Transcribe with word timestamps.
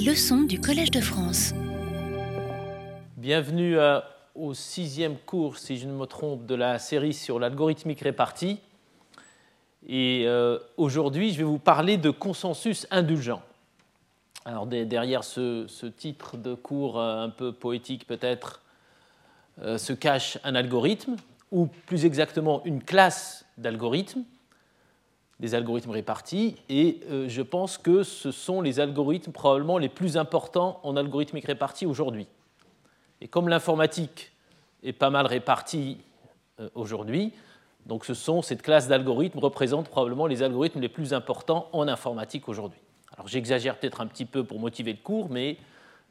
Leçons 0.00 0.44
du 0.44 0.58
Collège 0.58 0.90
de 0.90 1.02
France. 1.02 1.52
Bienvenue 3.18 3.78
euh, 3.78 4.00
au 4.34 4.54
sixième 4.54 5.18
cours, 5.18 5.58
si 5.58 5.76
je 5.76 5.86
ne 5.86 5.92
me 5.92 6.06
trompe, 6.06 6.46
de 6.46 6.54
la 6.54 6.78
série 6.78 7.12
sur 7.12 7.38
l'algorithmique 7.38 8.00
répartie. 8.00 8.58
Et 9.86 10.24
euh, 10.26 10.58
aujourd'hui, 10.78 11.32
je 11.32 11.38
vais 11.38 11.44
vous 11.44 11.58
parler 11.58 11.98
de 11.98 12.08
consensus 12.08 12.86
indulgent. 12.90 13.42
Alors 14.46 14.66
derrière 14.66 15.24
ce, 15.24 15.86
titre 15.88 16.38
de 16.38 16.54
cours 16.54 16.98
euh, 16.98 17.24
un 17.24 17.28
peu 17.28 17.52
poétique 17.52 18.06
peut-être 18.06 18.62
se 19.76 19.92
cache 19.92 20.38
un 20.44 20.54
algorithme, 20.54 21.16
ou 21.50 21.66
plus 21.66 22.06
exactement 22.06 22.64
une 22.64 22.82
classe 22.82 23.44
d'algorithmes 23.58 24.24
des 25.42 25.56
algorithmes 25.56 25.90
répartis, 25.90 26.54
et 26.68 27.00
euh, 27.10 27.28
je 27.28 27.42
pense 27.42 27.76
que 27.76 28.04
ce 28.04 28.30
sont 28.30 28.60
les 28.60 28.78
algorithmes 28.78 29.32
probablement 29.32 29.76
les 29.76 29.88
plus 29.88 30.16
importants 30.16 30.78
en 30.84 30.96
algorithmique 30.96 31.46
répartie 31.46 31.84
aujourd'hui. 31.84 32.28
Et 33.20 33.26
comme 33.26 33.48
l'informatique 33.48 34.30
est 34.84 34.92
pas 34.92 35.10
mal 35.10 35.26
répartie 35.26 35.98
euh, 36.60 36.68
aujourd'hui, 36.76 37.32
donc 37.86 38.04
ce 38.04 38.14
sont, 38.14 38.40
cette 38.40 38.62
classe 38.62 38.86
d'algorithmes 38.86 39.40
représente 39.40 39.88
probablement 39.88 40.28
les 40.28 40.44
algorithmes 40.44 40.78
les 40.78 40.88
plus 40.88 41.12
importants 41.12 41.68
en 41.72 41.88
informatique 41.88 42.48
aujourd'hui. 42.48 42.78
Alors 43.16 43.26
j'exagère 43.26 43.80
peut-être 43.80 44.00
un 44.00 44.06
petit 44.06 44.26
peu 44.26 44.44
pour 44.44 44.60
motiver 44.60 44.92
le 44.92 45.02
cours, 45.02 45.28
mais 45.28 45.56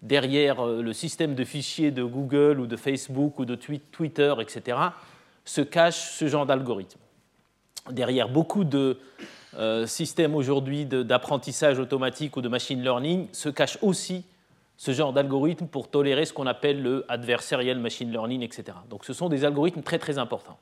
derrière 0.01 0.59
euh, 0.59 0.81
le 0.81 0.91
système 0.91 1.35
de 1.35 1.45
fichiers 1.45 1.91
de 1.91 2.03
Google 2.03 2.59
ou 2.59 2.67
de 2.67 2.75
Facebook 2.75 3.39
ou 3.39 3.45
de 3.45 3.55
Twitter, 3.55 4.35
etc., 4.41 4.77
se 5.45 5.61
cache 5.61 6.17
ce 6.17 6.27
genre 6.27 6.45
d'algorithme 6.45 6.99
derrière 7.89 8.29
beaucoup 8.29 8.63
de 8.63 8.97
euh, 9.57 9.85
systèmes 9.85 10.35
aujourd'hui 10.35 10.85
d'apprentissage 10.85 11.79
automatique 11.79 12.37
ou 12.37 12.41
de 12.41 12.47
machine 12.47 12.81
learning 12.81 13.27
se 13.33 13.49
cache 13.49 13.77
aussi 13.81 14.23
ce 14.77 14.91
genre 14.91 15.13
d'algorithme 15.13 15.67
pour 15.67 15.89
tolérer 15.89 16.25
ce 16.25 16.33
qu'on 16.33 16.47
appelle 16.47 16.81
le 16.81 17.05
adversarial 17.07 17.77
machine 17.77 18.11
learning, 18.11 18.41
etc. 18.41 18.77
Donc 18.89 19.05
ce 19.05 19.13
sont 19.13 19.29
des 19.29 19.45
algorithmes 19.45 19.83
très 19.83 19.99
très 19.99 20.17
importants. 20.17 20.57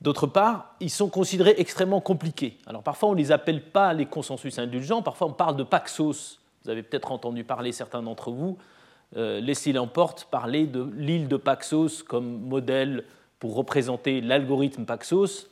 D'autre 0.00 0.26
part, 0.26 0.74
ils 0.80 0.90
sont 0.90 1.08
considérés 1.08 1.54
extrêmement 1.56 2.00
compliqués. 2.00 2.58
Alors 2.66 2.82
parfois 2.82 3.08
on 3.08 3.12
ne 3.12 3.18
les 3.18 3.32
appelle 3.32 3.62
pas 3.62 3.94
les 3.94 4.06
consensus 4.06 4.58
indulgents, 4.58 5.00
parfois 5.00 5.28
on 5.28 5.32
parle 5.32 5.56
de 5.56 5.62
Paxos. 5.62 6.40
Vous 6.64 6.70
avez 6.70 6.82
peut-être 6.82 7.12
entendu 7.12 7.44
parler, 7.44 7.72
certains 7.72 8.02
d'entre 8.02 8.30
vous, 8.30 8.58
euh, 9.16 9.40
Leslie 9.40 9.72
Lamporte 9.72 10.26
parler 10.30 10.66
de 10.66 10.86
l'île 10.96 11.28
de 11.28 11.36
Paxos 11.36 12.02
comme 12.06 12.40
modèle 12.40 13.04
pour 13.38 13.54
représenter 13.54 14.20
l'algorithme 14.20 14.84
Paxos. 14.84 15.48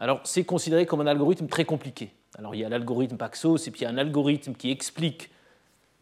Alors, 0.00 0.22
c'est 0.24 0.44
considéré 0.44 0.86
comme 0.86 1.02
un 1.02 1.06
algorithme 1.06 1.46
très 1.46 1.66
compliqué. 1.66 2.10
Alors, 2.38 2.54
il 2.54 2.62
y 2.62 2.64
a 2.64 2.70
l'algorithme 2.70 3.18
Paxos, 3.18 3.58
et 3.66 3.70
puis 3.70 3.82
il 3.82 3.84
y 3.84 3.86
a 3.86 3.90
un 3.90 3.98
algorithme 3.98 4.54
qui 4.54 4.70
explique 4.70 5.30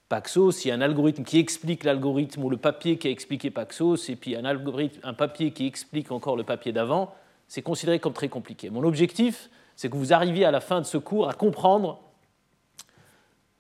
Paxos, 0.09 0.65
il 0.65 0.69
y 0.69 0.71
a 0.71 0.75
un 0.75 0.81
algorithme 0.81 1.25
qui 1.25 1.39
explique 1.39 1.83
l'algorithme 1.83 2.45
ou 2.45 2.49
le 2.49 2.57
papier 2.57 2.97
qui 2.97 3.09
a 3.09 3.11
expliqué 3.11 3.51
Paxos, 3.51 4.09
et 4.09 4.15
puis 4.15 4.37
un, 4.37 4.45
algorithme, 4.45 5.01
un 5.03 5.15
papier 5.15 5.51
qui 5.51 5.67
explique 5.67 6.13
encore 6.13 6.37
le 6.37 6.45
papier 6.45 6.71
d'avant. 6.71 7.13
C'est 7.49 7.61
considéré 7.61 7.99
comme 7.99 8.13
très 8.13 8.29
compliqué. 8.29 8.71
Mon 8.71 8.85
objectif, 8.85 9.51
c'est 9.75 9.91
que 9.91 9.97
vous 9.97 10.13
arriviez 10.13 10.45
à 10.45 10.53
la 10.53 10.61
fin 10.61 10.81
de 10.81 10.87
ce 10.87 10.97
cours 10.97 11.29
à 11.29 11.35
comprendre 11.35 11.99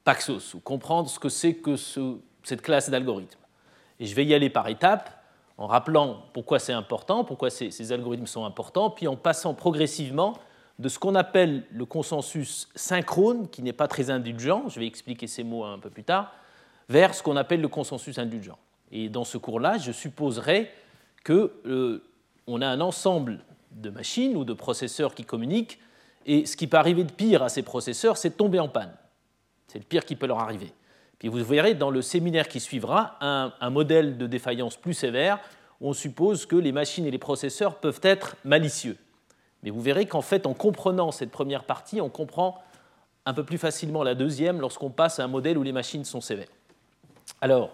Paxos, 0.05 0.55
ou 0.55 0.61
comprendre 0.61 1.11
ce 1.11 1.19
que 1.19 1.29
c'est 1.29 1.55
que 1.55 1.75
cette 2.45 2.63
classe 2.63 2.91
d'algorithmes. 2.91 3.41
Et 3.99 4.07
je 4.07 4.15
vais 4.15 4.25
y 4.25 4.35
aller 4.35 4.51
par 4.51 4.69
étapes 4.69 5.18
en 5.59 5.67
rappelant 5.67 6.23
pourquoi 6.33 6.61
c'est 6.61 6.73
important, 6.73 7.25
pourquoi 7.25 7.51
ces, 7.51 7.93
algorithmes 7.93 8.27
sont 8.27 8.45
importants, 8.45 8.91
puis 8.91 9.09
en 9.09 9.17
passant 9.17 9.55
progressivement 9.55 10.35
de 10.79 10.89
ce 10.89 11.01
qu'on 11.01 11.17
appelle 11.17 11.65
le 11.73 11.85
consensus 11.85 12.69
synchrone, 12.77 13.49
qui 13.49 13.63
n'est 13.63 13.73
pas 13.73 13.89
très 13.89 14.11
indulgent, 14.11 14.69
je 14.69 14.79
vais 14.79 14.87
expliquer 14.87 15.27
ces 15.27 15.43
mots 15.43 15.65
un 15.65 15.81
peu 15.81 15.91
plus 15.91 16.05
tard, 16.05 16.33
vers 16.89 17.13
ce 17.13 17.23
qu'on 17.25 17.37
appelle 17.37 17.61
le 17.61 17.69
consensus 17.69 18.19
indulgent. 18.19 18.57
Et 18.93 19.09
dans 19.09 19.25
ce 19.25 19.37
cours-là, 19.37 19.77
je 19.79 19.91
supposerai 19.91 20.71
qu'on 21.27 21.51
euh, 21.67 22.01
a 22.49 22.67
un 22.67 22.81
ensemble 22.81 23.41
de 23.73 23.91
machines 23.91 24.37
ou 24.37 24.45
de 24.45 24.53
processeurs 24.53 25.15
qui 25.15 25.25
communiquent, 25.25 25.81
et 26.25 26.47
ce 26.47 26.57
qui 26.57 26.69
peut 26.69 26.77
arriver 26.77 27.03
de 27.03 27.13
pire 27.13 27.43
à 27.43 27.49
ces 27.49 27.63
processeurs, 27.63 28.17
c'est 28.17 28.31
de 28.31 28.35
tomber 28.35 28.61
en 28.61 28.69
panne. 28.69 28.95
C'est 29.67 29.79
le 29.79 29.85
pire 29.85 30.05
qui 30.05 30.15
peut 30.15 30.27
leur 30.27 30.39
arriver. 30.39 30.73
Puis 31.19 31.29
vous 31.29 31.45
verrez 31.45 31.75
dans 31.75 31.91
le 31.91 32.03
séminaire 32.03 32.49
qui 32.49 32.61
suivra 32.61 33.17
un, 33.21 33.71
modèle 33.71 34.19
de 34.19 34.27
défaillance 34.27 34.77
plus 34.77 34.95
sévère 34.95 35.41
où 35.81 35.89
on 35.89 35.93
suppose 35.93 36.47
que 36.47 36.57
les 36.57 36.73
machines 36.73 37.07
et 37.07 37.11
les 37.11 37.19
processeurs 37.19 37.77
peuvent 37.77 38.01
être 38.03 38.37
malicieux. 38.45 38.97
Mais 39.63 39.71
vous 39.71 39.81
verrez 39.81 40.07
qu'en 40.07 40.23
fait, 40.23 40.47
en 40.47 40.55
comprenant 40.55 41.11
cette 41.11 41.31
première 41.31 41.65
partie, 41.65 42.01
on 42.01 42.09
comprend 42.09 42.63
un 43.27 43.35
peu 43.35 43.45
plus 43.45 43.59
facilement 43.59 44.03
la 44.03 44.15
deuxième 44.15 44.61
lorsqu'on 44.61 44.91
passe 44.91 45.19
à 45.19 45.25
un 45.25 45.29
modèle 45.29 45.59
où 45.59 45.63
les 45.63 45.73
machines 45.73 46.05
sont 46.05 46.21
sévères. 46.21 46.49
Alors, 47.41 47.71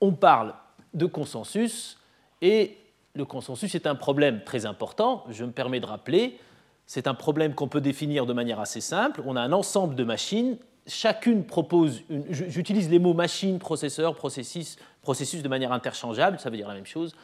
on 0.00 0.12
parle 0.12 0.54
de 0.94 1.06
consensus, 1.06 1.98
et 2.42 2.78
le 3.14 3.24
consensus 3.24 3.74
est 3.74 3.86
un 3.86 3.94
problème 3.94 4.42
très 4.44 4.66
important. 4.66 5.24
Je 5.30 5.44
me 5.44 5.50
permets 5.50 5.80
de 5.80 5.86
rappeler, 5.86 6.38
c'est 6.86 7.06
un 7.06 7.14
problème 7.14 7.54
qu'on 7.54 7.68
peut 7.68 7.80
définir 7.80 8.26
de 8.26 8.32
manière 8.32 8.60
assez 8.60 8.80
simple. 8.80 9.22
On 9.26 9.36
a 9.36 9.40
un 9.40 9.52
ensemble 9.52 9.94
de 9.94 10.04
machines 10.04 10.58
chacune 10.86 11.44
propose, 11.44 12.02
j'utilise 12.30 12.88
les 12.88 12.98
mots 12.98 13.14
machine, 13.14 13.58
processeur, 13.58 14.14
processus, 14.14 14.76
processus 15.02 15.42
de 15.42 15.48
manière 15.48 15.72
interchangeable, 15.72 16.38
ça 16.38 16.50
veut 16.50 16.56
dire 16.56 16.68
la 16.68 16.74
même 16.74 16.86
chose. 16.86 17.14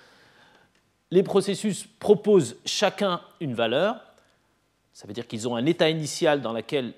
Les 1.10 1.22
processus 1.22 1.86
proposent 1.98 2.56
chacun 2.64 3.20
une 3.40 3.54
valeur, 3.54 4.00
ça 4.92 5.06
veut 5.06 5.12
dire 5.12 5.26
qu'ils 5.26 5.48
ont 5.48 5.56
un 5.56 5.66
état 5.66 5.88
initial 5.88 6.40
dans, 6.40 6.52
lequel 6.52 6.94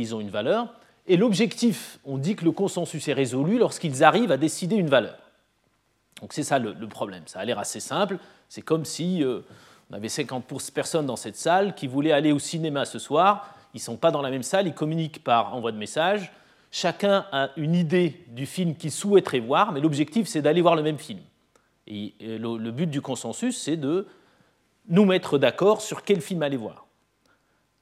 ils 0.00 0.14
ont 0.14 0.20
une 0.20 0.30
valeur, 0.30 0.72
et 1.06 1.16
l'objectif, 1.16 1.98
on 2.04 2.18
dit 2.18 2.34
que 2.34 2.44
le 2.44 2.52
consensus 2.52 3.06
est 3.08 3.12
résolu 3.12 3.58
lorsqu'ils 3.58 4.02
arrivent 4.02 4.32
à 4.32 4.36
décider 4.36 4.76
une 4.76 4.88
valeur. 4.88 5.18
Donc 6.20 6.32
c'est 6.32 6.42
ça 6.42 6.58
le, 6.58 6.74
problème, 6.88 7.22
ça 7.26 7.40
a 7.40 7.44
l'air 7.44 7.58
assez 7.58 7.80
simple, 7.80 8.18
c'est 8.48 8.62
comme 8.62 8.84
si 8.84 9.22
euh, 9.22 9.40
on 9.90 9.94
avait 9.94 10.08
50 10.08 10.44
personnes 10.72 11.06
dans 11.06 11.16
cette 11.16 11.36
salle 11.36 11.74
qui 11.74 11.86
voulaient 11.86 12.12
aller 12.12 12.32
au 12.32 12.38
cinéma 12.38 12.84
ce 12.84 12.98
soir, 12.98 13.54
ils 13.76 13.80
ne 13.80 13.84
sont 13.84 13.98
pas 13.98 14.10
dans 14.10 14.22
la 14.22 14.30
même 14.30 14.42
salle, 14.42 14.66
ils 14.66 14.74
communiquent 14.74 15.22
par 15.22 15.54
envoi 15.54 15.70
de 15.70 15.76
messages. 15.76 16.32
Chacun 16.70 17.26
a 17.30 17.50
une 17.56 17.74
idée 17.74 18.24
du 18.28 18.46
film 18.46 18.74
qu'il 18.74 18.90
souhaiterait 18.90 19.38
voir, 19.38 19.70
mais 19.72 19.80
l'objectif, 19.80 20.26
c'est 20.26 20.40
d'aller 20.40 20.62
voir 20.62 20.76
le 20.76 20.82
même 20.82 20.98
film. 20.98 21.20
Et 21.86 22.14
le, 22.20 22.70
but 22.70 22.86
du 22.86 23.02
consensus, 23.02 23.60
c'est 23.60 23.76
de 23.76 24.06
nous 24.88 25.04
mettre 25.04 25.36
d'accord 25.36 25.82
sur 25.82 26.04
quel 26.04 26.22
film 26.22 26.42
aller 26.42 26.56
voir. 26.56 26.86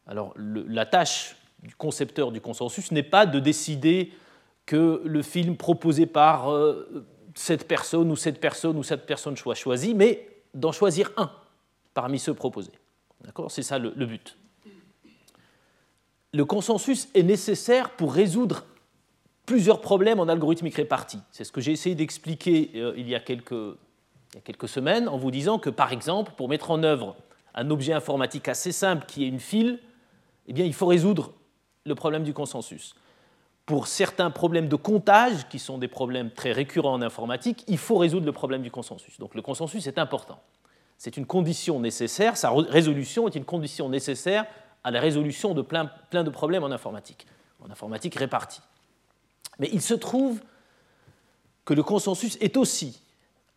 Alors, 0.08 0.34
la 0.36 0.84
tâche 0.84 1.36
du 1.62 1.76
concepteur 1.76 2.32
du 2.32 2.40
consensus 2.40 2.90
n'est 2.90 3.04
pas 3.04 3.24
de 3.24 3.38
décider 3.38 4.12
que 4.66 5.00
le 5.04 5.22
film 5.22 5.56
proposé 5.56 6.06
par 6.06 6.50
euh, 6.50 7.06
cette 7.36 7.68
personne 7.68 8.10
ou 8.10 8.16
cette 8.16 8.40
personne 8.40 8.76
ou 8.76 8.82
cette 8.82 9.06
personne 9.06 9.36
soit 9.36 9.54
choisi, 9.54 9.94
mais 9.94 10.28
d'en 10.54 10.72
choisir 10.72 11.12
un 11.16 11.30
parmi 11.94 12.18
ceux 12.18 12.34
proposés. 12.34 12.72
D'accord? 13.22 13.50
C'est 13.50 13.62
ça 13.62 13.78
le 13.78 14.06
but 14.06 14.36
le 16.34 16.44
consensus 16.44 17.08
est 17.14 17.22
nécessaire 17.22 17.90
pour 17.90 18.12
résoudre 18.12 18.64
plusieurs 19.46 19.80
problèmes 19.80 20.18
en 20.18 20.26
algorithmique 20.26 20.74
répartie. 20.74 21.20
C'est 21.30 21.44
ce 21.44 21.52
que 21.52 21.60
j'ai 21.60 21.70
essayé 21.70 21.94
d'expliquer 21.94 22.72
euh, 22.74 22.92
il, 22.96 23.08
y 23.08 23.14
a 23.14 23.20
quelques, 23.20 23.46
semaines 24.66 25.08
en 25.08 25.16
vous 25.16 25.30
disant 25.30 25.60
que, 25.60 25.70
par 25.70 25.92
exemple, 25.92 26.32
pour 26.36 26.48
mettre 26.48 26.72
en 26.72 26.82
œuvre 26.82 27.14
un 27.54 27.70
objet 27.70 27.92
informatique 27.92 28.48
assez 28.48 28.72
simple 28.72 29.06
qui 29.06 29.22
est 29.22 29.28
une 29.28 29.38
file, 29.38 29.78
eh 30.48 30.52
bien, 30.52 30.64
il 30.64 30.74
faut 30.74 30.86
résoudre 30.86 31.32
le 31.84 31.94
problème 31.94 32.24
du 32.24 32.34
consensus. 32.34 32.96
Pour 33.64 33.86
certains 33.86 34.32
problèmes 34.32 34.68
de 34.68 34.76
comptage, 34.76 35.48
qui 35.48 35.60
sont 35.60 35.78
des 35.78 35.88
problèmes 35.88 36.32
très 36.32 36.50
récurrents 36.50 36.94
en 36.94 37.02
informatique, 37.02 37.64
il 37.68 37.78
faut 37.78 37.96
résoudre 37.96 38.26
le 38.26 38.32
problème 38.32 38.62
du 38.62 38.72
consensus. 38.72 39.20
Donc 39.20 39.36
le 39.36 39.42
consensus 39.42 39.86
est 39.86 39.98
important. 39.98 40.40
C'est 40.98 41.16
une 41.16 41.26
condition 41.26 41.78
nécessaire, 41.78 42.36
sa 42.36 42.50
résolution 42.50 43.28
est 43.28 43.36
une 43.36 43.44
condition 43.44 43.88
nécessaire 43.88 44.46
à 44.84 44.90
la 44.90 45.00
résolution 45.00 45.54
de 45.54 45.62
plein, 45.62 45.90
de 46.12 46.30
problèmes 46.30 46.62
en 46.62 46.70
informatique, 46.70 47.26
en 47.60 47.70
informatique 47.70 48.14
répartie. 48.14 48.60
Mais 49.58 49.70
il 49.72 49.80
se 49.80 49.94
trouve 49.94 50.40
que 51.64 51.74
le 51.74 51.82
consensus 51.82 52.36
est 52.40 52.56
aussi 52.56 53.00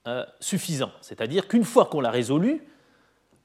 euh, 0.07 0.25
suffisant, 0.39 0.91
c'est-à-dire 1.01 1.47
qu'une 1.47 1.65
fois 1.65 1.85
qu'on 1.85 1.99
l'a 1.99 2.11
résolu, 2.11 2.63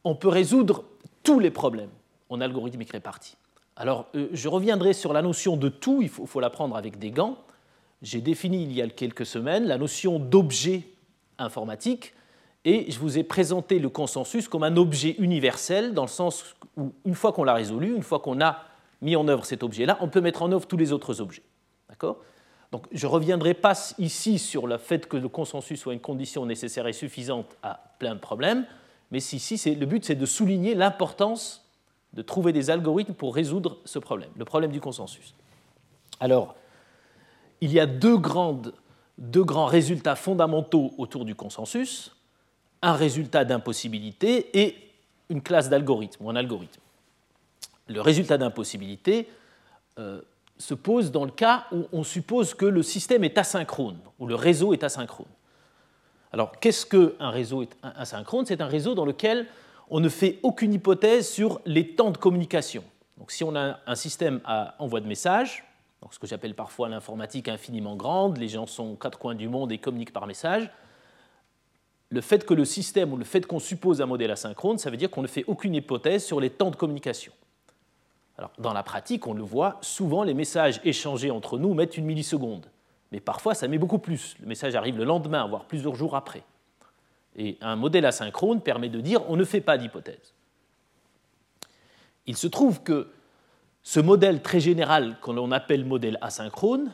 on 0.05 0.15
peut 0.15 0.29
résoudre 0.29 0.85
tous 1.25 1.41
les 1.41 1.51
problèmes 1.51 1.91
en 2.29 2.41
algorithmique 2.41 2.93
répartie. 2.93 3.37
Alors, 3.75 4.07
euh, 4.15 4.29
je 4.33 4.49
reviendrai 4.49 4.93
sur 4.93 5.13
la 5.13 5.23
notion 5.23 5.57
de 5.57 5.69
tout, 5.69 6.03
il 6.03 6.09
faut, 6.09 6.27
faut 6.27 6.41
l'apprendre 6.41 6.77
avec 6.77 6.99
des 6.99 7.11
gants. 7.11 7.39
J'ai 8.01 8.21
défini 8.21 8.63
il 8.63 8.73
y 8.73 8.83
a 8.83 8.89
quelques 8.89 9.27
semaines 9.27 9.65
la 9.65 9.79
notion 9.79 10.19
d'objet 10.19 10.85
informatique 11.39 12.15
et 12.65 12.91
je 12.91 12.99
vous 12.99 13.19
ai 13.19 13.25
présenté 13.25 13.79
le 13.79 13.89
consensus 13.89 14.49
comme 14.49 14.63
un 14.63 14.77
objet 14.77 15.17
universel, 15.19 15.95
dans 15.95 16.03
le 16.03 16.09
sens 16.09 16.55
où, 16.77 16.93
une 17.05 17.15
fois 17.15 17.33
qu'on 17.33 17.45
l'a 17.45 17.55
résolu, 17.55 17.95
une 17.95 18.03
fois 18.03 18.21
qu'on 18.21 18.41
a 18.41 18.65
mis 19.01 19.17
en 19.17 19.27
œuvre 19.29 19.45
cet 19.45 19.63
objet-là, 19.63 19.99
on 20.01 20.09
peut 20.09 20.21
mettre 20.21 20.43
en 20.43 20.53
œuvre 20.53 20.67
tous 20.67 20.77
les 20.77 20.93
autres 20.93 21.21
objets. 21.21 21.43
D'accord? 21.89 22.19
Donc, 22.71 22.87
je 22.93 23.07
ne 23.07 23.13
reviendrai 23.13 23.53
pas 23.53 23.75
ici 23.99 24.39
sur 24.39 24.67
le 24.67 24.79
fait 24.79 25.07
que 25.07 25.17
le 25.17 25.29
consensus 25.29 25.79
soit 25.79 25.93
une 25.93 26.01
condition 26.01 26.47
nécessaire 26.47 26.87
et 26.87 26.93
suffisante 26.93 27.57
à 27.63 27.81
plein 27.99 28.15
de 28.15 28.21
problèmes, 28.21 28.65
mais 29.11 29.19
ici, 29.19 29.75
le 29.75 29.85
but, 29.85 30.05
c'est 30.05 30.15
de 30.15 30.25
souligner 30.25 30.75
l'importance 30.75 31.69
de 32.15 32.23
trouver 32.23 32.53
des 32.53 32.71
algorithmes 32.71 33.13
pour 33.13 33.35
résoudre 33.35 33.79
ce 33.85 33.99
problème, 33.99 34.31
le 34.37 34.45
problème 34.45 34.73
du 34.73 34.81
consensus. 34.81 35.35
Alors, 36.21 36.55
il 37.61 37.73
y 37.73 37.81
a 37.81 37.87
deux, 37.87 38.17
deux 39.19 39.45
grands 39.45 39.67
résultats 39.67 40.17
fondamentaux 40.17 40.95
autour 40.97 41.25
du 41.25 41.35
consensus, 41.35 42.17
un 42.83 42.95
résultat 42.95 43.45
d'impossibilité 43.45 44.61
et 44.61 44.77
une 45.29 45.43
classe 45.43 45.69
d'algorithme 45.69 46.25
ou 46.25 46.31
un 46.31 46.37
algorithme. 46.37 46.81
Le 47.89 48.01
résultat 48.01 48.39
d'impossibilité 48.39 49.29
euh, 49.99 50.21
se 50.59 50.75
pose 50.75 51.11
dans 51.11 51.25
le 51.25 51.31
cas 51.31 51.67
où 51.73 51.87
on 51.93 52.05
suppose 52.05 52.55
que 52.55 52.67
le 52.67 52.83
système 52.83 53.25
est 53.25 53.39
asynchrone, 53.39 53.99
ou 54.19 54.27
le 54.27 54.35
réseau 54.35 54.73
est 54.73 54.85
asynchrone. 54.85 55.27
Alors, 56.33 56.59
qu'est-ce 56.61 56.87
qu'un 56.87 57.31
réseau 57.31 57.65
asynchrone? 57.83 58.47
C'est 58.47 58.61
un 58.61 58.67
réseau 58.67 58.95
dans 58.95 59.05
lequel 59.05 59.47
on 59.91 60.01
ne 60.01 60.09
fait 60.09 60.39
aucune 60.43 60.73
hypothèse 60.73 61.29
sur 61.29 61.61
les 61.67 61.89
temps 61.89 62.11
de 62.11 62.17
communication. 62.17 62.85
Donc, 63.19 63.31
si 63.31 63.45
on 63.45 63.55
a 63.55 63.79
un 63.87 63.95
système 63.95 64.41
à 64.45 64.75
envoi 64.79 65.01
de 65.01 65.07
messages, 65.07 65.65
ce 66.11 66.19
que 66.19 66.27
j'appelle 66.27 66.55
parfois 66.55 66.89
l'informatique 66.89 67.49
infiniment 67.49 67.97
grande, 67.97 68.39
les 68.39 68.49
gens 68.49 68.67
sont 68.67 68.93
aux 68.93 68.97
quatre 68.97 69.19
coins 69.19 69.35
du 69.35 69.49
monde 69.49 69.73
et 69.73 69.79
communiquent 69.79 70.13
par 70.13 70.27
message, 70.27 70.71
le 72.13 72.21
fait 72.21 72.45
que 72.45 72.53
le 72.53 72.67
système 72.67 73.15
ou 73.15 73.17
le 73.17 73.25
fait 73.25 73.47
qu'on 73.47 73.59
suppose 73.59 74.03
un 74.03 74.07
modèle 74.07 74.31
asynchrone, 74.31 74.77
ça 74.77 74.91
veut 74.91 74.99
dire 74.99 75.11
qu'on 75.11 75.23
ne 75.23 75.27
fait 75.27 75.45
aucune 75.47 75.75
hypothèse 75.75 76.23
sur 76.23 76.41
les 76.41 76.51
temps 76.51 76.71
de 76.71 76.77
communication. 76.77 77.33
Alors, 78.37 78.53
dans 78.59 78.75
la 78.75 78.83
pratique, 78.83 79.27
on 79.27 79.33
le 79.33 79.43
voit, 79.43 79.79
souvent 79.81 80.23
les 80.23 80.35
messages 80.35 80.79
échangés 80.85 81.31
entre 81.31 81.59
nous 81.59 81.73
mettent 81.73 81.97
une 81.97 82.05
milliseconde. 82.05 82.67
Mais 83.13 83.21
parfois, 83.21 83.55
ça 83.55 83.67
met 83.67 83.79
beaucoup 83.79 83.99
plus. 83.99 84.37
Le 84.41 84.47
message 84.47 84.75
arrive 84.75 84.99
le 84.99 85.05
lendemain, 85.05 85.47
voire 85.47 85.65
plusieurs 85.65 85.95
jours 85.95 86.15
après. 86.15 86.43
Et 87.35 87.57
un 87.63 87.77
modèle 87.77 88.05
asynchrone 88.05 88.61
permet 88.61 88.91
de 88.91 89.01
dire 89.01 89.23
on 89.31 89.37
ne 89.37 89.45
fait 89.45 89.63
pas 89.63 89.79
d'hypothèse. 89.79 90.35
Il 92.27 92.37
se 92.37 92.47
trouve 92.47 92.83
que 92.83 93.11
ce 93.83 94.01
modèle 94.01 94.43
très 94.43 94.61
général 94.61 95.19
qu'on 95.21 95.51
appelle 95.51 95.87
modèle 95.87 96.19
asynchrone 96.21 96.93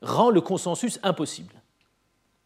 rend 0.00 0.30
le 0.30 0.40
consensus 0.40 1.00
impossible. 1.02 1.54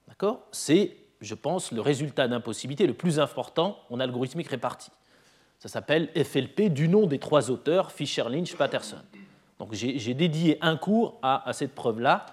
D'accord? 0.08 0.46
C'est, 0.52 0.96
je 1.20 1.34
pense, 1.34 1.72
le 1.72 1.80
résultat 1.80 2.28
d'impossibilité 2.28 2.86
le 2.86 2.94
plus 2.94 3.18
important 3.18 3.78
en 3.90 4.00
algorithmique 4.00 4.48
répartie. 4.48 4.90
Ça 5.58 5.68
s'appelle 5.68 6.10
FLP 6.14 6.72
du 6.72 6.88
nom 6.88 7.06
des 7.06 7.18
trois 7.18 7.50
auteurs, 7.50 7.90
Fisher, 7.90 8.24
Lynch, 8.28 8.54
Patterson. 8.56 8.98
Donc 9.58 9.72
j'ai 9.72 10.14
dédié 10.14 10.58
un 10.60 10.76
cours 10.76 11.18
à, 11.22 11.50
cette 11.52 11.74
preuve-là, 11.74 12.26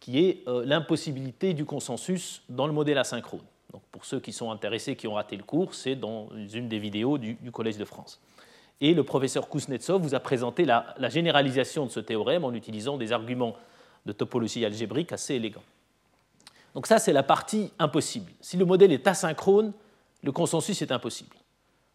qui 0.00 0.24
est 0.24 0.42
euh, 0.48 0.64
l'impossibilité 0.64 1.52
du 1.52 1.64
consensus 1.64 2.42
dans 2.48 2.66
le 2.66 2.72
modèle 2.72 2.98
asynchrone. 2.98 3.42
Donc 3.72 3.82
pour 3.92 4.04
ceux 4.04 4.20
qui 4.20 4.32
sont 4.32 4.50
intéressés, 4.50 4.96
qui 4.96 5.06
ont 5.06 5.14
raté 5.14 5.36
le 5.36 5.42
cours, 5.42 5.74
c'est 5.74 5.94
dans 5.94 6.28
une 6.52 6.68
des 6.68 6.78
vidéos 6.78 7.18
du, 7.18 7.36
Collège 7.52 7.76
de 7.76 7.84
France. 7.84 8.20
Et 8.80 8.94
le 8.94 9.04
professeur 9.04 9.48
Kuznetsov 9.48 10.00
vous 10.00 10.14
a 10.14 10.20
présenté 10.20 10.64
la, 10.64 10.94
la, 10.98 11.10
généralisation 11.10 11.84
de 11.84 11.90
ce 11.90 12.00
théorème 12.00 12.44
en 12.44 12.52
utilisant 12.52 12.96
des 12.96 13.12
arguments 13.12 13.56
de 14.06 14.12
topologie 14.12 14.64
algébrique 14.64 15.12
assez 15.12 15.34
élégants. 15.34 15.62
Donc 16.74 16.86
ça, 16.86 16.98
c'est 16.98 17.12
la 17.12 17.22
partie 17.22 17.72
impossible. 17.78 18.32
Si 18.40 18.56
le 18.56 18.64
modèle 18.64 18.92
est 18.92 19.06
asynchrone, 19.06 19.72
le 20.22 20.32
consensus 20.32 20.80
est 20.82 20.92
impossible. 20.92 21.36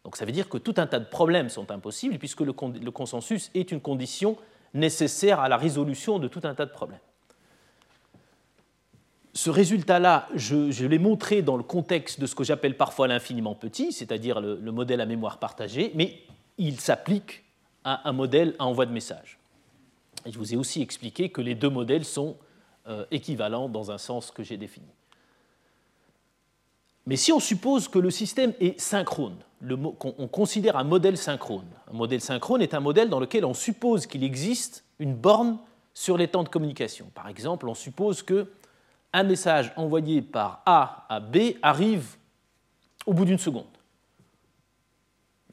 Donc 0.04 0.18
ça 0.18 0.26
veut 0.26 0.32
dire 0.32 0.50
que 0.50 0.58
tout 0.58 0.76
un 0.78 0.86
tas 0.86 1.00
de 1.00 1.06
problèmes 1.06 1.50
sont 1.50 1.72
impossibles 1.72 2.18
puisque 2.20 2.42
le, 2.42 2.54
consensus 2.54 3.50
est 3.56 3.72
une 3.72 3.82
condition 3.82 4.38
nécessaire 4.74 5.40
à 5.40 5.50
la 5.50 5.58
résolution 5.58 6.20
de 6.20 6.28
tout 6.28 6.42
un 6.44 6.54
tas 6.54 6.66
de 6.66 6.72
problèmes. 6.72 7.00
Ce 9.34 9.50
résultat-là, 9.50 10.30
je, 10.36 10.86
l'ai 10.86 11.00
montré 11.00 11.42
dans 11.42 11.58
le 11.58 11.64
contexte 11.64 12.20
de 12.20 12.26
ce 12.26 12.36
que 12.36 12.44
j'appelle 12.44 12.78
parfois 12.78 13.08
l'infiniment 13.08 13.56
petit, 13.56 13.92
c'est-à-dire 13.92 14.40
le, 14.40 14.72
modèle 14.72 15.02
à 15.02 15.06
mémoire 15.06 15.40
partagée, 15.40 15.92
mais 15.96 16.22
il 16.58 16.80
s'applique 16.80 17.44
à 17.84 18.08
un 18.08 18.14
modèle 18.14 18.56
à 18.60 18.66
envoi 18.66 18.86
de 18.86 18.92
message. 18.92 19.40
Je 20.26 20.38
vous 20.38 20.54
ai 20.54 20.58
aussi 20.58 20.82
expliqué 20.82 21.30
que 21.30 21.42
les 21.42 21.56
deux 21.56 21.70
modèles 21.70 22.06
sont 22.06 22.38
euh, 22.88 23.06
équivalents 23.12 23.70
dans 23.70 23.92
un 23.92 23.98
sens 23.98 24.32
que 24.32 24.44
j'ai 24.44 24.58
défini. 24.58 24.88
Mais 27.06 27.18
si 27.18 27.32
on 27.32 27.40
suppose 27.40 27.88
que 27.88 28.00
le 28.00 28.10
système 28.10 28.54
est 28.60 28.80
synchrone, 28.80 29.38
on 29.68 30.28
considère 30.28 30.76
un 30.76 30.84
modèle 30.84 31.18
synchrone. 31.18 31.68
Un 31.92 31.96
modèle 31.96 32.22
synchrone 32.22 32.62
est 32.62 32.74
un 32.74 32.80
modèle 32.80 33.10
dans 33.10 33.20
lequel 33.20 33.46
on 33.46 33.54
suppose 33.54 34.08
qu'il 34.08 34.24
existe 34.24 34.84
une 35.00 35.14
borne 35.14 35.58
sur 35.94 36.18
les 36.18 36.28
temps 36.28 36.44
de 36.44 36.50
communication. 36.50 37.10
Par 37.14 37.28
exemple, 37.28 37.68
on 37.68 37.74
suppose 37.74 38.24
que 38.24 38.52
un 39.14 39.24
message 39.24 39.72
envoyé 39.78 40.22
par 40.22 40.62
A 40.66 41.06
à 41.08 41.20
B 41.20 41.56
arrive 41.62 42.18
au 43.06 43.14
bout 43.14 43.26
d'une 43.26 43.38
seconde. 43.38 43.64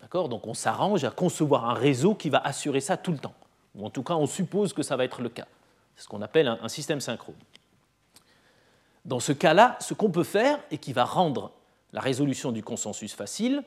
D'accord? 0.01 0.29
Donc 0.29 0.47
on 0.47 0.55
s'arrange 0.55 1.05
à 1.05 1.11
concevoir 1.11 1.71
un 1.71 1.75
réseau 1.75 2.15
qui 2.15 2.29
va 2.29 2.39
assurer 2.39 2.81
ça 2.81 2.97
tout 2.97 3.13
le 3.13 3.19
temps. 3.19 3.35
Ou 3.77 3.87
en 3.87 3.91
tout 3.91 4.03
cas, 4.03 4.15
on 4.15 4.27
suppose 4.27 4.73
que 4.73 4.83
ça 4.83 4.97
va 4.97 5.05
être 5.05 5.23
le 5.23 5.29
cas. 5.29 5.47
C'est 5.97 6.05
ce 6.05 6.09
qu'on 6.09 6.23
appelle 6.23 6.49
un 6.49 6.69
système 6.69 7.01
synchrone. 7.01 7.37
Dans 9.05 9.21
ce 9.21 9.33
cas-là, 9.33 9.77
ce 9.81 9.95
qu'on 9.95 10.11
peut 10.11 10.25
faire 10.25 10.59
et 10.71 10.79
qui 10.79 10.93
va 10.93 11.05
rendre 11.05 11.53
la 11.93 12.01
résolution 12.01 12.53
du 12.53 12.63
consensus 12.63 13.15
facile, 13.15 13.63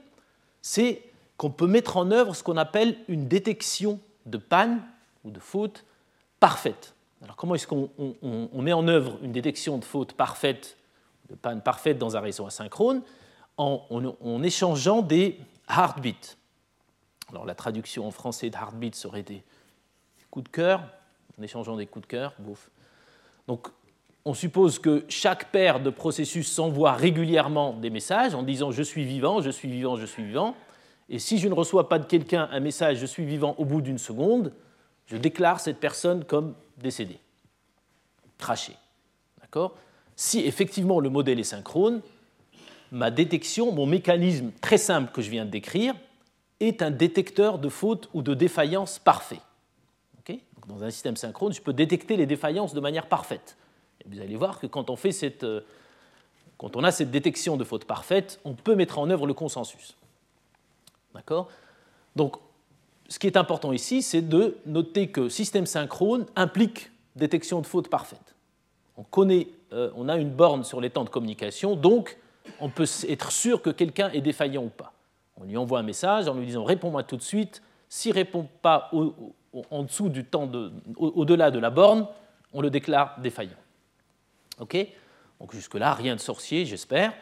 c'est 0.61 1.01
qu'on 1.37 1.51
peut 1.51 1.67
mettre 1.67 1.97
en 1.97 2.11
œuvre 2.11 2.35
ce 2.35 2.43
qu'on 2.43 2.57
appelle 2.57 2.97
une 3.07 3.27
détection 3.27 3.99
de 4.25 4.37
panne 4.37 4.81
ou 5.23 5.31
de 5.31 5.39
faute 5.39 5.85
parfaite. 6.39 6.95
Alors 7.21 7.35
comment 7.35 7.55
est-ce 7.55 7.67
qu'on 7.67 7.89
met 8.53 8.73
en 8.73 8.87
œuvre 8.87 9.17
une 9.21 9.31
détection 9.31 9.77
de 9.77 9.85
faute 9.85 10.13
parfaite, 10.13 10.77
de 11.29 11.35
panne 11.35 11.61
parfaite 11.61 11.97
dans 11.97 12.15
un 12.15 12.19
réseau 12.19 12.45
asynchrone 12.45 13.01
en, 13.57 13.85
en 13.89 14.43
échangeant 14.43 15.01
des 15.01 15.39
heartbeats? 15.69 16.35
Alors 17.29 17.45
la 17.45 17.55
traduction 17.55 18.07
en 18.07 18.11
français 18.11 18.49
de 18.49 18.55
heartbeat 18.55 18.95
serait 18.95 19.23
des 19.23 19.43
coups 20.31 20.45
de 20.45 20.49
cœur, 20.49 20.83
en 21.39 21.43
échangeant 21.43 21.75
des 21.75 21.85
coups 21.85 22.07
de 22.07 22.11
cœur. 22.11 22.33
Donc 23.47 23.67
on 24.25 24.33
suppose 24.33 24.79
que 24.79 25.05
chaque 25.07 25.51
paire 25.51 25.79
de 25.79 25.89
processus 25.89 26.51
s'envoie 26.51 26.93
régulièrement 26.93 27.73
des 27.73 27.89
messages 27.89 28.33
en 28.33 28.43
disant 28.43 28.71
je 28.71 28.81
suis 28.81 29.05
vivant, 29.05 29.41
je 29.41 29.51
suis 29.51 29.69
vivant, 29.69 29.97
je 29.97 30.05
suis 30.05 30.23
vivant. 30.23 30.55
Et 31.09 31.19
si 31.19 31.37
je 31.37 31.47
ne 31.47 31.53
reçois 31.53 31.87
pas 31.87 31.99
de 31.99 32.05
quelqu'un 32.05 32.49
un 32.51 32.59
message 32.59 32.97
je 32.97 33.05
suis 33.05 33.25
vivant 33.25 33.55
au 33.57 33.65
bout 33.65 33.81
d'une 33.81 33.99
seconde, 33.99 34.51
je 35.05 35.17
déclare 35.17 35.59
cette 35.59 35.79
personne 35.79 36.25
comme 36.25 36.55
décédée, 36.77 37.19
crachée. 38.39 38.75
D'accord? 39.41 39.75
Si 40.15 40.39
effectivement 40.39 40.99
le 40.99 41.09
modèle 41.09 41.39
est 41.39 41.43
synchrone, 41.43 42.01
ma 42.91 43.11
détection, 43.11 43.71
mon 43.71 43.85
mécanisme 43.85 44.51
très 44.61 44.77
simple 44.77 45.11
que 45.11 45.21
je 45.21 45.29
viens 45.29 45.45
de 45.45 45.51
décrire, 45.51 45.93
est 46.59 46.81
un 46.81 46.89
détecteur 46.89 47.59
de 47.59 47.69
faute 47.69 48.09
ou 48.13 48.21
de 48.21 48.33
défaillance 48.33 48.97
parfait. 48.97 49.41
Dans 50.67 50.83
un 50.83 50.89
système 50.89 51.15
synchrone, 51.15 51.53
je 51.53 51.61
peux 51.61 51.73
détecter 51.73 52.17
les 52.17 52.25
défaillances 52.25 52.73
de 52.73 52.79
manière 52.79 53.07
parfaite 53.07 53.55
vous 54.07 54.19
allez 54.19 54.35
voir 54.35 54.59
que 54.59 54.67
quand 54.67 54.89
on, 54.89 54.97
euh, 55.43 55.61
a 56.83 56.91
cette 56.91 57.11
détection 57.11 57.57
de 57.57 57.63
faute 57.63 57.85
parfaite, 57.85 58.39
on 58.45 58.53
peut 58.53 58.75
mettre 58.75 58.99
en 58.99 59.09
œuvre 59.09 59.27
le 59.27 59.33
consensus. 59.33 59.95
D'accord? 61.13 61.49
Donc, 62.15 62.37
ce 63.07 63.19
qui 63.19 63.27
est 63.27 63.37
important 63.37 63.71
ici, 63.71 64.01
c'est 64.01 64.21
de 64.21 64.57
noter 64.65 65.07
que 65.07 65.29
système 65.29 65.65
synchrone 65.65 66.25
implique 66.35 66.91
détection 67.15 67.61
de 67.61 67.67
faute 67.67 67.89
parfaite. 67.89 68.35
On 68.97 69.03
connaît, 69.03 69.47
euh, 69.73 69.91
on 69.95 70.09
a 70.09 70.17
une 70.17 70.31
borne 70.31 70.63
sur 70.63 70.81
les 70.81 70.89
temps 70.89 71.03
de 71.03 71.09
communication, 71.09 71.75
donc 71.75 72.17
on 72.59 72.69
peut 72.69 72.87
être 73.07 73.31
sûr 73.31 73.61
que 73.61 73.69
quelqu'un 73.69 74.09
est 74.11 74.21
défaillant 74.21 74.63
ou 74.63 74.69
pas. 74.69 74.93
On 75.37 75.43
lui 75.43 75.57
envoie 75.57 75.79
un 75.79 75.83
message 75.83 76.27
en 76.27 76.35
lui 76.35 76.45
disant 76.45 76.63
réponds-moi 76.63 77.03
tout 77.03 77.17
de 77.17 77.21
suite. 77.21 77.61
S'il 77.89 78.11
ne 78.11 78.15
répond 78.15 78.47
pas 78.61 78.89
en 79.71 79.83
dessous 79.83 80.09
du 80.09 80.25
temps, 80.25 80.49
au-delà 80.97 81.51
de 81.51 81.59
la 81.59 81.69
borne, 81.69 82.07
on 82.53 82.61
le 82.61 82.69
déclare 82.69 83.19
défaillant. 83.19 83.57
Ok? 84.59 84.77
Donc 85.39 85.53
jusque-là, 85.53 85.93
rien 85.93 86.15
de 86.15 86.21
sorcier, 86.21 86.65
j'espère. 86.65 87.13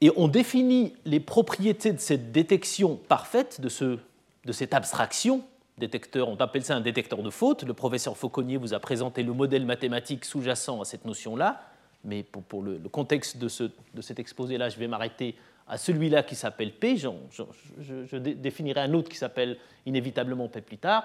Et 0.00 0.10
on 0.16 0.28
définit 0.28 0.94
les 1.04 1.20
propriétés 1.20 1.92
de 1.92 1.98
cette 1.98 2.32
détection 2.32 2.96
parfaite, 2.96 3.60
de, 3.60 3.68
ce, 3.68 3.98
de 4.44 4.52
cette 4.52 4.74
abstraction, 4.74 5.44
détecteur, 5.78 6.28
on 6.28 6.36
appelle 6.36 6.64
ça 6.64 6.76
un 6.76 6.80
détecteur 6.80 7.22
de 7.22 7.30
faute. 7.30 7.64
Le 7.64 7.74
professeur 7.74 8.16
Fauconnier 8.16 8.56
vous 8.56 8.74
a 8.74 8.78
présenté 8.78 9.22
le 9.22 9.32
modèle 9.32 9.66
mathématique 9.66 10.24
sous-jacent 10.24 10.80
à 10.80 10.84
cette 10.84 11.04
notion-là, 11.04 11.62
mais 12.04 12.22
pour, 12.22 12.62
le, 12.62 12.78
contexte 12.88 13.38
de, 13.38 13.48
ce, 13.48 13.64
de 13.64 14.00
cet 14.00 14.18
exposé-là, 14.18 14.68
je 14.68 14.78
vais 14.78 14.86
m'arrêter 14.86 15.34
à 15.70 15.78
celui-là 15.78 16.24
qui 16.24 16.34
s'appelle 16.34 16.74
P. 16.74 16.96
Je, 16.96 18.16
définirai 18.16 18.80
un 18.80 18.92
autre 18.92 19.08
qui 19.08 19.16
s'appelle 19.16 19.56
inévitablement 19.86 20.48
P 20.48 20.60
plus 20.60 20.78
tard. 20.78 21.04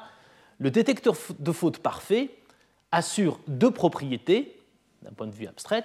Le 0.57 0.71
détecteur 0.71 1.15
de 1.37 1.51
faute 1.51 1.77
parfait 1.77 2.31
assure 2.91 3.39
deux 3.47 3.69
propriétés 3.69 4.59
d'un 5.03 5.11
point 5.11 5.27
de 5.27 5.35
vue 5.35 5.45
abstrait. 5.45 5.83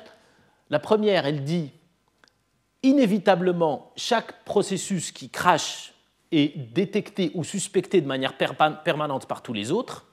La 0.70 0.78
première, 0.78 1.26
elle 1.26 1.44
dit 1.44 1.72
inévitablement, 2.82 3.92
chaque 3.96 4.44
processus 4.44 5.12
qui 5.12 5.28
crache 5.28 5.92
est 6.32 6.56
détecté 6.72 7.32
ou 7.34 7.44
suspecté 7.44 8.00
de 8.00 8.06
manière 8.06 8.38
permanente 8.38 9.26
par 9.26 9.42
tous 9.42 9.52
les 9.52 9.72
autres, 9.72 10.06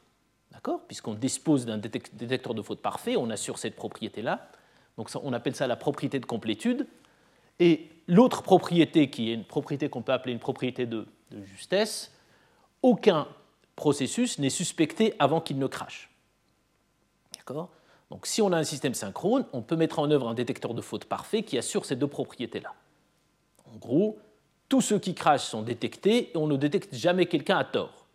d'accord? 0.52 0.82
Puisqu'on 0.88 1.14
dispose 1.14 1.66
d'un 1.66 1.78
détecteur 1.78 2.54
de 2.54 2.62
faute 2.62 2.82
parfait, 2.82 3.16
on 3.16 3.30
assure 3.30 3.60
cette 3.60 3.78
propriété-là. 3.78 4.50
Donc 4.98 5.10
on 5.24 5.32
appelle 5.32 5.56
ça 5.56 5.68
la 5.68 5.78
propriété 5.78 6.20
de 6.20 6.26
complétude. 6.26 6.86
Et 7.60 7.90
l'autre 8.08 8.44
propriété, 8.44 9.10
qui 9.10 9.32
est 9.32 9.34
une 9.34 9.46
propriété 9.46 9.90
qu'on 9.90 10.02
peut 10.02 10.14
appeler 10.14 10.34
une 10.34 10.40
propriété 10.40 10.86
de, 10.86 11.08
justesse, 11.44 12.14
aucun 12.82 13.28
processus 13.76 14.40
n'est 14.40 14.50
suspecté 14.50 15.14
avant 15.20 15.42
qu'il 15.42 15.58
ne 15.60 15.68
crache. 15.68 16.10
Donc 18.10 18.26
si 18.26 18.42
on 18.42 18.52
a 18.52 18.58
un 18.58 18.64
système 18.64 18.94
synchrone, 18.94 19.46
on 19.54 19.62
peut 19.62 19.76
mettre 19.76 20.00
en 20.00 20.10
œuvre 20.12 20.28
un 20.28 20.34
détecteur 20.34 20.74
de 20.74 20.82
faute 20.82 21.06
parfait 21.06 21.44
qui 21.44 21.58
assure 21.58 21.86
ces 21.86 21.96
deux 21.96 22.08
propriétés-là. 22.08 22.74
En 23.74 23.78
gros, 23.78 24.20
tous 24.70 24.82
ceux 24.82 25.00
qui 25.00 25.16
crachent 25.16 25.46
sont 25.46 25.62
détectés 25.62 26.32
et 26.32 26.38
on 26.38 26.48
ne 26.48 26.58
détecte 26.58 26.94
jamais 26.94 27.26
quelqu'un 27.26 27.58
à 27.58 27.64
tort. 27.64 28.06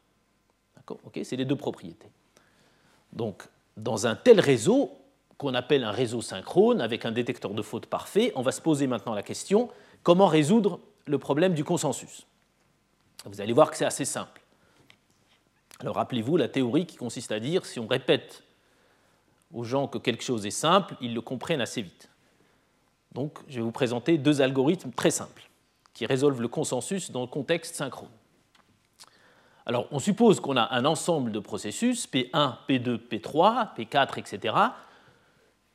D'accord? 0.76 0.99
C'est 1.25 1.37
les 1.37 1.44
deux 1.44 1.56
propriétés. 1.56 2.11
Donc, 3.12 3.42
dans 3.76 4.06
un 4.06 4.14
tel 4.14 4.40
réseau, 4.40 4.90
qu'on 5.42 5.54
appelle 5.54 5.82
un 5.82 5.90
réseau 5.90 6.22
synchrone 6.22 6.80
avec 6.80 7.04
un 7.04 7.11
détecteur 7.11 7.52
de 7.52 7.62
faute 7.62 7.87
parfait, 7.87 8.30
on 8.37 8.42
va 8.42 8.52
se 8.52 8.61
poser 8.61 8.87
maintenant 8.87 9.12
la 9.12 9.25
question 9.25 9.68
comment 10.04 10.28
résoudre 10.28 10.78
le 11.06 11.18
problème 11.18 11.52
du 11.52 11.64
consensus? 11.64 12.28
Vous 13.25 13.40
allez 13.40 13.52
voir 13.52 13.72
que 13.72 13.76
c'est 13.76 13.84
assez 13.84 14.04
simple. 14.04 14.40
Alors 15.80 15.96
rappelez-vous 15.96 16.37
la 16.37 16.46
théorie 16.46 16.87
qui 16.87 16.94
consiste 16.94 17.32
à 17.32 17.40
dire 17.40 17.66
si 17.66 17.80
on 17.80 17.88
répète 17.88 18.44
aux 19.52 19.64
gens 19.64 19.88
que 19.88 19.99
quelque 19.99 20.22
chose 20.22 20.46
est 20.46 20.52
simple, 20.52 20.94
ils 21.00 21.12
le 21.12 21.20
comprennent 21.20 21.61
assez 21.61 21.82
vite. 21.82 22.08
Donc 23.11 23.40
je 23.49 23.56
vais 23.56 23.62
vous 23.62 23.72
présenter 23.72 24.18
deux 24.18 24.42
algorithmes 24.42 24.92
très 24.92 25.11
simples 25.11 25.50
qui 25.92 26.06
résolvent 26.06 26.40
le 26.40 26.46
consensus 26.46 27.11
dans 27.11 27.22
le 27.22 27.26
contexte 27.26 27.75
synchrone. 27.75 28.08
Alors 29.66 29.88
on 29.90 29.99
suppose 29.99 30.38
qu'on 30.38 30.56
a 30.56 30.72
un 30.72 30.84
ensemble 30.84 31.32
de 31.32 31.40
processus, 31.40 32.06
P1, 32.08 32.58
P2, 32.68 32.96
P3, 33.08 33.75
P4, 33.76 34.20
etc. 34.20 34.54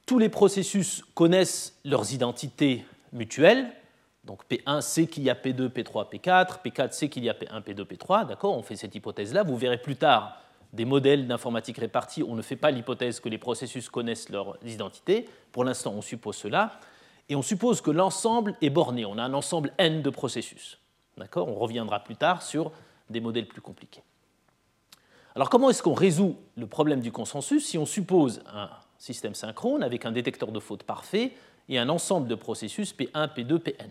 Tous 0.08 0.20
les 0.20 0.30
processus 0.30 1.04
connaissent 1.16 1.78
leurs 1.84 2.14
identités 2.14 2.86
mutuelles. 3.12 3.74
Donc 4.24 4.42
P1 4.50 4.80
sait 4.80 5.06
qu'il 5.06 5.24
y 5.24 5.30
a 5.30 5.36
P2, 5.36 5.68
P3, 5.68 6.10
P4, 6.10 6.62
P4 6.64 6.94
sait 6.94 7.10
qu'il 7.10 7.26
y 7.26 7.30
a 7.30 7.34
P1, 7.34 7.62
P2, 7.62 7.84
P3. 7.84 8.26
D'accord? 8.26 8.58
On 8.58 8.64
fait 8.64 8.78
cette 8.78 8.96
hypothèse-là. 8.96 9.44
Vous 9.44 9.58
verrez 9.58 9.78
plus 9.78 9.98
tard 9.98 10.38
des 10.72 10.86
modèles 10.86 11.28
d'informatique 11.28 11.78
répartie, 11.80 12.24
on 12.24 12.36
ne 12.36 12.42
fait 12.42 12.56
pas 12.56 12.72
l'hypothèse 12.72 13.20
que 13.20 13.28
les 13.28 13.38
processus 13.38 13.90
connaissent 13.90 14.30
leurs 14.30 14.58
identités. 14.66 15.28
Pour 15.52 15.66
l'instant, 15.66 15.94
on 15.94 16.02
suppose 16.02 16.38
cela. 16.38 16.80
Et 17.28 17.36
on 17.36 17.42
suppose 17.42 17.82
que 17.82 17.92
l'ensemble 17.92 18.56
est 18.62 18.70
borné. 18.70 19.06
On 19.06 19.18
a 19.18 19.24
un 19.24 19.34
ensemble 19.34 19.74
n 19.78 20.02
de 20.02 20.10
processus. 20.10 20.78
D'accord? 21.18 21.50
On 21.50 21.56
reviendra 21.56 22.00
plus 22.00 22.16
tard 22.16 22.44
sur 22.44 22.72
des 23.10 23.20
modèles 23.20 23.48
plus 23.48 23.62
compliqués. 23.62 24.04
Alors 25.36 25.50
comment 25.50 25.70
est-ce 25.70 25.84
qu'on 25.84 25.94
résout 25.94 26.38
le 26.56 26.66
problème 26.66 27.02
du 27.02 27.12
consensus 27.12 27.68
si 27.68 27.78
on 27.78 27.86
suppose 27.86 28.42
un 28.54 28.70
système 29.00 29.36
synchrone 29.36 29.84
avec 29.84 30.06
un 30.06 30.12
détecteur 30.12 30.52
de 30.52 30.60
faute 30.60 30.84
parfait 30.84 31.34
et 31.70 31.78
un 31.78 31.90
ensemble 31.90 32.28
de 32.28 32.36
processus 32.36 32.94
P1, 32.94 33.34
P2, 33.34 33.60
Pn 33.60 33.90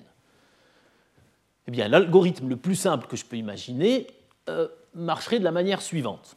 Eh 1.69 1.71
bien, 1.71 1.89
l'algorithme 1.89 2.49
le 2.49 2.57
plus 2.57 2.77
simple 2.77 3.07
que 3.07 3.17
je 3.17 3.25
peux 3.25 3.37
imaginer 3.37 4.07
euh, 4.49 4.69
marcherait 4.95 5.39
de 5.39 5.45
la 5.45 5.53
manière 5.53 5.83
suivante. 5.83 6.37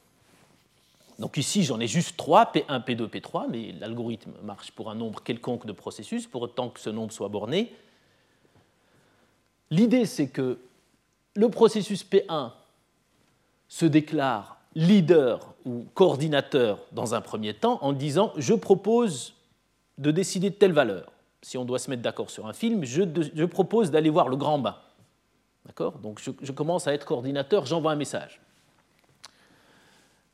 Donc 1.20 1.38
ici, 1.38 1.64
j'en 1.64 1.80
ai 1.80 1.88
juste 1.88 2.16
3, 2.16 2.52
P1, 2.54 2.84
P2, 2.84 3.08
P3, 3.08 3.48
mais 3.50 3.74
l'algorithme 3.80 4.32
marche 4.42 4.72
pour 4.72 4.90
un 4.90 4.96
nombre 4.96 5.22
quelconque 5.22 5.66
de 5.66 5.74
processus, 5.74 6.28
pour 6.28 6.44
autant 6.44 6.70
que 6.70 6.80
ce 6.80 6.90
nombre 6.90 7.12
soit 7.12 7.28
borné. 7.28 7.74
L'idée, 9.70 10.06
c'est 10.06 10.30
que 10.30 10.60
le 11.36 11.50
processus 11.50 12.06
P1 12.06 12.52
se 13.68 13.86
déclare 13.86 14.59
leader 14.76 15.54
ou 15.66 15.86
coordinateur 15.94 16.80
dans 16.92 17.16
un 17.16 17.22
premier 17.22 17.54
temps 17.54 17.80
en 17.82 17.94
disant 17.94 18.32
je 18.38 18.54
propose 18.54 19.34
de 19.98 20.12
décider 20.12 20.50
de 20.50 20.56
telle 20.56 20.74
valeur. 20.74 21.12
Si 21.42 21.58
on 21.58 21.66
doit 21.66 21.80
se 21.80 21.90
mettre 21.90 22.02
d'accord 22.02 22.30
sur 22.30 22.48
un 22.48 22.54
film, 22.54 22.84
je, 22.84 23.46
propose 23.46 23.92
d'aller 23.92 24.10
voir 24.10 24.30
le 24.30 24.36
grand 24.36 24.60
bain. 24.60 24.76
D'accord? 25.66 26.00
Donc 26.00 26.22
je 26.22 26.52
commence 26.52 26.88
à 26.88 26.94
être 26.94 27.06
coordinateur, 27.06 27.66
j'envoie 27.66 27.92
un 27.92 27.96
message. 27.96 28.42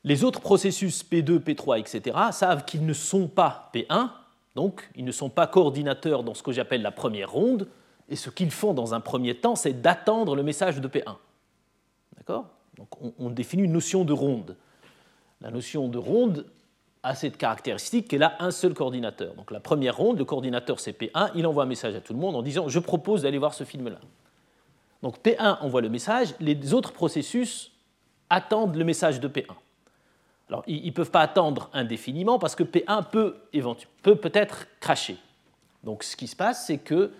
Les 0.04 0.22
autres 0.22 0.40
processus 0.40 1.04
P2, 1.04 1.40
P3, 1.40 1.80
etc. 1.80 2.16
savent 2.30 2.64
qu'ils 2.64 2.86
ne 2.86 2.92
sont 2.92 3.26
pas 3.26 3.70
P1, 3.74 4.08
donc 4.54 4.88
ils 4.94 5.04
ne 5.04 5.10
sont 5.10 5.28
pas 5.28 5.48
coordinateurs 5.48 6.22
dans 6.22 6.34
ce 6.34 6.44
que 6.44 6.52
j'appelle 6.52 6.82
la 6.82 6.92
première 6.92 7.32
ronde, 7.32 7.68
et 8.08 8.14
ce 8.14 8.30
qu'ils 8.30 8.52
font 8.52 8.72
dans 8.72 8.94
un 8.94 9.00
premier 9.00 9.34
temps, 9.34 9.56
c'est 9.56 9.72
d'attendre 9.72 10.36
le 10.36 10.44
message 10.44 10.80
de 10.80 10.86
P1. 10.86 11.16
D'accord? 12.16 12.46
Donc 12.76 12.88
on, 13.18 13.30
définit 13.30 13.64
une 13.64 13.72
notion 13.72 14.04
de 14.04 14.12
ronde. 14.12 14.56
La 15.40 15.50
notion 15.50 15.88
de 15.88 15.98
ronde 15.98 16.46
a 17.02 17.14
cette 17.14 17.36
caractéristique 17.36 18.08
qu'elle 18.08 18.22
a 18.22 18.36
un 18.40 18.50
seul 18.50 18.74
coordinateur. 18.74 19.34
Donc 19.34 19.50
la 19.50 19.60
première 19.60 19.96
ronde, 19.96 20.18
le 20.18 20.24
coordinateur 20.24 20.80
c'est 20.80 20.98
P1, 20.98 21.30
il 21.34 21.46
envoie 21.46 21.64
un 21.64 21.66
message 21.66 21.94
à 21.94 22.00
tout 22.00 22.12
le 22.12 22.18
monde 22.18 22.36
en 22.36 22.42
disant 22.42 22.68
je 22.68 22.78
propose 22.78 23.22
d'aller 23.22 23.38
voir 23.38 23.54
ce 23.54 23.64
film-là. 23.64 23.98
Donc 25.02 25.18
P1 25.24 25.58
envoie 25.60 25.80
le 25.80 25.88
message, 25.88 26.34
les 26.40 26.74
autres 26.74 26.92
processus 26.92 27.72
attendent 28.28 28.76
le 28.76 28.84
message 28.84 29.20
de 29.20 29.28
P1. 29.28 29.54
Alors, 30.48 30.62
ils 30.66 30.86
ne 30.86 30.90
peuvent 30.92 31.10
pas 31.10 31.22
attendre 31.22 31.70
indéfiniment 31.72 32.38
parce 32.38 32.54
que 32.54 32.62
P1 32.62 33.04
peut 33.10 33.36
peut-être 34.16 34.66
cracher. 34.80 35.16
Donc, 35.82 36.04
ce 36.04 36.16
qui 36.16 36.28
se 36.28 36.36
passe, 36.36 36.66
c'est 36.66 36.78
que 36.78 37.12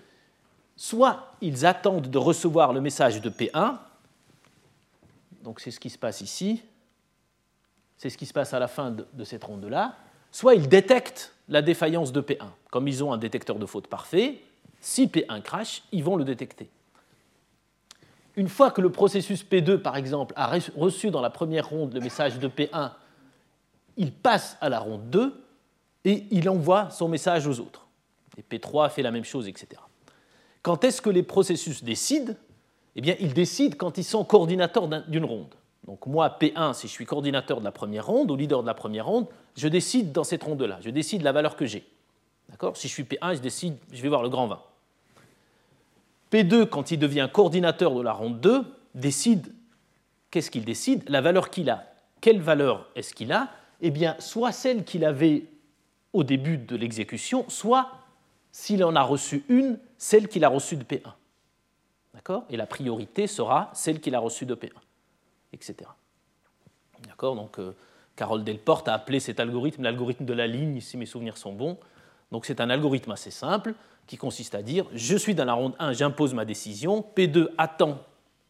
soit 0.76 1.32
ils 1.40 1.66
attendent 1.66 2.08
de 2.08 2.18
recevoir 2.18 2.72
le 2.72 2.80
message 2.80 3.20
de 3.20 3.30
P1, 3.30 3.78
donc 5.46 5.60
c'est 5.60 5.70
ce 5.70 5.78
qui 5.78 5.90
se 5.90 5.96
passe 5.96 6.22
ici, 6.22 6.60
c'est 7.96 8.10
ce 8.10 8.18
qui 8.18 8.26
se 8.26 8.32
passe 8.32 8.52
à 8.52 8.58
la 8.58 8.66
fin 8.66 8.90
de, 8.90 9.24
cette 9.24 9.44
ronde-là, 9.44 9.94
soit 10.32 10.56
ils 10.56 10.68
détectent 10.68 11.32
la 11.48 11.62
défaillance 11.62 12.10
de 12.10 12.20
P1. 12.20 12.48
Comme 12.72 12.88
ils 12.88 13.04
ont 13.04 13.12
un 13.12 13.16
détecteur 13.16 13.56
de 13.56 13.64
faute 13.64 13.86
parfait, 13.86 14.40
si 14.80 15.06
P1 15.06 15.40
crache, 15.42 15.84
ils 15.92 16.02
vont 16.02 16.16
le 16.16 16.24
détecter. 16.24 16.68
Une 18.34 18.48
fois 18.48 18.72
que 18.72 18.80
le 18.80 18.90
processus 18.90 19.44
P2, 19.44 19.78
par 19.78 19.96
exemple, 19.96 20.34
a 20.36 20.50
reçu 20.76 21.12
dans 21.12 21.20
la 21.20 21.30
première 21.30 21.68
ronde 21.68 21.94
le 21.94 22.00
message 22.00 22.40
de 22.40 22.48
P1 22.48 22.90
il 23.96 24.12
passe 24.12 24.58
à 24.60 24.68
la 24.68 24.80
ronde 24.80 25.08
2 25.10 25.44
et 26.06 26.26
il 26.32 26.48
envoie 26.48 26.90
son 26.90 27.06
message 27.06 27.46
aux 27.46 27.60
autres. 27.60 27.86
Et 28.36 28.42
P3 28.42 28.90
fait 28.90 29.02
la 29.02 29.12
même 29.12 29.24
chose, 29.24 29.46
etc. 29.46 29.80
Quand 30.62 30.82
est-ce 30.82 31.00
que 31.00 31.08
les 31.08 31.22
processus 31.22 31.84
décident? 31.84 32.34
Eh 32.96 33.02
bien, 33.02 33.14
ils 33.20 33.34
décident 33.34 33.76
quand 33.78 33.98
ils 33.98 34.04
sont 34.04 34.24
coordinateurs 34.24 34.88
d'une 35.06 35.24
ronde. 35.24 35.54
Donc 35.86 36.06
moi, 36.06 36.36
P1, 36.40 36.72
si 36.72 36.88
je 36.88 36.92
suis 36.92 37.04
coordinateur 37.04 37.60
de 37.60 37.64
la 37.64 37.70
première 37.70 38.06
ronde 38.06 38.30
ou 38.30 38.36
leader 38.36 38.62
de 38.62 38.66
la 38.66 38.74
première 38.74 39.06
ronde, 39.06 39.26
je 39.56 39.68
décide 39.68 40.12
dans 40.12 40.24
cette 40.24 40.42
ronde-là, 40.42 40.78
je 40.80 40.90
décide 40.90 41.22
la 41.22 41.32
valeur 41.32 41.56
que 41.56 41.66
j'ai. 41.66 41.86
D'accord? 42.48 42.76
Si 42.76 42.88
je 42.88 42.92
suis 42.92 43.04
P1, 43.04 43.36
je 43.36 43.40
décide, 43.40 43.76
je 43.92 44.02
vais 44.02 44.08
voir 44.08 44.22
le 44.22 44.30
grand 44.30 44.48
20. 44.48 44.60
P2, 46.32 46.66
quand 46.66 46.90
il 46.90 46.98
devient 46.98 47.28
coordinateur 47.32 47.94
de 47.94 48.02
la 48.02 48.12
ronde 48.12 48.40
2, 48.40 48.64
décide, 48.94 49.52
qu'est-ce 50.30 50.50
qu'il 50.50 50.64
décide? 50.64 51.08
La 51.08 51.20
valeur 51.20 51.50
qu'il 51.50 51.70
a. 51.70 51.84
Quelle 52.20 52.40
valeur 52.40 52.88
est-ce 52.96 53.14
qu'il 53.14 53.30
a? 53.30 53.50
Eh 53.82 53.90
bien, 53.90 54.16
soit 54.18 54.52
celle 54.52 54.84
qu'il 54.84 55.04
avait 55.04 55.44
au 56.14 56.24
début 56.24 56.56
de 56.56 56.76
l'exécution, 56.76 57.44
soit, 57.48 57.90
s'il 58.50 58.82
en 58.82 58.96
a 58.96 59.02
reçu 59.02 59.44
une, 59.48 59.78
celle 59.98 60.28
qu'il 60.28 60.44
a 60.44 60.48
reçue 60.48 60.76
de 60.76 60.84
P1. 60.84 61.12
D'accord? 62.16 62.44
Et 62.48 62.56
la 62.56 62.66
priorité 62.66 63.26
sera 63.26 63.70
celle 63.74 64.00
qu'il 64.00 64.14
a 64.14 64.18
reçue 64.18 64.46
de 64.46 64.54
P1, 64.54 64.70
etc. 65.52 65.90
D'accord? 67.06 67.36
Donc, 67.36 67.58
euh, 67.58 67.76
Carole 68.16 68.42
Delporte 68.42 68.88
a 68.88 68.94
appelé 68.94 69.20
cet 69.20 69.38
algorithme 69.38 69.82
l'algorithme 69.82 70.24
de 70.24 70.32
la 70.32 70.46
ligne, 70.46 70.80
si 70.80 70.96
mes 70.96 71.04
souvenirs 71.04 71.36
sont 71.36 71.52
bons. 71.52 71.76
Donc, 72.32 72.46
c'est 72.46 72.62
un 72.62 72.70
algorithme 72.70 73.12
assez 73.12 73.30
simple 73.30 73.74
qui 74.06 74.16
consiste 74.16 74.54
à 74.54 74.62
dire 74.62 74.86
je 74.94 75.14
suis 75.14 75.34
dans 75.34 75.44
la 75.44 75.52
ronde 75.52 75.74
1, 75.78 75.92
j'impose 75.92 76.32
ma 76.32 76.46
décision, 76.46 77.04
P2 77.14 77.50
attend 77.58 77.98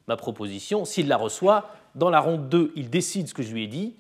ma 0.06 0.16
proposition, 0.16 0.84
s'il 0.84 1.08
la 1.08 1.16
reçoit, 1.16 1.74
dans 1.96 2.10
la 2.10 2.20
ronde 2.20 2.48
2, 2.48 2.72
il 2.76 2.88
décide 2.88 3.26
ce 3.26 3.34
que 3.34 3.42
je 3.42 3.52
lui 3.52 3.64
ai 3.64 3.66
dit, 3.66 3.96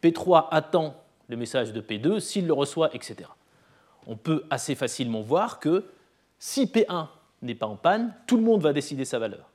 P3 0.00 0.46
attend 0.52 0.94
le 1.26 1.36
message 1.36 1.72
de 1.72 1.80
P2, 1.80 2.20
s'il 2.20 2.46
le 2.46 2.52
reçoit, 2.52 2.94
etc. 2.94 3.28
On 4.06 4.16
peut 4.16 4.44
assez 4.48 4.76
facilement 4.76 5.22
voir 5.22 5.58
que 5.58 5.84
si 6.38 6.66
P1 6.66 7.08
n'est 7.42 7.54
pas 7.54 7.66
en 7.66 7.76
panne, 7.76 8.14
tout 8.26 8.36
le 8.36 8.42
monde 8.42 8.62
va 8.62 8.72
décider 8.72 9.04
sa 9.04 9.18
valeur. 9.18 9.50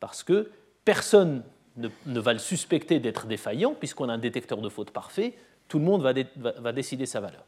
Parce 0.00 0.22
que 0.22 0.50
personne 0.84 1.42
ne, 1.76 2.20
va 2.20 2.32
le 2.32 2.38
suspecter 2.38 3.00
d'être 3.00 3.26
défaillant, 3.26 3.74
puisqu'on 3.74 4.08
a 4.08 4.14
un 4.14 4.18
détecteur 4.18 4.58
de 4.58 4.68
faute 4.68 4.90
parfait, 4.90 5.34
tout 5.68 5.78
le 5.78 5.84
monde 5.84 6.02
va, 6.02 6.72
décider 6.72 7.06
sa 7.06 7.20
valeur. 7.20 7.44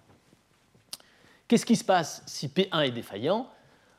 Qu'est-ce 1.46 1.66
qui 1.66 1.76
se 1.76 1.84
passe 1.84 2.22
si 2.26 2.48
P1 2.48 2.86
est 2.86 2.90
défaillant? 2.90 3.48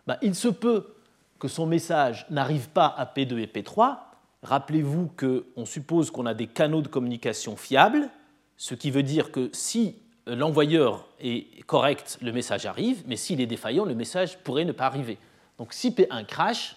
Ben, 0.05 0.17
Il 0.21 0.35
se 0.35 0.49
peut 0.49 0.95
que 1.39 1.47
son 1.47 1.65
message 1.65 2.25
n'arrive 2.29 2.69
pas 2.69 2.87
à 2.87 3.05
P2 3.05 3.39
et 3.39 3.47
P3, 3.47 3.97
Rappelez-vous 4.41 5.11
qu'on 5.17 5.65
suppose 5.65 6.11
qu'on 6.11 6.25
a 6.25 6.33
des 6.33 6.47
canaux 6.47 6.81
de 6.81 6.87
communication 6.87 7.57
fiables, 7.57 8.09
ce 8.55 8.73
qui 8.73 8.89
veut 8.89 9.03
dire 9.03 9.31
que 9.31 9.49
si 9.51 9.95
l'envoyeur 10.27 11.07
est 11.19 11.61
correct, 11.65 12.17
le 12.21 12.31
message 12.31 12.65
arrive, 12.65 13.03
mais 13.07 13.17
s'il 13.17 13.41
est 13.41 13.47
défaillant, 13.47 13.85
le 13.85 13.95
message 13.95 14.37
pourrait 14.39 14.65
ne 14.65 14.71
pas 14.71 14.85
arriver. 14.85 15.17
Donc 15.59 15.73
si 15.73 15.91
P1 15.91 16.25
crash, 16.25 16.75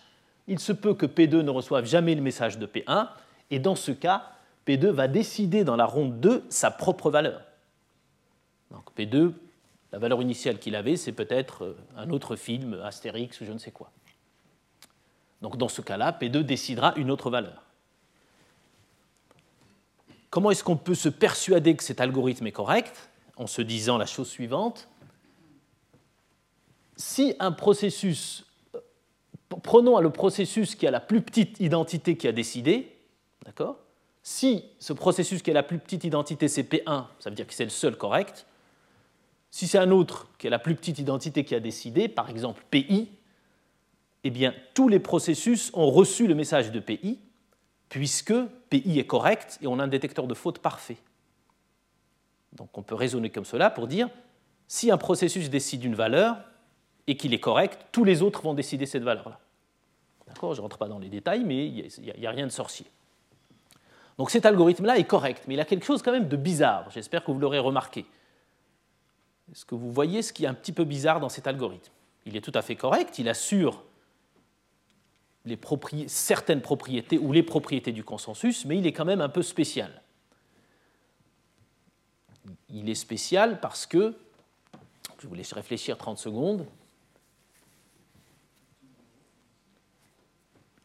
il 0.48 0.58
se 0.58 0.72
peut 0.72 0.92
que 0.92 1.06
P2 1.06 1.40
ne 1.40 1.50
reçoive 1.50 1.86
jamais 1.86 2.14
le 2.14 2.20
message 2.20 2.58
de 2.58 2.66
P1, 2.66 3.08
et 3.50 3.58
dans 3.58 3.76
ce 3.76 3.92
cas, 3.92 4.32
P2 4.66 4.88
va 4.88 5.08
décider 5.08 5.64
dans 5.64 5.76
la 5.76 5.86
ronde 5.86 6.20
2 6.20 6.44
sa 6.50 6.70
propre 6.70 7.10
valeur. 7.10 7.42
Donc 8.70 8.84
P2, 8.96 9.32
la 9.92 9.98
valeur 9.98 10.20
initiale 10.20 10.58
qu'il 10.58 10.74
avait, 10.74 10.96
c'est 10.96 11.12
peut-être 11.12 11.76
un 11.96 12.10
autre 12.10 12.36
film, 12.36 12.80
Astérix 12.82 13.40
ou 13.40 13.44
je 13.44 13.52
ne 13.52 13.58
sais 13.58 13.70
quoi. 13.70 13.90
Donc 15.42 15.56
dans 15.56 15.68
ce 15.68 15.80
cas-là, 15.80 16.12
P2 16.12 16.42
décidera 16.42 16.92
une 16.96 17.10
autre 17.10 17.30
valeur. 17.30 17.62
Comment 20.30 20.50
est-ce 20.50 20.64
qu'on 20.64 20.76
peut 20.76 20.94
se 20.94 21.08
persuader 21.08 21.76
que 21.76 21.84
cet 21.84 22.00
algorithme 22.00 22.46
est 22.46 22.52
correct 22.52 23.10
en 23.36 23.46
se 23.46 23.62
disant 23.62 23.98
la 23.98 24.06
chose 24.06 24.28
suivante? 24.28 24.88
Si 26.96 27.36
un 27.38 27.52
processus, 27.52 28.46
prenons 29.60 29.98
le 30.00 30.10
processus 30.10 30.74
qui 30.74 30.86
a 30.86 30.90
la 30.90 31.00
plus 31.00 31.20
petite 31.20 31.60
identité 31.60 32.16
qui 32.16 32.28
a 32.28 32.32
décidé, 32.32 32.96
Si 34.22 34.64
ce 34.78 34.92
processus 34.92 35.42
qui 35.42 35.50
a 35.50 35.54
la 35.54 35.62
plus 35.62 35.78
petite 35.78 36.04
identité 36.04 36.48
c'est 36.48 36.62
P1, 36.62 37.06
ça 37.18 37.30
veut 37.30 37.36
dire 37.36 37.46
que 37.46 37.54
c'est 37.54 37.64
le 37.64 37.70
seul 37.70 37.96
correct. 37.96 38.46
Si 39.50 39.66
c'est 39.66 39.78
un 39.78 39.90
autre 39.90 40.28
qui 40.38 40.46
a 40.46 40.50
la 40.50 40.58
plus 40.58 40.74
petite 40.74 40.98
identité 40.98 41.44
qui 41.44 41.54
a 41.54 41.60
décidé, 41.60 42.08
par 42.08 42.30
exemple 42.30 42.64
PI, 42.70 43.10
eh 44.24 44.30
bien 44.30 44.54
tous 44.74 44.88
les 44.88 45.00
processus 45.00 45.70
ont 45.74 45.90
reçu 45.90 46.26
le 46.26 46.34
message 46.34 46.70
de 46.70 46.80
PI, 46.80 47.18
puisque 47.88 48.34
PI 48.70 48.98
est 48.98 49.06
correct 49.06 49.58
et 49.60 49.66
on 49.66 49.78
a 49.78 49.84
un 49.84 49.88
détecteur 49.88 50.26
de 50.26 50.34
faute 50.34 50.60
parfait. 50.60 50.98
Donc 52.52 52.76
on 52.78 52.82
peut 52.82 52.94
raisonner 52.94 53.30
comme 53.30 53.44
cela 53.44 53.70
pour 53.70 53.86
dire, 53.86 54.08
si 54.68 54.90
un 54.90 54.98
processus 54.98 55.50
décide 55.50 55.84
une 55.84 55.94
valeur 55.94 56.38
et 57.06 57.16
qu'il 57.16 57.34
est 57.34 57.40
correct, 57.40 57.86
tous 57.92 58.04
les 58.04 58.22
autres 58.22 58.42
vont 58.42 58.54
décider 58.54 58.86
cette 58.86 59.02
valeur-là. 59.02 59.38
D'accord 60.26 60.54
Je 60.54 60.58
ne 60.58 60.62
rentre 60.62 60.78
pas 60.78 60.88
dans 60.88 60.98
les 60.98 61.08
détails, 61.08 61.44
mais 61.44 61.66
il 61.66 61.90
n'y 62.00 62.26
a, 62.26 62.30
rien 62.30 62.46
de 62.46 62.52
sorcier. 62.52 62.86
Donc 64.18 64.30
cet 64.30 64.46
algorithme-là 64.46 64.98
est 64.98 65.04
correct, 65.04 65.44
mais 65.46 65.54
il 65.54 65.60
a 65.60 65.64
quelque 65.64 65.84
chose 65.84 66.02
quand 66.02 66.12
même 66.12 66.28
de 66.28 66.36
bizarre. 66.36 66.90
J'espère 66.90 67.24
que 67.24 67.30
vous 67.32 67.38
l'aurez 67.38 67.58
remarqué. 67.58 68.06
Est-ce 69.50 69.64
que 69.64 69.74
vous 69.74 69.92
voyez 69.92 70.22
ce 70.22 70.32
qui 70.32 70.44
est 70.44 70.48
un 70.48 70.54
petit 70.54 70.72
peu 70.72 70.84
bizarre 70.84 71.20
dans 71.20 71.28
cet 71.28 71.46
algorithme? 71.46 71.92
Il 72.24 72.36
est 72.36 72.40
tout 72.40 72.52
à 72.54 72.62
fait 72.62 72.76
correct, 72.76 73.18
il 73.18 73.28
assure 73.28 73.82
certaines 76.06 76.60
propriétés 76.60 77.18
ou 77.18 77.32
les 77.32 77.42
propriétés 77.42 77.92
du 77.92 78.04
consensus, 78.04 78.64
mais 78.64 78.78
il 78.78 78.86
est 78.86 78.92
quand 78.92 79.04
même 79.04 79.20
un 79.20 79.28
peu 79.28 79.42
spécial. 79.42 80.02
Il 82.70 82.88
est 82.88 82.94
spécial 82.94 83.60
parce 83.60 83.86
que, 83.86 84.14
je 85.18 85.26
vous 85.26 85.34
laisse 85.34 85.52
réfléchir 85.52 85.98
30 85.98 86.18
secondes, 86.18 86.66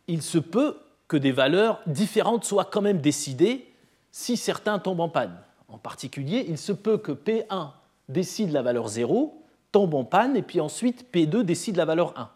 il 0.08 0.22
se 0.22 0.38
peut 0.38 0.78
que 1.08 1.18
des 1.18 1.32
valeurs 1.32 1.82
différentes 1.88 2.44
soient 2.44 2.66
quand 2.66 2.82
même 2.82 3.00
décidées 3.00 3.72
si 4.12 4.38
certains 4.38 4.80
tombent 4.80 5.02
en 5.02 5.10
panne. 5.10 5.38
En 5.68 5.78
particulier, 5.78 6.46
il 6.48 6.58
se 6.58 6.72
peut 6.72 6.98
que 6.98 7.12
P1 7.12 7.72
décide 8.10 8.52
la 8.52 8.62
valeur 8.62 8.88
0, 8.88 9.42
tombe 9.72 9.94
en 9.94 10.04
panne, 10.04 10.36
et 10.36 10.42
puis 10.42 10.60
ensuite 10.60 11.06
P2 11.14 11.44
décide 11.44 11.76
la 11.76 11.86
valeur 11.86 12.14
1 12.18 12.30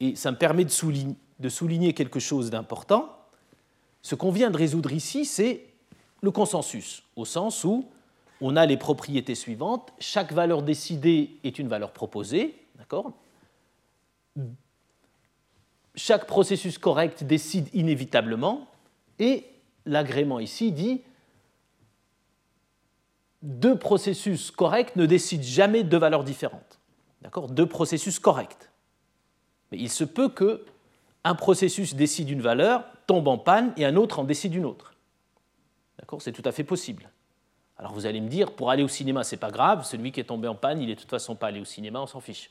et 0.00 0.16
ça 0.16 0.32
me 0.32 0.36
permet 0.36 0.64
de 0.64 1.48
souligner, 1.48 1.94
quelque 1.94 2.20
chose 2.20 2.50
d'important. 2.50 3.16
Ce 4.02 4.14
qu'on 4.14 4.30
vient 4.30 4.50
de 4.50 4.56
résoudre 4.56 4.92
ici, 4.92 5.26
c'est 5.26 5.66
le 6.22 6.30
consensus, 6.30 7.02
au 7.16 7.26
sens 7.26 7.64
où 7.64 7.86
on 8.40 8.56
a 8.56 8.64
les 8.64 8.78
propriétés 8.78 9.34
suivantes. 9.34 9.92
Chaque 9.98 10.32
valeur 10.32 10.62
décidée 10.62 11.38
est 11.44 11.58
une 11.58 11.68
valeur 11.68 11.92
proposée, 11.92 12.56
d'accord? 12.78 13.12
Chaque 15.94 16.26
processus 16.26 16.78
correct 16.78 17.24
décide 17.24 17.68
inévitablement, 17.74 18.68
et 19.18 19.46
l'agrément 19.86 20.38
ici 20.38 20.72
dit 20.72 21.02
deux 23.42 23.78
processus 23.78 24.50
corrects 24.50 24.96
ne 24.96 25.06
décident 25.06 25.42
jamais 25.42 25.82
de 25.82 25.96
valeurs 25.96 26.24
différentes. 26.24 26.78
D'accord? 27.22 27.48
Deux 27.48 27.66
processus 27.66 28.18
corrects. 28.18 28.70
Mais 29.72 29.78
il 29.78 29.90
se 29.90 30.04
peut 30.04 30.28
que 30.28 30.64
un 31.24 31.34
processus 31.34 31.94
décide 31.94 32.30
une 32.30 32.40
valeur, 32.40 32.84
tombe 33.06 33.28
en 33.28 33.38
panne 33.38 33.72
et 33.76 33.84
un 33.84 33.96
autre 33.96 34.18
en 34.18 34.24
décide 34.24 34.54
une 34.54 34.64
autre. 34.64 34.94
D'accord? 35.98 36.22
C'est 36.22 36.32
tout 36.32 36.42
à 36.44 36.52
fait 36.52 36.64
possible. 36.64 37.10
Alors 37.78 37.92
vous 37.92 38.04
allez 38.04 38.20
me 38.20 38.28
dire, 38.28 38.52
pour 38.52 38.70
aller 38.70 38.82
au 38.82 38.88
cinéma, 38.88 39.24
c'est 39.24 39.38
pas 39.38 39.50
grave, 39.50 39.86
celui 39.86 40.12
qui 40.12 40.20
est 40.20 40.24
tombé 40.24 40.48
en 40.48 40.54
panne, 40.54 40.82
il 40.82 40.90
est 40.90 40.94
de 40.94 41.00
toute 41.00 41.10
façon 41.10 41.34
pas 41.34 41.46
allé 41.46 41.60
au 41.60 41.64
cinéma, 41.64 42.00
on 42.00 42.06
s'en 42.06 42.20
fiche. 42.20 42.50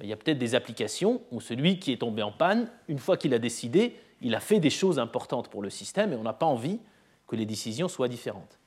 Mais 0.00 0.06
il 0.06 0.08
y 0.08 0.14
a 0.14 0.16
peut-être 0.16 0.38
des 0.38 0.54
applications 0.54 1.20
où 1.30 1.42
celui 1.42 1.78
qui 1.78 1.92
est 1.92 1.98
tombé 1.98 2.22
en 2.22 2.32
panne, 2.32 2.70
une 2.88 2.98
fois 2.98 3.18
qu'il 3.18 3.34
a 3.34 3.38
décidé, 3.38 3.96
il 4.22 4.34
a 4.34 4.40
fait 4.40 4.58
des 4.58 4.70
choses 4.70 4.98
importantes 4.98 5.48
pour 5.48 5.62
le 5.62 5.68
système 5.68 6.14
et 6.14 6.16
on 6.16 6.22
n'a 6.22 6.32
pas 6.32 6.46
envie 6.46 6.80
que 7.26 7.36
les 7.36 7.44
décisions 7.44 7.86
soient 7.86 8.08
différentes. 8.08 8.58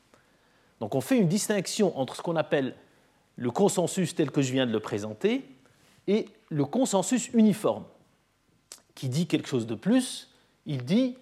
Donc 0.79 0.93
on 0.93 1.01
fait 1.01 1.17
une 1.17 1.27
distinction 1.27 1.97
entre 1.97 2.15
ce 2.15 2.21
qu'on 2.21 2.35
appelle 2.35 2.75
le 3.35 3.49
consensus 3.49 4.13
tel 4.13 4.29
que 4.29 4.43
je 4.43 4.51
viens 4.51 4.67
de 4.67 4.71
le 4.71 4.79
présenter 4.79 5.43
et 6.07 6.27
le 6.49 6.65
consensus 6.65 7.29
uniforme, 7.33 7.85
qui 8.93 9.09
dit 9.09 9.25
quelque 9.25 9.47
chose 9.47 9.65
de 9.65 9.75
plus, 9.75 10.29
il 10.67 10.85
dit, 10.85 11.17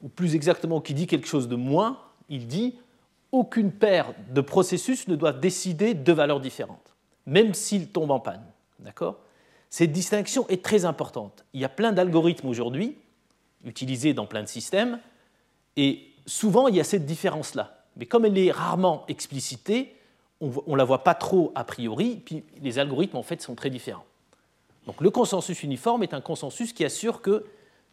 ou 0.00 0.08
plus 0.08 0.34
exactement 0.34 0.80
qui 0.80 0.94
dit 0.94 1.06
quelque 1.06 1.26
chose 1.26 1.48
de 1.48 1.56
moins, 1.56 1.98
il 2.30 2.46
dit 2.46 2.76
aucune 3.30 3.72
paire 3.72 4.14
de 4.30 4.40
processus 4.40 5.06
ne 5.06 5.16
doit 5.16 5.34
décider 5.34 5.92
de 5.92 6.12
valeurs 6.12 6.40
différentes, 6.40 6.94
même 7.26 7.52
s'ils 7.52 7.88
tombent 7.88 8.12
en 8.12 8.20
panne. 8.20 8.44
D'accord? 8.78 9.18
Cette 9.70 9.92
distinction 9.92 10.46
est 10.48 10.64
très 10.64 10.84
importante. 10.84 11.44
Il 11.54 11.60
y 11.60 11.64
a 11.64 11.68
plein 11.68 11.92
d'algorithmes 11.92 12.48
aujourd'hui, 12.48 12.98
utilisés 13.64 14.12
dans 14.14 14.26
plein 14.26 14.42
de 14.42 14.48
systèmes, 14.48 14.98
et 15.76 16.08
souvent 16.26 16.68
il 16.68 16.74
y 16.74 16.80
a 16.80 16.84
cette 16.84 17.06
différence-là. 17.06 17.84
Mais 17.96 18.06
comme 18.06 18.24
elle 18.24 18.36
est 18.36 18.50
rarement 18.50 19.04
explicitée, 19.08 19.96
on 20.40 20.50
ne 20.66 20.76
la 20.76 20.84
voit 20.84 21.04
pas 21.04 21.14
trop 21.14 21.52
a 21.54 21.64
priori, 21.64 22.20
puis 22.24 22.42
les 22.60 22.78
algorithmes 22.78 23.16
en 23.16 23.22
fait 23.22 23.40
sont 23.42 23.54
très 23.54 23.70
différents. 23.70 24.04
Donc 24.86 25.00
le 25.00 25.10
consensus 25.10 25.62
uniforme 25.62 26.02
est 26.02 26.14
un 26.14 26.20
consensus 26.20 26.72
qui 26.72 26.84
assure 26.84 27.20
que 27.22 27.46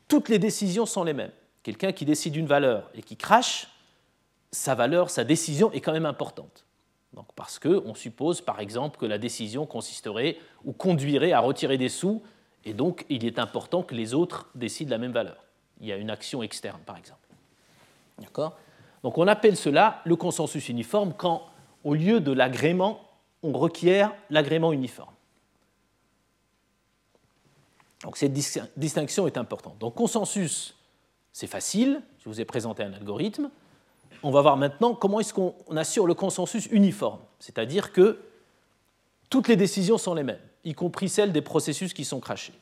toutes 0.08 0.30
les 0.30 0.40
décisions 0.40 0.86
sont 0.86 1.04
les 1.04 1.14
mêmes. 1.14 1.32
Quelqu'un 1.62 1.92
qui 1.92 2.06
décide 2.06 2.36
une 2.36 2.48
valeur 2.48 2.90
et 2.96 3.04
qui 3.04 3.18
crache, 3.18 3.68
sa 4.52 4.74
valeur, 4.74 5.10
sa 5.10 5.26
décision 5.26 5.72
est 5.74 5.82
quand 5.82 5.92
même 5.92 6.06
importante. 6.06 6.64
Donc 7.18 7.26
parce 7.36 7.58
qu'on 7.58 7.96
suppose 7.96 8.42
par 8.42 8.60
exemple 8.60 9.00
que 9.00 9.06
la 9.08 9.18
décision 9.18 9.66
consisterait 9.66 10.38
ou 10.64 10.72
conduirait 10.72 11.32
à 11.32 11.40
retirer 11.40 11.80
des 11.80 11.90
sous, 11.90 12.22
et 12.64 12.76
donc 12.76 13.08
il 13.10 13.26
est 13.26 13.40
important 13.40 13.82
que 13.82 13.96
les 13.96 14.14
autres 14.14 14.52
décident 14.54 14.92
la 14.92 15.00
même 15.00 15.14
valeur. 15.14 15.44
Il 15.82 15.88
y 15.88 15.92
a 15.92 15.96
une 15.96 16.12
action 16.12 16.44
externe 16.44 16.80
par 16.86 16.96
exemple. 16.96 17.28
D'accord? 18.20 18.56
Donc 19.02 19.18
on 19.18 19.28
appelle 19.28 19.58
cela 19.58 20.00
le 20.06 20.16
consensus 20.16 20.70
uniforme 20.70 21.12
quand, 21.18 21.48
au 21.84 21.96
lieu 21.96 22.20
de 22.20 22.32
l'agrément, 22.32 23.02
on 23.42 23.52
requiert 23.52 24.14
l'agrément 24.30 24.72
uniforme. 24.72 25.14
Donc 28.04 28.16
cette 28.18 28.34
distinction 28.78 29.26
est 29.26 29.40
importante. 29.40 29.80
Donc 29.80 29.96
consensus, 29.96 30.76
c'est 31.34 31.48
facile, 31.48 32.04
je 32.20 32.30
vous 32.30 32.40
ai 32.40 32.46
présenté 32.46 32.84
un 32.84 32.94
algorithme. 32.94 33.50
On 34.24 34.32
va 34.32 34.42
voir 34.42 34.58
maintenant 34.58 34.94
comment 34.94 35.20
est-ce 35.20 35.34
qu'on 35.34 35.54
assure 35.76 36.08
le 36.08 36.14
consensus 36.14 36.68
uniforme, 36.68 37.20
c'est-à-dire 37.40 37.92
que 37.92 38.20
toutes 39.30 39.48
les 39.48 39.56
décisions 39.56 39.98
sont 39.98 40.14
les 40.14 40.24
mêmes, 40.24 40.40
y 40.64 40.74
compris 40.74 41.10
celles 41.10 41.32
des 41.32 41.42
processus 41.42 41.94
qui 41.94 42.06
sont 42.06 42.20
crachés. 42.20 42.54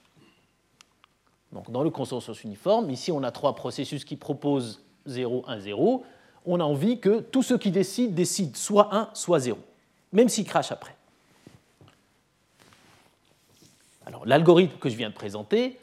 Donc 1.51 1.71
dans 1.71 1.83
le 1.83 1.89
consensus 1.89 2.43
uniforme, 2.43 2.89
ici 2.89 3.11
on 3.11 3.23
a 3.23 3.31
trois 3.31 3.55
processus 3.55 4.03
qui 4.03 4.15
proposent 4.15 4.83
0, 5.05 5.45
1, 5.47 5.59
0. 5.59 6.05
On 6.45 6.59
a 6.59 6.63
envie 6.63 6.99
que 6.99 7.19
tous 7.19 7.43
ceux 7.43 7.57
qui 7.57 7.71
décident 7.71 8.13
décident 8.13 8.55
soit 8.55 8.93
1, 8.93 9.09
soit 9.13 9.39
0, 9.39 9.57
même 10.11 10.29
s'ils 10.29 10.45
crachent 10.45 10.71
après. 10.71 10.95
Alors 14.05 14.25
l'algorithme 14.25 14.77
que 14.77 14.89
je 14.89 14.95
viens 14.95 15.09
de 15.09 15.15
présenter, 15.15 15.79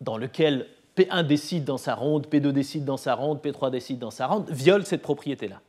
dans 0.00 0.16
lequel 0.16 0.68
P1 0.96 1.26
décide 1.26 1.64
dans 1.64 1.78
sa 1.78 1.94
ronde, 1.94 2.26
P2 2.26 2.52
décide 2.52 2.84
dans 2.84 2.96
sa 2.96 3.14
ronde, 3.14 3.40
P3 3.42 3.70
décide 3.70 3.98
dans 3.98 4.10
sa 4.10 4.26
ronde, 4.26 4.50
viole 4.50 4.86
cette 4.86 5.02
propriété-là. 5.02 5.60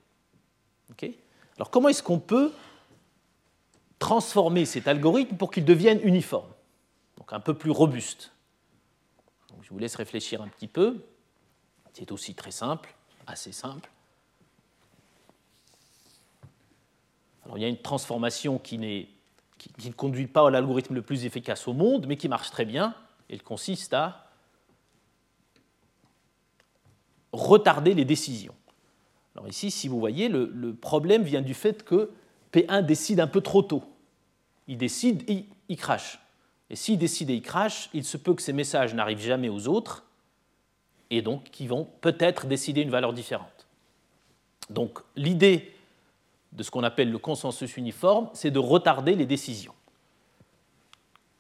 Alors 1.57 1.71
comment 1.71 1.89
est-ce 1.89 2.03
qu'on 2.03 2.19
peut 2.19 2.53
transformer 3.99 4.65
cet 4.65 4.87
algorithme 4.87 5.35
pour 5.37 5.51
qu'il 5.51 5.65
devienne 5.65 5.99
uniforme, 6.03 6.49
donc 7.17 7.33
un 7.33 7.39
peu 7.39 7.55
plus 7.55 7.71
robuste 7.71 8.31
Je 9.63 9.69
vous 9.71 9.79
laisse 9.79 9.95
réfléchir 9.95 10.41
un 10.41 10.47
petit 10.47 10.67
peu. 10.67 11.03
C'est 11.93 12.11
aussi 12.11 12.35
très 12.35 12.51
simple, 12.51 12.93
assez 13.25 13.51
simple. 13.51 13.89
Alors 17.45 17.57
il 17.57 17.61
y 17.61 17.65
a 17.65 17.69
une 17.69 17.81
transformation 17.81 18.59
qui 18.59 19.07
qui, 19.57 19.87
ne 19.87 19.93
conduit 19.93 20.27
pas 20.27 20.47
à 20.47 20.51
l'algorithme 20.51 20.93
le 20.93 21.01
plus 21.01 21.25
efficace 21.25 21.67
au 21.67 21.73
monde, 21.73 22.05
mais 22.07 22.17
qui 22.17 22.29
marche 22.29 22.51
très 22.51 22.65
bien. 22.65 22.93
Elle 23.29 23.41
consiste 23.41 23.93
à 23.95 24.26
retarder 27.31 27.93
les 27.93 28.05
décisions. 28.05 28.55
Alors 29.35 29.47
ici, 29.47 29.69
si 29.71 29.87
vous 29.87 29.99
voyez, 29.99 30.29
le, 30.29 30.73
problème 30.73 31.23
vient 31.23 31.41
du 31.41 31.53
fait 31.53 31.83
que 31.83 32.11
P1 32.53 32.85
décide 32.85 33.19
un 33.19 33.27
peu 33.27 33.41
trop 33.41 33.61
tôt. 33.61 33.83
Il 34.67 34.77
décide 34.77 35.23
il 35.69 35.77
crache. 35.77 36.19
Et 36.69 36.75
s'il 36.75 36.97
décide 36.97 37.29
et 37.29 37.35
il 37.35 37.41
crache, 37.41 37.89
il 37.93 38.03
se 38.03 38.17
peut 38.17 38.33
que 38.33 38.41
ces 38.41 38.53
messages 38.53 38.93
n'arrivent 38.93 39.21
jamais 39.21 39.49
aux 39.49 39.67
autres, 39.67 40.03
et 41.09 41.21
donc 41.21 41.45
qu'ils 41.45 41.69
vont 41.69 41.87
peut-être 42.01 42.47
décider 42.47 42.81
une 42.81 42.89
valeur 42.89 43.13
différente. 43.13 43.67
Donc 44.69 44.99
l'idée 45.15 45.73
de 46.51 46.63
ce 46.63 46.71
qu'on 46.71 46.83
appelle 46.83 47.11
le 47.11 47.17
consensus 47.17 47.77
uniforme, 47.77 48.29
c'est 48.33 48.51
de 48.51 48.59
retarder 48.59 49.15
les 49.15 49.25
décisions. 49.25 49.73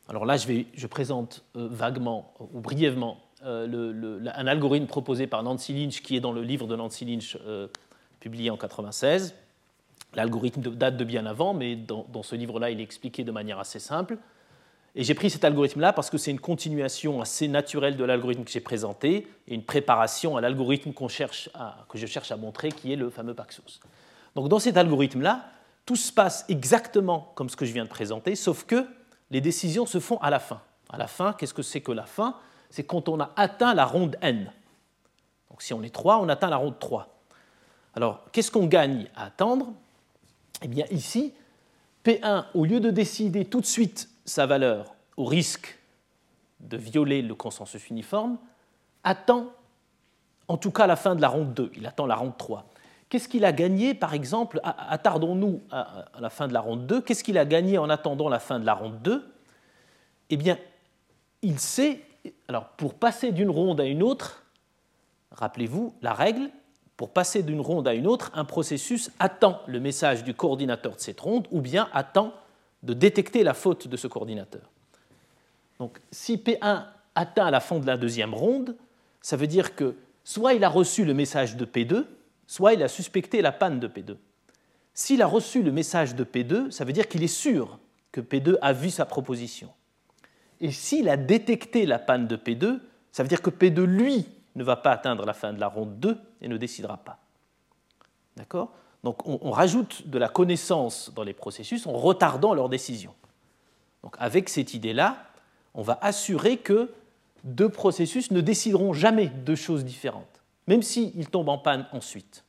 Alors 0.07 0.25
là, 0.25 0.37
je 0.37 0.87
présente 0.87 1.43
euh, 1.57 1.67
vaguement 1.69 2.33
ou 2.53 2.61
brièvement 2.61 3.19
euh, 3.45 4.19
un 4.35 4.47
algorithme 4.47 4.87
proposé 4.87 5.27
par 5.27 5.43
Nancy 5.43 5.73
Lynch 5.73 6.01
qui 6.01 6.15
est 6.15 6.19
dans 6.19 6.31
le 6.31 6.41
livre 6.41 6.65
de 6.67 6.75
Nancy 6.75 7.05
Lynch 7.05 7.37
euh, 7.45 7.67
publié 8.19 8.49
en 8.49 8.53
1996. 8.55 9.35
L'algorithme 10.15 10.61
date 10.61 10.97
de 10.97 11.03
bien 11.03 11.25
avant, 11.25 11.53
mais 11.53 11.75
dans, 11.75 12.23
ce 12.23 12.35
livre-là, 12.35 12.71
il 12.71 12.79
est 12.79 12.83
expliqué 12.83 13.23
de 13.23 13.31
manière 13.31 13.59
assez 13.59 13.79
simple. 13.79 14.17
Et 14.95 15.03
j'ai 15.03 15.13
pris 15.13 15.29
cet 15.29 15.43
algorithme-là 15.43 15.93
parce 15.93 16.09
que 16.09 16.17
c'est 16.17 16.31
une 16.31 16.39
continuation 16.39 17.21
assez 17.21 17.47
naturelle 17.47 17.97
de 17.97 18.03
l'algorithme 18.03 18.43
que 18.43 18.49
j'ai 18.49 18.61
présenté 18.61 19.27
et 19.47 19.53
une 19.53 19.63
préparation 19.63 20.37
à 20.37 20.41
l'algorithme 20.41 20.91
que 20.93 21.07
je 21.97 22.05
cherche 22.07 22.31
à 22.31 22.37
montrer, 22.37 22.71
qui 22.71 22.91
est 22.93 22.95
le 22.95 23.11
fameux 23.11 23.35
Paxos. 23.35 23.79
Donc 24.33 24.49
dans 24.49 24.59
cet 24.59 24.77
algorithme-là, 24.77 25.45
tout 25.85 25.95
se 25.95 26.11
passe 26.11 26.45
exactement 26.49 27.31
comme 27.35 27.49
ce 27.49 27.55
que 27.55 27.65
je 27.65 27.73
viens 27.73 27.83
de 27.83 27.89
présenter, 27.89 28.35
sauf 28.35 28.65
que 28.65 28.87
les 29.29 29.41
décisions 29.41 29.85
se 29.85 29.99
font 29.99 30.17
à 30.17 30.29
la 30.29 30.39
fin. 30.39 30.61
À 30.89 30.97
la 30.97 31.07
fin, 31.07 31.33
qu'est-ce 31.33 31.53
que 31.53 31.61
c'est 31.61 31.81
que 31.81 31.91
la 31.91 32.05
fin? 32.05 32.35
C'est 32.69 32.83
quand 32.83 33.09
on 33.09 33.19
a 33.19 33.31
atteint 33.35 33.73
la 33.73 33.85
ronde 33.85 34.17
n. 34.21 34.51
Donc 35.49 35.61
si 35.61 35.73
on 35.73 35.83
est 35.83 35.93
3, 35.93 36.19
on 36.19 36.29
atteint 36.29 36.49
la 36.49 36.57
ronde 36.57 36.79
3. 36.79 37.07
Alors, 37.95 38.23
qu'est-ce 38.31 38.51
qu'on 38.51 38.67
gagne 38.67 39.07
à 39.15 39.25
attendre 39.25 39.73
Eh 40.61 40.67
bien, 40.67 40.85
ici, 40.91 41.33
P1, 42.05 42.45
au 42.53 42.65
lieu 42.65 42.79
de 42.79 42.91
décider 42.91 43.45
tout 43.45 43.61
de 43.61 43.65
suite 43.65 44.09
sa 44.25 44.45
valeur 44.45 44.93
au 45.15 45.25
risque 45.25 45.79
de 46.59 46.77
violer 46.77 47.21
le 47.21 47.35
consensus 47.35 47.89
uniforme, 47.89 48.37
attend 49.03 49.51
en 50.47 50.57
tout 50.57 50.71
cas 50.71 50.87
la 50.87 50.95
fin 50.95 51.15
de 51.15 51.21
la 51.21 51.27
ronde 51.27 51.53
2, 51.53 51.71
il 51.75 51.85
attend 51.85 52.05
la 52.05 52.15
ronde 52.15 52.37
3. 52.37 52.65
Qu'est-ce 53.09 53.27
qu'il 53.27 53.45
a 53.45 53.51
gagné, 53.51 53.93
par 53.93 54.13
exemple, 54.13 54.59
attardons-nous 54.63 55.61
à 55.71 56.05
la 56.19 56.29
fin 56.29 56.47
de 56.47 56.53
la 56.53 56.59
ronde 56.59 56.87
2, 56.87 57.01
qu'est-ce 57.01 57.23
qu'il 57.23 57.37
a 57.37 57.45
gagné 57.45 57.77
en 57.77 57.89
attendant 57.89 58.29
la 58.29 58.39
fin 58.39 58.59
de 58.59 58.65
la 58.65 58.73
ronde 58.73 59.01
2 59.01 59.33
Eh 60.29 60.37
bien, 60.37 60.57
il 61.41 61.59
sait, 61.59 62.01
alors 62.47 62.69
pour 62.69 62.93
passer 62.93 63.31
d'une 63.31 63.49
ronde 63.49 63.79
à 63.81 63.85
une 63.85 64.03
autre, 64.03 64.43
rappelez-vous 65.31 65.95
la 66.01 66.13
règle, 66.13 66.49
pour 66.95 67.11
passer 67.11 67.43
d'une 67.43 67.61
ronde 67.61 67.87
à 67.87 67.93
une 67.93 68.07
autre, 68.07 68.31
un 68.33 68.45
processus 68.45 69.11
attend 69.19 69.61
le 69.67 69.79
message 69.79 70.23
du 70.23 70.33
coordinateur 70.33 70.95
de 70.95 70.99
cette 70.99 71.19
ronde 71.19 71.47
ou 71.51 71.61
bien 71.61 71.89
attend 71.93 72.33
de 72.83 72.93
détecter 72.93 73.43
la 73.43 73.53
faute 73.53 73.87
de 73.87 73.97
ce 73.97 74.07
coordinateur. 74.07 74.69
Donc 75.79 75.99
si 76.11 76.37
P1 76.37 76.85
atteint 77.13 77.51
la 77.51 77.59
fin 77.59 77.79
de 77.79 77.85
la 77.85 77.97
deuxième 77.97 78.33
ronde, 78.33 78.75
ça 79.21 79.37
veut 79.37 79.47
dire 79.47 79.75
que 79.75 79.95
soit 80.23 80.53
il 80.53 80.63
a 80.63 80.69
reçu 80.69 81.05
le 81.05 81.13
message 81.13 81.55
de 81.55 81.65
P2, 81.65 82.05
soit 82.47 82.73
il 82.73 82.81
a 82.81 82.87
suspecté 82.87 83.41
la 83.41 83.51
panne 83.51 83.79
de 83.79 83.87
P2. 83.87 84.15
S'il 84.93 85.21
a 85.21 85.27
reçu 85.27 85.61
le 85.61 85.71
message 85.71 86.15
de 86.15 86.23
P2, 86.23 86.71
ça 86.71 86.83
veut 86.83 86.93
dire 86.93 87.07
qu'il 87.07 87.23
est 87.23 87.27
sûr 87.27 87.77
que 88.11 88.21
P2 88.21 88.57
a 88.61 88.73
vu 88.73 88.89
sa 88.89 89.05
proposition. 89.05 89.69
Et 90.61 90.71
s'il 90.71 91.09
a 91.09 91.17
détecté 91.17 91.85
la 91.85 91.99
panne 91.99 92.27
de 92.27 92.35
P2, 92.35 92.79
ça 93.11 93.23
veut 93.23 93.29
dire 93.29 93.41
que 93.41 93.49
P2, 93.49 93.83
lui, 93.83 94.27
ne 94.55 94.63
va 94.63 94.75
pas 94.75 94.91
atteindre 94.91 95.25
la 95.25 95.33
fin 95.33 95.53
de 95.53 95.59
la 95.59 95.67
ronde 95.67 95.99
2 95.99 96.17
et 96.41 96.47
ne 96.47 96.57
décidera 96.57 96.97
pas. 96.97 97.19
D'accord? 98.35 98.71
Donc 99.03 99.25
on, 99.27 99.51
rajoute 99.51 100.07
de 100.07 100.17
la 100.17 100.27
connaissance 100.27 101.11
dans 101.15 101.23
les 101.23 101.33
processus 101.33 101.85
en 101.87 101.93
retardant 101.93 102.53
leur 102.53 102.67
décision. 102.67 103.13
Donc 104.03 104.15
avec 104.19 104.49
cette 104.49 104.73
idée-là, 104.73 105.23
on 105.75 105.83
va 105.83 105.97
assurer 106.01 106.57
que 106.57 106.91
deux 107.43 107.69
processus 107.69 108.31
ne 108.31 108.41
décideront 108.41 108.93
jamais 108.93 109.27
de 109.27 109.55
choses 109.55 109.85
différentes, 109.85 110.41
même 110.65 110.81
s'ils 110.81 111.29
tombent 111.29 111.49
en 111.49 111.59
panne 111.59 111.85
ensuite. 111.93 112.43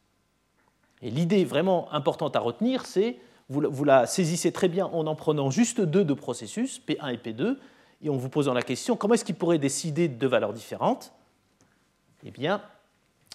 Et 1.03 1.11
l'idée 1.11 1.45
vraiment 1.45 1.93
importante 1.93 2.35
à 2.35 2.41
retenir, 2.41 2.87
c'est, 2.87 3.19
vous, 3.51 3.63
vous, 3.71 3.85
la 3.85 4.07
saisissez 4.07 4.51
très 4.51 4.69
bien 4.69 4.87
en 4.87 5.07
en 5.07 5.15
prenant 5.15 5.51
juste 5.51 5.81
deux 5.81 6.05
de 6.05 6.15
processus, 6.15 6.81
P1 6.89 7.15
et 7.15 7.19
P2, 7.19 7.57
et 8.03 8.11
en 8.11 8.17
vous 8.17 8.29
posant 8.29 8.55
la 8.55 8.63
question, 8.63 8.97
comment 8.97 9.15
est-ce 9.15 9.25
qu'ils 9.25 9.35
pourraient 9.35 9.59
décider 9.59 10.09
de 10.09 10.15
deux 10.15 10.29
valeurs 10.29 10.53
différentes? 10.53 11.13
Eh 12.25 12.31
bien, 12.31 12.63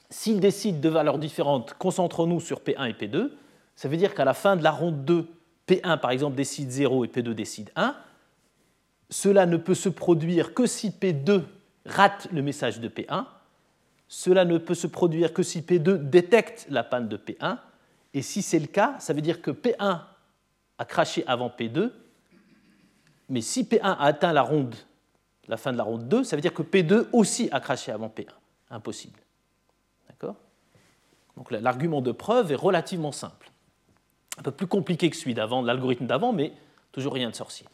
s'ils 0.09 0.39
décident 0.39 0.79
de 0.79 0.89
valeurs 0.89 1.17
différentes, 1.17 1.73
concentrons-nous 1.77 2.39
sur 2.39 2.59
P1 2.59 2.89
et 2.89 2.93
P2. 2.93 3.31
Ça 3.75 3.87
veut 3.87 3.97
dire 3.97 4.13
qu'à 4.13 4.25
la 4.25 4.33
fin 4.33 4.55
de 4.55 4.63
la 4.63 4.71
ronde 4.71 5.03
2, 5.05 5.27
P1 5.67 5.99
par 5.99 6.11
exemple 6.11 6.35
décide 6.35 6.69
0 6.69 7.05
et 7.05 7.07
P2 7.07 7.33
décide 7.33 7.71
1. 7.75 7.95
Cela 9.09 9.45
ne 9.45 9.57
peut 9.57 9.75
se 9.75 9.89
produire 9.89 10.53
que 10.53 10.65
si 10.65 10.89
P2 10.89 11.43
rate 11.85 12.27
le 12.31 12.41
message 12.41 12.79
de 12.79 12.87
P1. 12.87 13.25
Cela 14.07 14.45
ne 14.45 14.57
peut 14.57 14.75
se 14.75 14.87
produire 14.87 15.33
que 15.33 15.43
si 15.43 15.61
P2 15.61 15.97
détecte 16.09 16.67
la 16.69 16.83
panne 16.83 17.07
de 17.09 17.17
P1. 17.17 17.57
Et 18.13 18.21
si 18.21 18.41
c'est 18.41 18.59
le 18.59 18.67
cas, 18.67 18.95
ça 18.99 19.13
veut 19.13 19.21
dire 19.21 19.41
que 19.41 19.51
P1 19.51 20.01
a 20.77 20.85
craché 20.85 21.23
avant 21.27 21.49
P2. 21.49 21.91
Mais 23.33 23.41
si 23.41 23.63
P1 23.63 23.79
a 23.81 24.03
atteint 24.03 24.31
la 24.31 24.43
ronde, 24.43 24.75
la 25.47 25.57
fin 25.57 25.71
de 25.71 25.77
la 25.77 25.83
ronde 25.83 26.07
2, 26.07 26.23
ça 26.23 26.35
veut 26.35 26.41
dire 26.43 26.53
que 26.53 26.61
P2 26.61 27.07
aussi 27.13 27.49
a 27.51 27.59
craché 27.59 27.91
avant 27.91 28.07
P1 28.07 28.27
impossible. 28.69 29.19
D'accord? 30.07 30.35
Donc 31.35 31.49
l'argument 31.49 32.01
de 32.01 32.11
preuve 32.11 32.51
est 32.51 32.55
relativement 32.55 33.11
simple. 33.11 33.49
Un 34.37 34.43
peu 34.43 34.51
plus 34.51 34.67
compliqué 34.67 35.09
que 35.09 35.15
celui 35.15 35.33
d'avant, 35.33 35.63
l'algorithme 35.63 36.05
d'avant, 36.05 36.31
mais 36.31 36.53
toujours 36.91 37.15
rien 37.15 37.31
de 37.31 37.35
sorcier. 37.35 37.65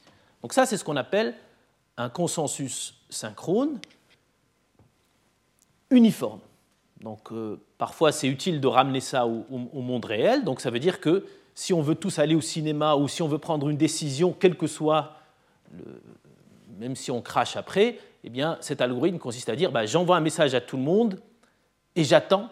Donc 0.42 0.54
ça, 0.54 0.66
c'est 0.66 0.78
ce 0.78 0.86
qu'on 0.86 0.96
appelle 0.96 1.36
un 1.98 2.08
consensus 2.08 2.96
synchrone 3.10 3.82
uniforme. 5.90 6.40
Donc 7.02 7.34
euh, 7.34 7.60
parfois, 7.78 8.14
c'est 8.14 8.30
utile 8.30 8.62
de 8.62 8.68
ramener 8.68 9.02
ça 9.02 9.28
au, 9.28 9.44
monde 9.74 10.06
réel. 10.06 10.46
Donc 10.46 10.62
ça 10.62 10.70
veut 10.70 10.80
dire 10.80 11.02
que 11.02 11.26
si 11.54 11.74
on 11.74 11.82
veut 11.82 11.96
tous 11.96 12.18
aller 12.18 12.36
au 12.36 12.42
cinéma 12.42 12.96
ou 12.96 13.10
si 13.10 13.22
on 13.22 13.28
veut 13.28 13.40
prendre 13.40 13.68
une 13.68 13.76
décision, 13.76 14.34
quel 14.40 14.56
que 14.56 14.66
soit, 14.66 15.19
même 16.78 16.96
si 16.96 17.12
on 17.12 17.22
crache 17.22 17.56
après, 17.56 18.00
eh 18.24 18.30
bien, 18.30 18.58
cet 18.62 18.82
algorithme 18.82 19.18
consiste 19.18 19.50
à 19.50 19.56
dire 19.56 19.72
bah, 19.72 19.86
j'envoie 19.86 20.18
un 20.18 20.22
message 20.22 20.56
à 20.56 20.62
tout 20.62 20.78
le 20.78 20.84
monde 20.84 21.20
et 21.96 22.04
j'attends 22.04 22.50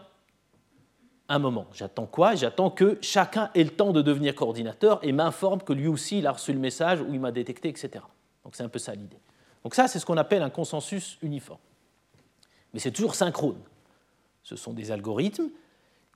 un 1.30 1.40
moment. 1.40 1.68
J'attends 1.74 2.06
quoi? 2.06 2.36
J'attends 2.36 2.70
que 2.70 2.98
chacun 3.02 3.50
ait 3.54 3.64
le 3.64 3.70
temps 3.70 3.92
de 3.92 4.02
devenir 4.02 4.34
coordinateur 4.36 5.00
et 5.04 5.12
m'informe 5.12 5.62
que 5.62 5.74
lui 5.74 5.88
aussi 5.88 6.20
il 6.20 6.28
a 6.28 6.32
reçu 6.32 6.54
le 6.54 6.60
message 6.60 7.02
ou 7.02 7.14
il 7.14 7.20
m'a 7.20 7.32
détecté, 7.32 7.70
etc. 7.70 8.04
Donc 8.44 8.56
c'est 8.56 8.64
un 8.64 8.70
peu 8.70 8.80
ça 8.80 8.96
l'idée. 8.96 9.20
Donc 9.64 9.76
ça, 9.76 9.88
c'est 9.88 10.00
ce 10.00 10.06
qu'on 10.06 10.18
appelle 10.18 10.42
un 10.42 10.50
consensus 10.50 11.18
uniforme. 11.22 11.60
Mais 12.74 12.80
c'est 12.80 12.92
toujours 12.92 13.16
synchrone. 13.16 13.60
Ce 14.44 14.56
sont 14.56 14.72
des 14.72 14.92
algorithmes 14.92 15.50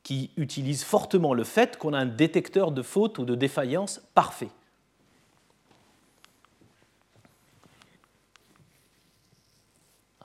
qui 0.04 0.32
utilisent 0.38 0.84
fortement 0.84 1.34
le 1.34 1.44
fait 1.44 1.78
qu'on 1.78 1.94
a 1.94 2.00
un 2.00 2.06
détecteur 2.06 2.72
de 2.72 2.82
faute 2.82 3.20
ou 3.20 3.26
de 3.26 3.36
défaillance 3.36 4.02
parfait. 4.14 4.50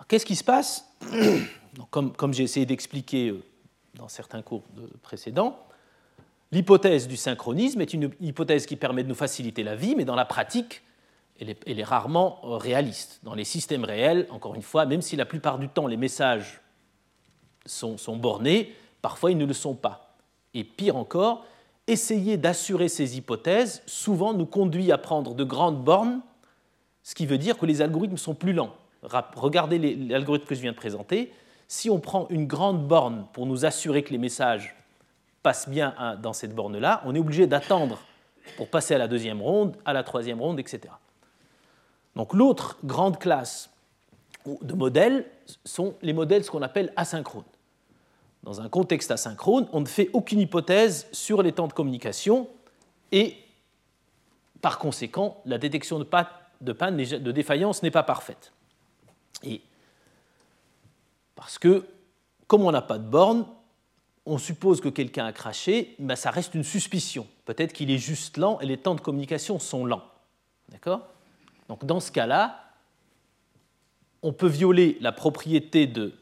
Qu'est-ce 0.09 0.27
qui 0.27 0.37
se 0.37 0.45
passe 0.45 0.88
Comme, 1.90 2.33
j'ai 2.33 2.45
essayé 2.45 2.64
d'expliquer 2.64 3.31
euh, 3.31 3.42
dans 3.95 4.09
certains 4.09 4.42
cours 4.42 4.62
précédents, 5.03 5.59
l'hypothèse 6.53 7.09
du 7.09 7.16
synchronisme 7.16 7.81
est 7.81 7.92
une 7.92 8.11
hypothèse 8.21 8.66
qui 8.66 8.77
permet 8.77 9.03
de 9.03 9.09
nous 9.09 9.14
faciliter 9.14 9.62
la 9.62 9.75
vie, 9.75 9.95
mais 9.97 10.05
dans 10.05 10.14
la 10.14 10.25
pratique, 10.25 10.83
elle 11.40 11.51
est, 11.51 11.85
rarement 11.85 12.40
euh, 12.45 12.57
réaliste. 12.57 13.21
Dans 13.25 13.35
les 13.35 13.45
systèmes 13.45 13.85
réels, 13.85 14.27
encore 14.31 14.55
une 14.55 14.62
fois, 14.62 14.87
même 14.87 15.03
si 15.03 15.16
la 15.16 15.27
plupart 15.27 15.59
du 15.59 15.69
temps 15.69 15.87
les 15.87 15.97
messages 15.97 16.61
sont, 17.66 17.99
sont 17.99 18.16
bornés, 18.16 18.75
parfois 19.03 19.33
ils 19.33 19.38
ne 19.38 19.45
le 19.45 19.55
sont 19.55 19.75
pas. 19.75 20.16
Et 20.55 20.62
pire 20.62 20.97
encore, 20.97 21.45
essayer 21.88 22.37
d'assurer 22.37 22.88
ces 22.88 23.19
hypothèses 23.19 23.83
souvent 23.87 24.33
nous 24.33 24.47
conduit 24.47 24.92
à 24.92 24.99
prendre 24.99 25.35
de 25.35 25.45
grandes 25.45 25.83
bornes, 25.83 26.21
ce 27.03 27.14
qui 27.14 27.27
veut 27.27 27.38
dire 27.38 27.59
que 27.59 27.66
les 27.66 27.83
algorithmes 27.83 28.16
sont 28.16 28.35
plus 28.35 28.53
lents 28.53 28.75
regardez 29.03 29.79
l'algorithme 29.79 30.47
que 30.47 30.55
je 30.55 30.61
viens 30.61 30.73
de 30.73 30.77
présenter. 30.77 31.33
Si 31.69 31.91
on 31.91 32.01
prend 32.01 32.27
une 32.29 32.47
grande 32.47 32.87
borne 32.87 33.27
pour 33.33 33.47
nous 33.47 33.65
assurer 33.65 34.03
que 34.03 34.11
les 34.11 34.19
messages 34.19 34.77
passent 35.43 35.69
bien 35.69 36.19
dans 36.23 36.33
cette 36.33 36.55
borne-là, 36.55 37.03
on 37.05 37.15
est 37.15 37.19
obligé 37.19 37.47
d'attendre 37.47 38.01
pour 38.57 38.69
passer 38.69 38.95
à 38.95 38.99
la 38.99 39.09
deuxième 39.09 39.43
ronde, 39.43 39.77
à 39.85 39.93
la 39.93 40.03
troisième 40.03 40.41
ronde, 40.41 40.61
etc. 40.61 40.93
Donc 42.15 42.33
l'autre 42.33 42.79
grande 42.85 43.19
classe 43.19 43.71
de 44.63 44.75
modèles 44.75 45.27
sont 45.65 45.95
les 46.03 46.13
modèles 46.13 46.45
ce 46.45 46.51
qu'on 46.51 46.63
appelle 46.63 46.93
asynchrones. 46.97 47.45
Dans 48.45 48.61
un 48.61 48.69
contexte 48.69 49.11
asynchrone, 49.11 49.67
on 49.73 49.81
ne 49.81 49.87
fait 49.87 50.09
aucune 50.13 50.39
hypothèse 50.39 51.09
sur 51.11 51.43
les 51.43 51.51
temps 51.53 51.67
de 51.67 51.73
communication 51.73 52.49
et 53.11 53.37
par 54.63 54.79
conséquent, 54.79 55.41
la 55.45 55.59
détection 55.59 55.99
de 55.99 56.05
panne, 56.05 56.27
de 56.61 57.33
défaillance 57.33 57.83
n'est 57.83 57.91
pas 57.91 58.03
parfaite. 58.03 58.53
Et 59.42 59.61
parce 61.35 61.59
que, 61.59 61.85
comme 62.46 62.62
on 62.62 62.72
n'a 62.72 62.83
pas 62.83 62.99
de 62.99 63.09
borne, 63.09 63.46
on 64.25 64.38
suppose 64.38 64.81
que 64.81 64.88
quelqu'un 64.88 65.27
a 65.27 65.33
craché, 65.33 65.94
mais 65.99 66.16
ça 66.16 66.31
reste 66.31 66.55
une 66.55 66.64
suspicion. 66.64 67.27
Peut-être 67.44 67.72
qu'il 67.72 67.90
est 67.90 67.99
juste 67.99 68.37
lent 68.37 68.59
et 68.61 68.66
les 68.66 68.77
temps 68.77 68.96
de 68.96 69.01
communication 69.01 69.59
sont 69.59 69.85
lents. 69.85 70.05
D'accord? 70.70 71.07
Donc 71.68 71.85
dans 71.85 72.01
ce 72.01 72.11
cas-là, 72.11 72.64
on 74.22 74.33
peut 74.33 74.49
violer 74.49 74.99
la 75.01 75.12
propriété 75.12 75.87
de 75.87 76.12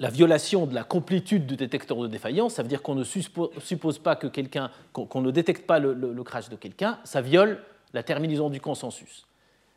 la 0.00 0.08
violation 0.08 0.66
de 0.66 0.74
la 0.74 0.82
complétude 0.82 1.46
du 1.46 1.56
détecteur 1.56 1.98
de 1.98 2.08
défaillance. 2.08 2.54
Ça 2.54 2.62
veut 2.62 2.68
dire 2.68 2.82
qu'on 2.82 2.94
ne 2.94 3.04
suppose 3.04 3.98
pas 3.98 4.16
que 4.16 4.26
quelqu'un, 4.26 4.70
qu'on 4.92 5.20
ne 5.20 5.30
détecte 5.30 5.66
pas 5.66 5.78
le, 5.78 5.92
le 5.92 6.24
crash 6.24 6.48
de 6.48 6.56
quelqu'un. 6.56 6.98
Ça 7.04 7.20
viole 7.20 7.62
la 7.92 8.02
terminaison 8.02 8.50
du 8.50 8.60
consensus. 8.60 9.26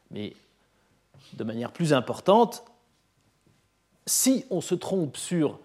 Mais 0.09 0.33
de 1.33 1.43
manière 1.43 1.71
plus 1.71 1.93
importante, 1.93 2.63
si 4.05 4.45
on 4.49 4.61
se 4.61 4.75
trompe 4.75 5.17
sur 5.17 5.59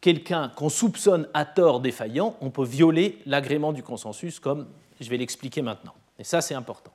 quelqu'un 0.00 0.50
qu'on 0.50 0.68
soupçonne 0.68 1.28
à 1.34 1.44
tort 1.44 1.80
défaillant, 1.80 2.36
on 2.40 2.50
peut 2.50 2.64
violer 2.64 3.18
l'agrément 3.26 3.72
du 3.72 3.82
consensus, 3.82 4.38
comme 4.38 4.66
je 5.00 5.08
vais 5.08 5.16
l'expliquer 5.16 5.62
maintenant. 5.62 5.94
Et 6.18 6.24
ça, 6.24 6.40
c'est 6.40 6.54
important. 6.54 6.92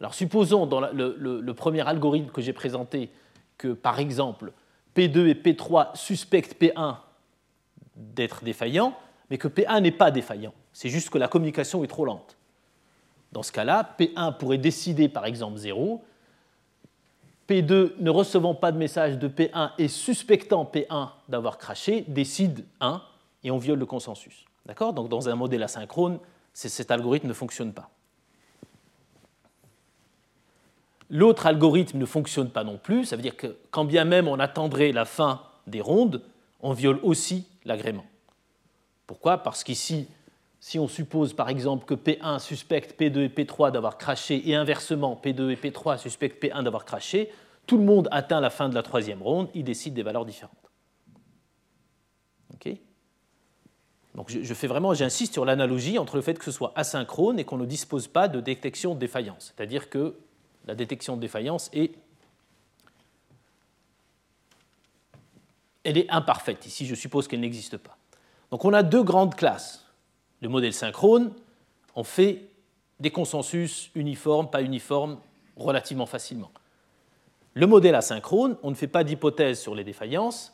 Alors 0.00 0.14
supposons 0.14 0.66
dans 0.66 0.80
le, 0.80 1.52
premier 1.52 1.86
algorithme 1.86 2.30
que 2.30 2.42
j'ai 2.42 2.52
présenté 2.52 3.08
que, 3.56 3.68
par 3.68 4.00
exemple, 4.00 4.52
P2 4.96 5.28
et 5.28 5.34
P3 5.34 5.96
suspectent 5.96 6.60
P1 6.60 6.96
d'être 7.96 8.42
défaillant, 8.42 8.94
mais 9.30 9.38
que 9.38 9.48
P1 9.48 9.80
n'est 9.80 9.92
pas 9.92 10.10
défaillant. 10.10 10.52
C'est 10.72 10.88
juste 10.88 11.08
que 11.10 11.18
la 11.18 11.28
communication 11.28 11.84
est 11.84 11.88
trop 11.88 12.04
lente. 12.04 12.36
Dans 13.32 13.42
ce 13.42 13.50
cas-là, 13.52 13.94
P1 13.98 14.36
pourrait 14.36 14.58
décider 14.58 15.08
par 15.08 15.24
exemple 15.24 15.56
0, 15.56 16.04
P2 17.48 17.92
ne 17.98 18.10
recevant 18.10 18.54
pas 18.54 18.72
de 18.72 18.78
message 18.78 19.18
de 19.18 19.28
P1 19.28 19.72
et 19.78 19.88
suspectant 19.88 20.70
P1 20.72 21.10
d'avoir 21.28 21.58
craché, 21.58 22.04
décide 22.08 22.64
1 22.80 23.02
et 23.44 23.50
on 23.50 23.58
viole 23.58 23.78
le 23.78 23.86
consensus. 23.86 24.44
D'accord? 24.66 24.92
Donc 24.92 25.08
dans 25.08 25.28
un 25.28 25.34
modèle 25.34 25.62
asynchrone, 25.62 26.18
cet 26.52 26.90
algorithme 26.90 27.28
ne 27.28 27.32
fonctionne 27.32 27.72
pas. 27.72 27.90
L'autre 31.10 31.46
algorithme 31.46 31.98
ne 31.98 32.06
fonctionne 32.06 32.48
pas 32.48 32.64
non 32.64 32.78
plus, 32.78 33.06
ça 33.06 33.16
veut 33.16 33.22
dire 33.22 33.36
que 33.36 33.56
quand 33.70 33.84
bien 33.84 34.04
même 34.04 34.28
on 34.28 34.38
attendrait 34.38 34.92
la 34.92 35.04
fin 35.04 35.42
des 35.66 35.80
rondes, 35.80 36.22
on 36.62 36.72
viole 36.72 37.00
aussi 37.02 37.46
l'agrément. 37.64 38.06
Pourquoi? 39.06 39.38
Parce 39.38 39.62
qu'ici, 39.64 40.06
si 40.64 40.78
on 40.78 40.86
suppose 40.86 41.34
par 41.34 41.48
exemple 41.48 41.84
que 41.86 41.94
P1 41.94 42.38
suspecte 42.38 42.98
P2 42.98 43.22
et 43.22 43.28
P3 43.28 43.72
d'avoir 43.72 43.98
craché 43.98 44.48
et 44.48 44.54
inversement 44.54 45.20
P2 45.20 45.50
et 45.50 45.56
P3 45.56 45.98
suspectent 45.98 46.40
P1 46.40 46.62
d'avoir 46.62 46.84
craché, 46.84 47.32
tout 47.66 47.78
le 47.78 47.82
monde 47.82 48.06
atteint 48.12 48.40
la 48.40 48.48
fin 48.48 48.68
de 48.68 48.74
la 48.76 48.84
troisième 48.84 49.20
ronde, 49.22 49.48
il 49.54 49.64
décide 49.64 49.92
des 49.92 50.04
valeurs 50.04 50.24
différentes. 50.24 50.70
Ok? 52.54 52.76
Donc 54.14 54.30
je, 54.30 54.54
fais 54.54 54.68
vraiment, 54.68 54.94
j'insiste 54.94 55.32
sur 55.32 55.44
l'analogie 55.44 55.98
entre 55.98 56.14
le 56.14 56.22
fait 56.22 56.38
que 56.38 56.44
ce 56.44 56.52
soit 56.52 56.72
asynchrone 56.76 57.40
et 57.40 57.44
qu'on 57.44 57.58
ne 57.58 57.66
dispose 57.66 58.06
pas 58.06 58.28
de 58.28 58.40
détection 58.40 58.94
de 58.94 59.00
défaillance, 59.00 59.52
c'est-à-dire 59.56 59.90
que 59.90 60.16
la 60.66 60.76
détection 60.76 61.16
de 61.16 61.20
défaillance 61.20 61.70
est 61.72 61.92
elle 65.82 65.98
est 65.98 66.08
imparfaite. 66.08 66.64
Ici, 66.66 66.86
je 66.86 66.94
suppose 66.94 67.26
qu'elle 67.26 67.40
n'existe 67.40 67.78
pas. 67.78 67.96
Donc 68.52 68.64
on 68.64 68.72
a 68.72 68.84
deux 68.84 69.02
grandes 69.02 69.34
classes. 69.34 69.81
Le 70.42 70.48
modèle 70.48 70.74
synchrone, 70.74 71.32
on 71.94 72.04
fait 72.04 72.50
des 73.00 73.10
consensus 73.10 73.90
uniformes, 73.94 74.50
pas 74.50 74.60
uniformes, 74.60 75.18
relativement 75.56 76.06
facilement. 76.06 76.50
Le 77.54 77.66
modèle 77.66 77.94
asynchrone, 77.94 78.56
on 78.62 78.70
ne 78.70 78.74
fait 78.74 78.88
pas 78.88 79.04
d'hypothèse 79.04 79.60
sur 79.60 79.74
les 79.74 79.84
défaillances, 79.84 80.52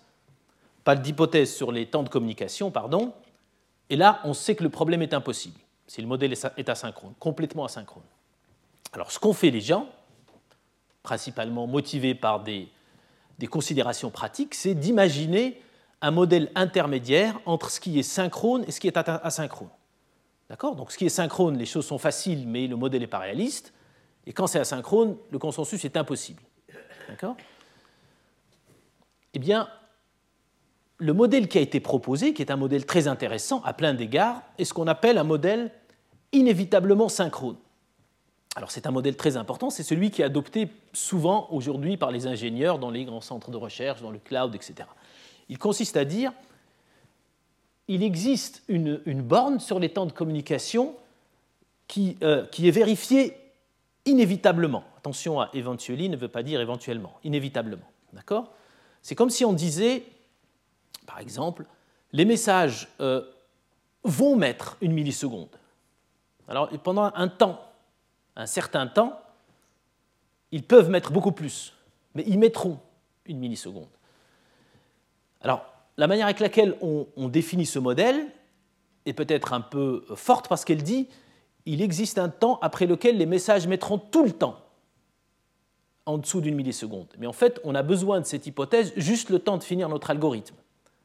pas 0.84 0.94
d'hypothèse 0.94 1.54
sur 1.54 1.72
les 1.72 1.86
temps 1.86 2.02
de 2.02 2.08
communication, 2.08 2.70
pardon, 2.70 3.12
et 3.90 3.96
là, 3.96 4.20
on 4.24 4.34
sait 4.34 4.54
que 4.54 4.62
le 4.62 4.68
problème 4.68 5.02
est 5.02 5.14
impossible 5.14 5.58
si 5.86 6.02
le 6.02 6.06
modèle 6.06 6.34
est 6.34 6.68
asynchrone, 6.68 7.14
complètement 7.18 7.64
asynchrone. 7.64 8.04
Alors, 8.92 9.10
ce 9.10 9.18
qu'ont 9.18 9.32
fait 9.32 9.50
les 9.50 9.62
gens, 9.62 9.88
principalement 11.02 11.66
motivés 11.66 12.14
par 12.14 12.40
des, 12.40 12.68
des 13.38 13.46
considérations 13.46 14.10
pratiques, 14.10 14.54
c'est 14.54 14.74
d'imaginer 14.74 15.62
un 16.02 16.10
modèle 16.10 16.50
intermédiaire 16.54 17.40
entre 17.46 17.70
ce 17.70 17.80
qui 17.80 17.98
est 17.98 18.02
synchrone 18.02 18.64
et 18.66 18.70
ce 18.70 18.80
qui 18.80 18.86
est 18.86 18.98
asynchrone. 18.98 19.70
D'accord? 20.50 20.76
Donc, 20.76 20.92
ce 20.92 20.98
qui 20.98 21.06
est 21.06 21.10
synchrone, 21.10 21.58
les 21.58 21.66
choses 21.66 21.86
sont 21.86 21.98
faciles, 21.98 22.46
mais 22.46 22.66
le 22.66 22.76
modèle 22.76 23.00
n'est 23.00 23.06
pas 23.06 23.18
réaliste. 23.18 23.72
Et 24.26 24.32
quand 24.32 24.46
c'est 24.46 24.58
asynchrone, 24.58 25.16
le 25.30 25.38
consensus 25.38 25.84
est 25.84 25.96
impossible. 25.96 26.42
D'accord? 27.08 27.36
Eh 29.34 29.38
bien, 29.38 29.68
le 30.98 31.12
modèle 31.12 31.48
qui 31.48 31.58
a 31.58 31.60
été 31.60 31.80
proposé, 31.80 32.34
qui 32.34 32.42
est 32.42 32.50
un 32.50 32.56
modèle 32.56 32.84
très 32.84 33.08
intéressant 33.08 33.62
à 33.62 33.72
plein 33.72 33.94
d'égards, 33.94 34.42
est 34.58 34.64
ce 34.64 34.74
qu'on 34.74 34.86
appelle 34.86 35.18
un 35.18 35.24
modèle 35.24 35.70
inévitablement 36.32 37.08
synchrone. 37.08 37.56
Alors 38.56 38.70
c'est 38.70 38.86
un 38.86 38.90
modèle 38.90 39.16
très 39.16 39.36
important, 39.36 39.70
c'est 39.70 39.84
celui 39.84 40.10
qui 40.10 40.22
est 40.22 40.24
adopté 40.24 40.68
souvent 40.92 41.46
aujourd'hui 41.52 41.96
par 41.96 42.10
les 42.10 42.26
ingénieurs 42.26 42.80
dans 42.80 42.90
les 42.90 43.04
grands 43.04 43.20
centres 43.20 43.52
de 43.52 43.56
recherche, 43.56 44.02
dans 44.02 44.10
le 44.10 44.18
cloud, 44.18 44.54
etc. 44.54 44.88
Il 45.48 45.58
consiste 45.58 45.96
à 45.96 46.04
dire 46.04 46.32
il 47.88 48.02
existe 48.02 48.62
une, 48.68 49.22
borne 49.22 49.60
sur 49.60 49.78
les 49.78 49.88
temps 49.88 50.06
de 50.06 50.12
communication 50.12 50.94
qui, 51.86 52.18
euh, 52.22 52.46
est 52.58 52.70
vérifiée 52.70 53.36
inévitablement. 54.04 54.84
Attention 54.98 55.40
à 55.40 55.50
eventually 55.54 56.08
ne 56.08 56.16
veut 56.16 56.28
pas 56.28 56.42
dire 56.42 56.60
éventuellement, 56.60 57.18
inévitablement. 57.24 57.86
D'accord? 58.12 58.52
C'est 59.02 59.14
comme 59.14 59.30
si 59.30 59.44
on 59.44 59.54
disait, 59.54 60.04
par 61.06 61.18
exemple, 61.18 61.64
les 62.12 62.24
messages 62.24 62.88
euh, 63.00 63.22
vont 64.04 64.36
mettre 64.36 64.76
une 64.82 64.92
milliseconde. 64.92 65.48
Alors 66.46 66.68
pendant 66.82 67.10
un 67.14 67.28
temps, 67.28 67.60
un 68.36 68.46
certain 68.46 68.86
temps, 68.86 69.20
ils 70.52 70.62
peuvent 70.62 70.90
mettre 70.90 71.10
beaucoup 71.10 71.32
plus, 71.32 71.74
mais 72.14 72.24
ils 72.26 72.38
mettront 72.38 72.78
une 73.26 73.38
milliseconde. 73.38 73.88
Alors, 75.42 75.77
la 75.98 76.06
manière 76.06 76.26
avec 76.26 76.40
laquelle 76.40 76.76
on, 76.80 77.28
définit 77.28 77.66
ce 77.66 77.78
modèle 77.78 78.26
est 79.04 79.12
peut-être 79.12 79.52
un 79.52 79.60
peu 79.60 80.04
forte 80.14 80.48
parce 80.48 80.64
qu'elle 80.64 80.82
dit 80.82 81.08
il 81.66 81.82
existe 81.82 82.18
un 82.18 82.28
temps 82.30 82.58
après 82.62 82.86
lequel 82.86 83.18
les 83.18 83.26
messages 83.26 83.66
mettront 83.66 83.98
tout 83.98 84.24
le 84.24 84.30
temps 84.30 84.60
en 86.06 86.16
dessous 86.16 86.40
d'une 86.40 86.54
milliseconde. 86.54 87.08
Mais 87.18 87.26
en 87.26 87.32
fait, 87.32 87.60
on 87.64 87.74
a 87.74 87.82
besoin 87.82 88.20
de 88.20 88.24
cette 88.24 88.46
hypothèse 88.46 88.94
juste 88.96 89.28
le 89.28 89.40
temps 89.40 89.58
de 89.58 89.64
finir 89.64 89.90
notre 89.90 90.10
algorithme. 90.10 90.54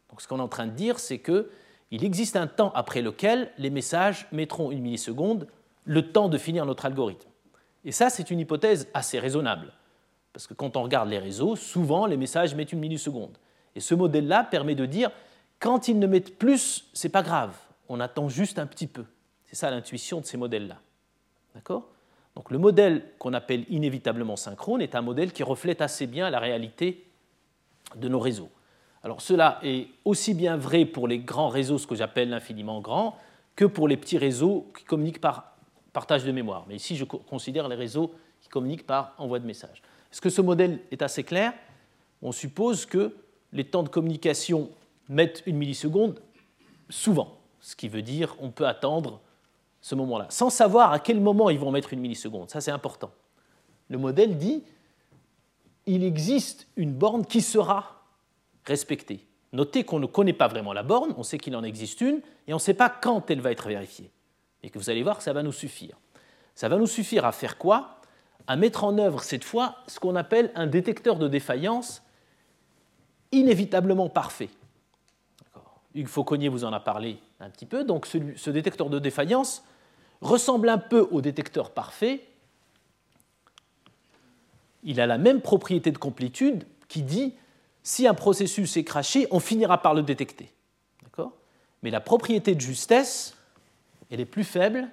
Donc 0.10 0.22
ce 0.22 0.28
qu'on 0.28 0.38
est 0.38 0.44
en 0.44 0.48
train 0.48 0.68
de 0.68 0.72
dire, 0.72 1.00
c'est 1.00 1.20
qu'il 1.20 2.06
existe 2.06 2.36
un 2.36 2.48
temps 2.48 2.72
après 2.76 3.02
lequel 3.02 3.52
les 3.58 3.72
messages 3.72 4.28
mettront 4.32 4.72
une 4.72 4.82
milliseconde, 4.82 5.48
le 5.86 6.12
temps 6.12 6.30
de 6.30 6.38
finir 6.38 6.66
notre 6.66 6.86
algorithme. 6.86 7.28
Et 7.84 7.92
ça, 7.92 8.10
c'est 8.10 8.30
une 8.32 8.40
hypothèse 8.40 8.88
assez 8.94 9.20
raisonnable. 9.20 9.74
Parce 10.32 10.48
que 10.48 10.54
quand 10.54 10.78
on 10.78 10.84
regarde 10.84 11.10
les 11.10 11.20
réseaux, 11.20 11.56
souvent 11.56 12.06
les 12.06 12.16
messages 12.16 12.56
mettent 12.56 12.72
une 12.72 12.80
milliseconde. 12.80 13.38
Et 13.76 13.80
ce 13.80 13.96
modèle-là 13.96 14.44
permet 14.44 14.76
de 14.76 14.86
dire, 14.86 15.12
quand 15.60 15.88
ils 15.88 15.98
ne 15.98 16.08
mettent 16.08 16.38
plus, 16.38 16.90
c'est 16.94 17.10
pas 17.10 17.24
grave, 17.24 17.56
on 17.90 18.00
attend 18.00 18.30
juste 18.30 18.60
un 18.60 18.66
petit 18.66 18.88
peu. 18.88 19.06
C'est 19.46 19.56
ça 19.56 19.72
l'intuition 19.72 20.20
de 20.20 20.26
ces 20.26 20.38
modèles-là. 20.38 20.80
D'accord? 21.56 21.90
Donc 22.36 22.50
le 22.50 22.58
modèle 22.58 23.06
qu'on 23.20 23.34
appelle 23.34 23.66
inévitablement 23.70 24.36
synchrone 24.36 24.82
est 24.82 24.96
un 24.96 25.02
modèle 25.02 25.32
qui 25.32 25.44
reflète 25.44 25.82
assez 25.82 26.08
bien 26.08 26.30
la 26.30 26.40
réalité 26.40 27.06
de 27.96 28.08
nos 28.08 28.20
réseaux. 28.20 28.50
Alors 29.04 29.22
cela 29.22 29.60
est 29.64 29.88
aussi 30.06 30.34
bien 30.34 30.58
vrai 30.58 30.86
pour 30.86 31.08
les 31.08 31.20
grands 31.20 31.50
réseaux, 31.50 31.78
ce 31.78 31.86
que 31.86 31.96
j'appelle 31.96 32.30
l'infiniment 32.30 32.82
grand, 32.82 33.18
que 33.56 33.66
pour 33.66 33.88
les 33.88 33.98
petits 33.98 34.18
réseaux 34.18 34.72
qui 34.76 34.84
communiquent 34.84 35.22
par 35.22 35.58
partage 35.92 36.24
de 36.24 36.32
mémoire. 36.32 36.66
Mais 36.68 36.76
ici, 36.76 36.96
je 36.96 37.04
considère 37.04 37.68
les 37.68 37.76
réseaux 37.76 38.14
qui 38.42 38.50
communiquent 38.50 38.88
par 38.88 39.14
envoi 39.20 39.40
de 39.40 39.46
messages. 39.46 39.84
Est-ce 40.12 40.22
que 40.22 40.30
ce 40.30 40.42
modèle 40.42 40.80
est 40.90 41.04
assez 41.04 41.24
clair? 41.24 41.54
On 42.22 42.32
suppose 42.32 42.86
que 42.86 43.16
les 43.54 43.64
temps 43.64 43.84
de 43.84 43.90
communication 43.90 44.70
mettent 45.10 45.44
une 45.46 45.58
milliseconde 45.58 46.20
souvent, 46.90 47.38
ce 47.62 47.76
qui 47.76 47.88
veut 47.88 48.02
dire 48.02 48.36
on 48.40 48.50
peut 48.50 48.68
attendre 48.68 49.22
ce 49.82 49.96
moment-là, 49.96 50.28
sans 50.30 50.50
savoir 50.50 50.92
à 50.92 51.00
quel 51.00 51.20
moment 51.20 51.50
ils 51.50 51.60
vont 51.60 51.72
mettre 51.72 51.94
une 51.94 52.00
milliseconde. 52.00 52.50
Ça, 52.50 52.62
c'est 52.62 52.72
important. 52.72 53.12
Le 53.90 53.98
modèle 53.98 54.38
dit 54.38 54.64
il 55.86 56.04
existe 56.04 56.68
une 56.78 56.94
borne 56.94 57.26
qui 57.26 57.42
sera 57.42 58.04
respectée. 58.66 59.26
Notez 59.52 59.84
qu'on 59.84 60.00
ne 60.00 60.06
connaît 60.06 60.34
pas 60.34 60.48
vraiment 60.48 60.74
la 60.74 60.84
borne, 60.84 61.14
on 61.18 61.24
sait 61.24 61.38
qu'il 61.38 61.56
en 61.56 61.64
existe 61.64 62.02
une, 62.02 62.22
et 62.48 62.54
on 62.54 62.58
ne 62.58 62.62
sait 62.62 62.74
pas 62.74 62.90
quand 62.90 63.30
elle 63.30 63.42
va 63.42 63.52
être 63.52 63.68
vérifiée. 63.68 64.10
Et 64.64 64.70
que 64.70 64.80
vous 64.80 64.90
allez 64.90 65.04
voir 65.04 65.18
que 65.18 65.24
ça 65.24 65.34
va 65.34 65.44
nous 65.44 65.52
suffire. 65.52 65.98
Ça 66.56 66.70
va 66.70 66.78
nous 66.78 66.88
suffire 66.88 67.26
à 67.26 67.32
faire 67.32 67.58
quoi? 67.58 67.98
À 68.48 68.56
mettre 68.56 68.84
en 68.84 68.98
œuvre 68.98 69.22
cette 69.22 69.44
fois 69.44 69.76
ce 69.88 70.00
qu'on 70.00 70.16
appelle 70.16 70.52
un 70.56 70.68
détecteur 70.68 71.18
de 71.18 71.28
défaillance 71.28 72.02
inévitablement 73.34 74.10
parfait. 74.10 74.50
Hugues 75.96 76.08
Fauconnier 76.08 76.50
vous 76.50 76.64
en 76.64 76.74
a 76.74 76.80
parlé 76.80 77.20
un 77.40 77.50
petit 77.50 77.66
peu. 77.66 77.84
Donc 77.84 78.06
ce 78.06 78.50
détecteur 78.50 78.90
de 78.90 79.00
défaillance 79.00 79.64
ressemble 80.22 80.70
un 80.70 80.78
peu 80.78 81.08
au 81.12 81.22
détecteur 81.22 81.72
parfait. 81.72 82.26
Il 84.84 85.00
a 85.02 85.08
la 85.08 85.18
même 85.18 85.42
propriété 85.42 85.92
de 85.92 85.98
complétude 85.98 86.66
qui 86.88 87.04
dit 87.04 87.34
si 87.84 88.08
un 88.08 88.14
processus 88.14 88.78
est 88.78 88.84
craché, 88.84 89.28
on 89.32 89.40
finira 89.40 89.82
par 89.82 89.94
le 89.94 90.04
détecter. 90.04 90.50
Mais 91.84 91.92
la 91.92 92.00
propriété 92.00 92.56
de 92.56 92.62
justesse, 92.62 93.36
elle 94.10 94.22
est 94.22 94.26
plus 94.26 94.46
faible. 94.46 94.88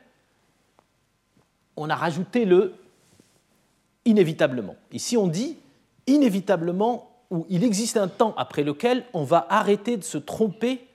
On 1.76 1.88
a 1.88 1.94
rajouté 1.94 2.44
le 2.44 2.74
inévitablement. 4.04 4.74
Ici, 4.90 5.16
on 5.16 5.28
dit 5.28 5.56
inévitablement 6.08 7.09
ou 7.30 7.46
il 7.48 7.64
existe 7.64 7.96
un 7.96 8.08
temps 8.08 8.34
après 8.36 8.64
lequel 8.64 9.04
on 9.12 9.24
va 9.24 9.46
arrêter 9.48 9.96
de 9.96 10.02
se 10.02 10.18
tromper 10.18 10.86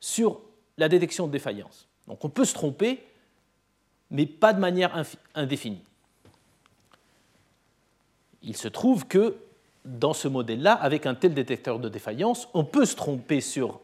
sur 0.00 0.40
la 0.78 0.88
détection 0.88 1.26
de 1.26 1.32
défaillance. 1.32 1.88
Donc 2.08 2.24
on 2.24 2.28
peut 2.28 2.44
se 2.44 2.54
tromper, 2.54 3.04
mais 4.10 4.26
pas 4.26 4.52
de 4.52 4.60
manière 4.60 5.04
indéfinie. 5.34 5.82
Il 8.42 8.56
se 8.56 8.68
trouve 8.68 9.06
que 9.06 9.36
dans 9.84 10.12
ce 10.12 10.28
modèle-là, 10.28 10.72
avec 10.72 11.06
un 11.06 11.14
tel 11.14 11.34
détecteur 11.34 11.78
de 11.78 11.88
défaillance, 11.88 12.48
on 12.54 12.64
peut 12.64 12.84
se 12.84 12.96
tromper 12.96 13.40
sur 13.40 13.80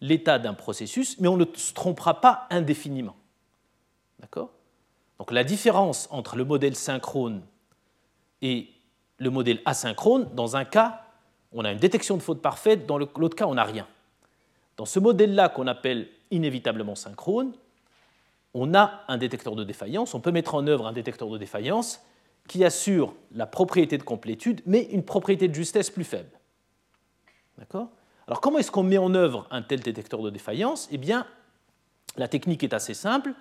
l'état 0.00 0.38
d'un 0.38 0.54
processus, 0.54 1.18
mais 1.20 1.28
on 1.28 1.36
ne 1.36 1.44
se 1.54 1.72
trompera 1.72 2.20
pas 2.20 2.46
indéfiniment. 2.50 3.16
D'accord? 4.18 4.50
Donc 5.18 5.30
la 5.30 5.44
différence 5.44 6.08
entre 6.10 6.36
le 6.36 6.44
modèle 6.44 6.74
synchrone 6.74 7.42
et 8.40 8.71
le 9.22 9.30
modèle 9.30 9.60
asynchrone, 9.64 10.28
dans 10.34 10.56
un 10.56 10.64
cas, 10.64 11.02
on 11.52 11.64
a 11.64 11.70
une 11.70 11.78
détection 11.78 12.16
de 12.16 12.22
faute 12.22 12.42
parfaite, 12.42 12.86
dans 12.86 12.98
l'autre 12.98 13.36
cas, 13.36 13.46
on 13.46 13.54
n'a 13.54 13.64
rien. 13.64 13.86
Dans 14.76 14.84
ce 14.84 14.98
modèle-là 14.98 15.48
qu'on 15.48 15.68
appelle 15.68 16.08
inévitablement 16.32 16.96
synchrone, 16.96 17.52
on 18.52 18.74
a 18.74 19.02
un 19.06 19.18
détecteur 19.18 19.54
de 19.54 19.62
défaillance, 19.62 20.14
on 20.14 20.20
peut 20.20 20.32
mettre 20.32 20.56
en 20.56 20.66
œuvre 20.66 20.88
un 20.88 20.92
détecteur 20.92 21.28
de 21.28 21.38
défaillance 21.38 22.00
qui 22.48 22.64
assure 22.64 23.14
la 23.32 23.46
propriété 23.46 23.96
de 23.96 24.02
complétude, 24.02 24.60
mais 24.66 24.82
une 24.90 25.04
propriété 25.04 25.46
de 25.46 25.54
justesse 25.54 25.90
plus 25.90 26.04
faible. 26.04 26.30
D'accord? 27.58 27.90
Alors 28.26 28.40
comment 28.40 28.58
est-ce 28.58 28.72
qu'on 28.72 28.82
met 28.82 28.98
en 28.98 29.14
œuvre 29.14 29.46
un 29.52 29.62
tel 29.62 29.80
détecteur 29.80 30.20
de 30.20 30.30
défaillance? 30.30 30.88
Eh 30.90 30.98
bien, 30.98 31.26
la 32.16 32.26
technique 32.26 32.64
est 32.64 32.74
assez 32.74 32.94
simple. 32.94 33.34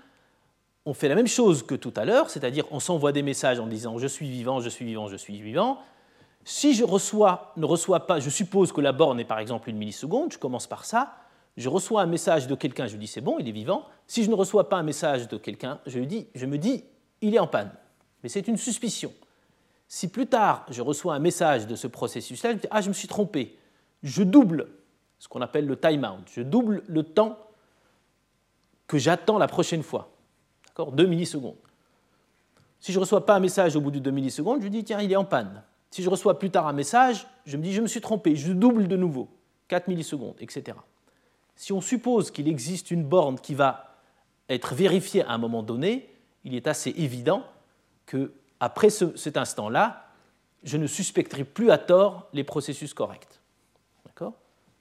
On 0.86 0.94
fait 0.94 1.08
la 1.08 1.16
même 1.16 1.28
chose 1.28 1.64
que 1.64 1.76
tout 1.76 1.94
à 1.96 2.06
l'heure, 2.06 2.30
c'est-à-dire 2.30 2.66
on 2.72 2.80
s'envoie 2.80 3.12
des 3.12 3.22
messages 3.22 3.60
en 3.60 3.68
disant 3.68 4.00
je 4.00 4.08
suis 4.08 4.30
vivant, 4.30 4.62
je 4.62 4.70
suis 4.70 4.86
vivant, 4.86 5.08
je 5.08 5.16
suis 5.16 5.40
vivant. 5.40 5.80
Si 6.44 6.74
je 6.74 6.84
reçois, 6.84 7.54
ne 7.58 7.66
reçois 7.66 8.08
pas, 8.08 8.20
je 8.20 8.32
suppose 8.32 8.72
que 8.72 8.82
la 8.82 8.92
borne 8.92 9.20
est 9.20 9.26
par 9.26 9.38
exemple 9.38 9.70
une 9.70 9.78
milliseconde, 9.78 10.34
je 10.34 10.40
commence 10.40 10.66
par 10.66 10.86
ça, 10.86 11.14
je 11.56 11.70
reçois 11.70 12.02
un 12.02 12.08
message 12.08 12.48
de 12.48 12.56
quelqu'un, 12.56 12.88
je 12.88 12.94
lui 12.94 13.00
dis 13.00 13.08
c'est 13.08 13.22
bon, 13.22 13.38
il 13.40 13.48
est 13.48 13.52
vivant. 13.52 13.86
Si 14.08 14.24
je 14.24 14.30
ne 14.30 14.36
reçois 14.36 14.70
pas 14.70 14.78
un 14.78 14.84
message 14.84 15.28
de 15.28 15.38
quelqu'un, 15.38 15.80
je, 15.86 16.00
lui 16.00 16.08
dis, 16.08 16.28
je 16.34 16.48
me 16.48 16.58
dis 16.58 16.84
il 17.22 17.36
est 17.36 17.40
en 17.40 17.48
panne. 17.48 17.72
Mais 18.24 18.30
c'est 18.30 18.48
une 18.48 18.58
suspicion. 18.58 19.14
Si 19.88 20.08
plus 20.08 20.26
tard 20.26 20.66
je 20.72 20.82
reçois 20.82 21.14
un 21.14 21.20
message 21.20 21.68
de 21.68 21.76
ce 21.76 21.86
processus-là, 21.86 22.52
je 22.52 22.56
me 22.56 22.62
dis 22.62 22.68
ah 22.72 22.82
je 22.82 22.90
me 22.90 22.94
suis 22.94 23.08
trompé, 23.08 23.56
je 24.02 24.24
double 24.24 24.68
ce 25.20 25.28
qu'on 25.28 25.42
appelle 25.42 25.68
le 25.68 25.80
timeout, 25.80 26.26
je 26.34 26.42
double 26.42 26.82
le 26.88 27.04
temps 27.04 27.38
que 28.88 28.98
j'attends 28.98 29.38
la 29.38 29.48
prochaine 29.48 29.84
fois. 29.84 30.12
D'accord 30.72 30.94
2 30.94 31.06
millisecondes. 31.06 31.56
Si 32.80 32.92
je 32.92 32.98
ne 32.98 33.02
reçois 33.02 33.26
pas 33.26 33.36
un 33.36 33.40
message 33.40 33.76
au 33.76 33.82
bout 33.82 33.92
de 33.92 34.00
2 34.00 34.10
millisecondes, 34.10 34.64
je 34.64 34.68
dis 34.68 34.84
tiens, 34.84 35.02
il 35.02 35.12
est 35.12 35.18
en 35.18 35.26
panne. 35.26 35.64
Si 35.92 36.02
je 36.02 36.10
reçois 36.10 36.40
plus 36.40 36.50
tard 36.50 36.68
un 36.68 36.74
message, 36.74 37.28
je 37.46 37.58
me 37.58 37.64
dis 37.64 37.74
je 37.74 37.82
me 37.82 37.88
suis 37.88 38.02
trompé, 38.02 38.36
je 38.36 38.54
double 38.54 38.88
de 38.88 38.96
nouveau, 38.96 39.28
4 39.68 39.88
millisecondes, 39.88 40.36
etc. 40.40 40.78
Si 41.56 41.74
on 41.74 41.82
suppose 41.82 42.32
qu'il 42.32 42.48
existe 42.48 42.90
une 42.90 43.04
borne 43.04 43.38
qui 43.38 43.54
va 43.54 43.98
être 44.50 44.74
vérifiée 44.74 45.24
à 45.24 45.32
un 45.32 45.38
moment 45.38 45.64
donné, 45.64 46.10
il 46.44 46.56
est 46.56 46.68
assez 46.68 46.92
évident 46.98 47.44
que 48.06 48.32
après 48.60 48.90
cet 48.90 49.38
instant-là, 49.38 50.08
je 50.64 50.78
ne 50.78 50.88
suspecterai 50.88 51.44
plus 51.44 51.72
à 51.72 51.78
tort 51.78 52.30
les 52.34 52.44
processus 52.44 52.94
corrects. 52.94 53.42
D'accord? 54.06 54.34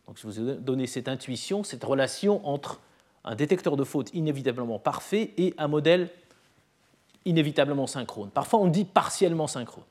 Donc 0.06 0.18
je 0.18 0.26
vous 0.26 0.40
ai 0.40 0.54
donné 0.56 0.86
cette 0.86 1.08
intuition, 1.08 1.64
cette 1.64 1.84
relation 1.84 2.46
entre 2.46 2.80
un 3.24 3.34
détecteur 3.34 3.76
de 3.76 3.84
faute 3.84 4.10
inévitablement 4.14 4.78
parfait 4.78 5.32
et 5.36 5.54
un 5.58 5.68
modèle 5.68 6.10
inévitablement 7.24 7.86
synchrone. 7.86 8.30
Parfois 8.30 8.60
on 8.60 8.68
dit 8.68 8.84
partiellement 8.84 9.46
synchrone. 9.46 9.84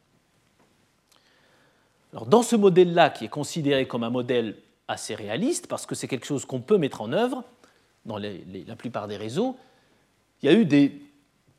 Dans 2.28 2.42
ce 2.42 2.56
modèle-là, 2.56 3.12
qui 3.12 3.26
est 3.26 3.30
considéré 3.30 3.88
comme 3.88 4.04
un 4.04 4.10
modèle 4.10 4.58
assez 4.88 5.14
réaliste, 5.14 5.68
parce 5.68 5.86
que 5.86 5.94
c'est 5.94 6.08
quelque 6.08 6.26
chose 6.26 6.46
qu'on 6.46 6.62
peut 6.62 6.78
mettre 6.78 7.02
en 7.02 7.14
œuvre 7.14 7.44
dans 8.06 8.18
la 8.18 8.76
plupart 8.76 9.08
des 9.08 9.18
réseaux, 9.18 9.56
il 10.42 10.48
y 10.48 10.50
a 10.50 10.58
eu 10.58 10.66
des, 10.66 11.00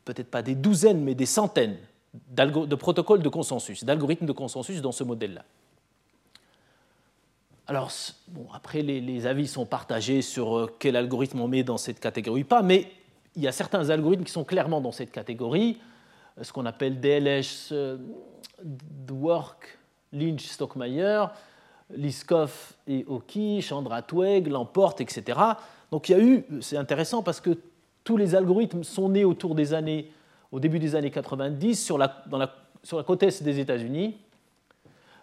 peut-être 0.05 0.31
pas 0.31 0.43
des 0.43 0.57
douzaines, 0.57 1.05
mais 1.05 1.15
des 1.15 1.27
centaines 1.27 1.77
de 2.13 2.75
protocoles 2.75 3.23
de 3.23 3.29
consensus, 3.29 3.85
d'algorithmes 3.85 4.27
de 4.27 4.33
consensus 4.33 4.83
dans 4.83 4.91
ce 4.91 5.05
modèle-là. 5.05 5.45
Alors, 7.71 7.93
bon, 8.27 8.49
après, 8.53 8.83
les, 8.83 9.27
avis 9.29 9.47
sont 9.47 9.65
partagés 9.65 10.23
sur 10.23 10.59
euh, 10.59 10.75
quel 10.81 10.97
algorithme 10.97 11.41
on 11.41 11.47
met 11.47 11.63
dans 11.63 11.77
cette 11.77 12.01
catégorie 12.01 12.43
ou 12.43 12.45
pas, 12.45 12.63
mais 12.63 12.91
il 13.37 13.45
y 13.45 13.47
a 13.47 13.53
certains 13.53 13.91
algorithmes 13.91 14.25
qui 14.25 14.33
sont 14.33 14.43
clairement 14.43 14.81
dans 14.81 14.91
cette 14.91 15.13
catégorie, 15.13 15.79
euh, 16.37 16.43
ce 16.43 16.53
qu'on 16.53 16.67
appelle 16.67 16.99
DLS, 16.99 17.69
euh, 17.71 17.97
Dwork, 18.65 19.79
Lynch, 20.13 20.47
Stockmeyer, 20.47 21.27
Liskov 21.95 22.73
et 22.89 23.05
Oki, 23.07 23.63
Chandra 23.63 24.03
Tweg, 24.03 24.49
l'emporte, 24.49 25.01
etc. 25.01 25.39
Donc 25.93 26.09
il 26.09 26.13
y 26.13 26.15
a 26.17 26.21
eu, 26.21 26.45
c'est 26.63 26.77
intéressant 26.77 27.23
parce 27.23 27.41
que 27.41 27.57
tous 28.03 28.17
les 28.17 28.35
algorithmes 28.35 28.83
sont 28.83 29.11
nés 29.11 29.25
autour 29.25 29.55
des 29.55 29.75
années, 29.75 30.11
au 30.51 30.59
début 30.59 30.81
des 30.81 30.97
années 30.97 31.13
90 31.13 31.77
sur 31.77 31.99
la, 31.99 32.25
sur 32.83 32.97
la 32.97 33.05
côte 33.05 33.23
est 33.23 33.45
des 33.45 33.61
États-Unis. 33.61 34.17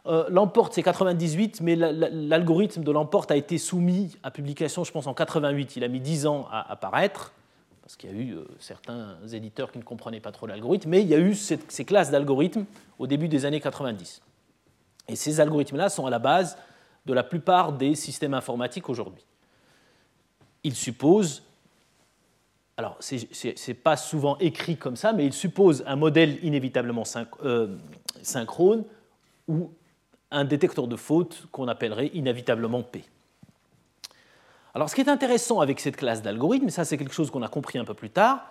Euh, 0.08 0.26
l'emporte, 0.30 0.74
c'est 0.74 0.84
98, 0.84 1.62
mais 1.62 1.76
l'algorithme 1.76 2.84
de 2.84 2.92
l'emporte 2.92 3.30
a 3.30 3.36
été 3.36 3.58
soumis 3.58 4.16
à 4.24 4.32
publication, 4.32 4.84
je 4.84 4.92
pense, 4.92 5.06
en 5.06 5.14
88. 5.14 5.76
Il 5.76 5.84
a 5.84 5.90
mis 5.90 6.00
10 6.00 6.28
ans 6.28 6.48
à 6.50 6.72
apparaître, 6.72 7.34
parce 7.82 7.98
qu'il 7.98 8.10
y 8.10 8.14
a 8.14 8.16
eu 8.16 8.36
euh, 8.36 8.46
certains 8.60 9.18
éditeurs 9.34 9.72
qui 9.72 9.80
ne 9.80 9.84
comprenaient 9.84 10.22
pas 10.22 10.32
trop 10.32 10.48
l'algorithme, 10.48 10.90
mais 10.90 11.02
il 11.02 11.08
y 11.08 11.16
a 11.16 11.20
eu 11.20 11.36
ces 11.36 11.86
classes 11.86 12.10
d'algorithmes 12.10 12.66
au 13.00 13.08
début 13.08 13.28
des 13.28 13.46
années 13.46 13.60
90. 13.60 14.22
Et 15.10 15.16
ces 15.16 15.40
algorithmes-là 15.40 15.90
sont 15.90 16.06
à 16.06 16.10
la 16.10 16.20
base 16.20 16.58
de 17.06 17.14
la 17.14 17.24
plupart 17.24 17.74
des 17.74 17.96
systèmes 17.96 18.34
informatiques 18.34 18.90
aujourd'hui. 18.90 19.24
Ils 20.64 20.76
supposent, 20.76 21.44
alors 22.76 22.98
ce 23.00 23.70
n'est 23.70 23.74
pas 23.74 23.98
souvent 23.98 24.38
écrit 24.40 24.78
comme 24.78 24.96
ça, 24.96 25.12
mais 25.14 25.26
ils 25.26 25.34
supposent 25.34 25.84
un 25.86 25.96
modèle 25.96 26.44
inévitablement 26.44 27.04
euh, 27.44 27.78
synchrone 28.22 28.84
ou 29.48 29.70
un 30.32 30.46
détecteur 30.46 30.88
de 30.88 30.96
faute 30.96 31.48
qu'on 31.52 31.68
appellerait 31.68 32.08
inévitablement 32.14 32.84
P. 32.84 33.04
Alors 34.74 34.90
ce 34.90 34.96
qui 34.96 35.02
est 35.02 35.10
intéressant 35.10 35.60
avec 35.60 35.80
cette 35.80 35.96
classe 35.96 36.22
d'algorithmes, 36.22 36.68
et 36.68 36.72
ça 36.72 36.86
c'est 36.86 36.98
quelque 36.98 37.14
chose 37.14 37.32
qu'on 37.32 37.42
a 37.42 37.48
compris 37.48 37.80
un 37.80 37.86
peu 37.86 37.94
plus 37.94 38.10
tard, 38.10 38.46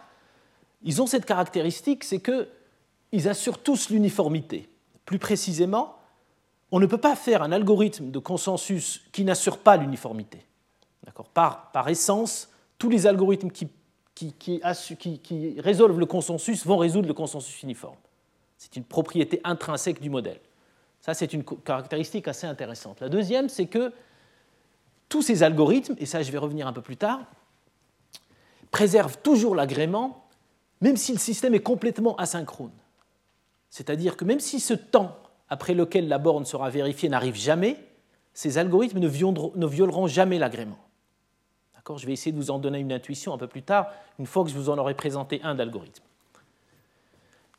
ils 0.83 1.01
ont 1.03 1.07
cette 1.07 1.25
caractéristique, 1.25 2.05
c'est 2.05 2.21
qu'ils 2.21 3.29
assurent 3.29 3.59
tous 3.59 3.91
l'uniformité. 3.91 4.69
Plus 5.05 5.19
précisément, 5.19 5.97
on 6.73 6.81
ne 6.81 6.87
peut 6.87 6.99
pas 6.99 7.17
faire 7.17 7.43
un 7.43 7.53
algorithme 7.53 8.11
de 8.11 8.19
consensus 8.19 9.03
qui 9.12 9.25
n'assure 9.25 9.59
pas 9.59 9.77
l'uniformité. 9.77 10.45
Par, 11.33 11.89
essence, 11.89 12.49
tous 12.79 12.89
les 12.91 13.07
algorithmes 13.07 13.51
qui, 13.51 13.69
résolvent 15.59 16.01
le 16.01 16.07
consensus 16.07 16.67
vont 16.67 16.77
résoudre 16.77 17.07
le 17.07 17.15
consensus 17.15 17.62
uniforme. 17.62 17.97
C'est 18.59 18.77
une 18.77 18.85
propriété 18.85 19.41
intrinsèque 19.45 20.01
du 20.01 20.11
modèle. 20.11 20.41
Ça, 21.07 21.14
c'est 21.14 21.33
une 21.33 21.45
caractéristique 21.45 22.27
assez 22.27 22.49
intéressante. 22.49 22.99
La 23.01 23.09
deuxième, 23.09 23.49
c'est 23.49 23.66
que 23.66 23.92
tous 25.09 25.23
ces 25.23 25.45
algorithmes, 25.45 25.95
et 25.99 26.05
ça 26.05 26.21
je 26.21 26.33
vais 26.33 26.38
revenir 26.38 26.66
un 26.66 26.73
peu 26.73 26.83
plus 26.83 26.97
tard, 26.97 27.21
préservent 28.73 29.16
toujours 29.19 29.55
l'agrément, 29.55 30.27
même 30.81 30.97
si 30.97 31.12
le 31.12 31.21
système 31.21 31.55
est 31.55 31.61
complètement 31.61 32.16
asynchrone. 32.16 32.73
C'est-à-dire 33.71 34.16
que 34.16 34.25
même 34.25 34.40
si 34.40 34.59
ce 34.59 34.75
temps 34.75 35.16
après 35.49 35.75
lequel 35.75 36.09
la 36.09 36.19
borne 36.19 36.45
sera 36.45 36.71
vérifiée 36.71 37.09
n'arrive 37.09 37.37
jamais, 37.37 37.77
ces 38.35 38.59
algorithmes 38.59 38.99
ne 38.99 39.07
violeront, 39.07 40.09
jamais 40.09 40.40
l'agrément. 40.40 40.79
Je 41.97 42.05
vais 42.05 42.14
essayer 42.14 42.33
de 42.33 42.37
vous 42.37 42.51
en 42.51 42.59
donner 42.59 42.81
une 42.81 42.92
intuition 42.92 43.33
un 43.33 43.38
peu 43.38 43.47
plus 43.47 43.62
tard, 43.62 43.92
une 44.19 44.27
fois 44.27 44.42
que 44.42 44.51
je 44.51 44.57
vous 44.57 44.71
en 44.71 44.79
aurai 44.79 44.95
présenté 44.95 45.40
un 45.45 45.55
d'algorithme. 45.55 46.03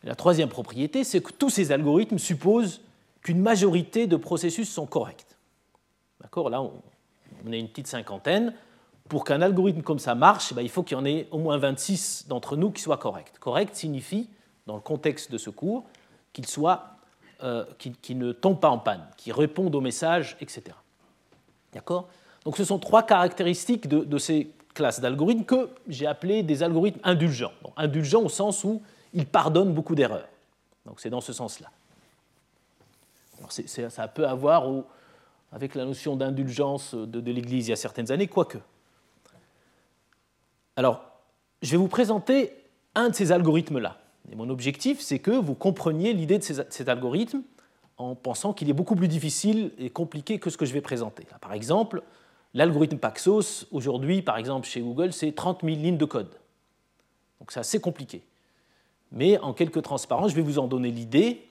La 0.04 0.16
troisième 0.16 0.50
propriété, 0.50 1.06
c'est 1.06 1.22
que 1.22 1.32
tous 1.32 1.50
ces 1.50 1.72
algorithmes 1.72 2.18
supposent 2.18 2.82
qu'une 3.22 3.42
majorité 3.42 4.08
de 4.08 4.16
processus 4.16 4.72
sont 4.72 4.86
corrects. 4.86 5.26
D'accord? 6.22 6.50
Là, 6.50 6.62
on, 6.62 6.72
a 7.52 7.56
une 7.56 7.68
petite 7.68 7.88
cinquantaine. 7.88 8.54
Pour 9.10 9.24
qu'un 9.24 9.42
algorithme 9.42 9.82
comme 9.82 10.00
ça 10.00 10.16
marche, 10.16 10.54
ben, 10.54 10.62
il 10.62 10.70
faut 10.70 10.84
qu'il 10.84 10.98
y 10.98 11.00
en 11.00 11.06
ait 11.06 11.28
au 11.32 11.38
moins 11.38 11.58
26 11.58 12.26
d'entre 12.28 12.58
nous 12.58 12.72
qui 12.72 12.82
soient 12.82 12.98
corrects. 12.98 13.34
Correct 13.40 13.76
signifie, 13.76 14.30
dans 14.66 14.76
le 14.76 14.82
contexte 14.82 15.32
de 15.32 15.38
ce 15.38 15.50
cours, 15.50 15.86
qu'il 16.34 16.46
soit 16.46 16.98
euh, 17.44 17.66
ne 18.10 18.32
tombent 18.32 18.60
pas 18.60 18.70
en 18.70 18.80
panne, 18.80 19.06
qui 19.16 19.32
répondent 19.32 19.76
aux 19.76 19.82
messages, 19.82 20.36
etc. 20.42 20.76
D'accord? 21.74 22.10
Donc 22.44 22.58
ce 22.58 22.64
sont 22.64 22.80
trois 22.80 23.04
caractéristiques 23.04 23.88
de, 23.88 24.18
ces 24.18 24.52
classes 24.74 25.00
d'algorithmes 25.00 25.44
que 25.44 25.70
j'ai 25.88 26.08
appelées 26.08 26.44
des 26.44 26.64
algorithmes 26.64 27.00
indulgents. 27.04 27.52
indulgents 27.76 28.24
au 28.24 28.30
sens 28.30 28.64
où 28.64 28.82
ils 29.14 29.26
pardonnent 29.26 29.74
beaucoup 29.74 29.96
d'erreurs. 29.96 30.28
Donc 30.86 31.00
c'est 31.00 31.10
dans 31.10 31.22
ce 31.22 31.34
sens-là. 31.34 31.70
Alors 33.38 33.52
ça 33.52 34.08
peut 34.08 34.28
avoir 34.28 34.66
avec 35.52 35.76
la 35.76 35.86
notion 35.86 36.16
d'indulgence 36.16 36.94
de, 36.96 37.32
l'Église 37.32 37.68
il 37.68 37.70
y 37.72 37.74
a 37.74 37.78
certaines 37.78 38.12
années, 38.12 38.28
quoique. 38.28 38.58
Alors, 40.76 41.04
je 41.62 41.72
vais 41.72 41.78
vous 41.78 41.88
présenter 41.88 42.54
un 42.96 43.10
de 43.10 43.16
ces 43.16 43.32
algorithmes-là. 43.32 43.98
Et 44.32 44.36
mon 44.36 44.50
objectif, 44.50 45.00
c'est 45.00 45.20
que 45.20 45.32
vous 45.32 45.56
compreniez 45.56 46.14
l'idée 46.14 46.38
de 46.38 46.44
cet 46.44 46.90
algorithme 46.90 47.42
en 47.98 48.14
pensant 48.14 48.54
qu'il 48.54 48.70
est 48.70 48.74
beaucoup 48.74 48.96
plus 48.96 49.08
difficile 49.08 49.72
et 49.80 49.90
compliqué 49.90 50.40
que 50.40 50.50
ce 50.50 50.58
que 50.58 50.66
je 50.66 50.74
vais 50.74 50.82
présenter. 50.82 51.26
par 51.42 51.54
exemple, 51.54 52.04
l'algorithme 52.54 52.98
Paxos, 52.98 53.66
aujourd'hui, 53.72 54.22
par 54.22 54.38
exemple, 54.38 54.68
chez 54.68 54.82
Google, 54.82 55.14
c'est 55.14 55.32
30 55.32 55.62
000 55.64 55.78
lignes 55.78 55.98
de 55.98 56.06
code. 56.06 56.30
Donc 57.40 57.52
c'est 57.52 57.60
assez 57.60 57.80
compliqué. 57.80 58.24
Mais 59.12 59.40
en 59.40 59.54
quelques 59.54 59.82
transparences, 59.82 60.32
je 60.32 60.36
vais 60.36 60.42
vous 60.42 60.60
en 60.60 60.68
donner 60.68 60.92
l'idée 60.92 61.47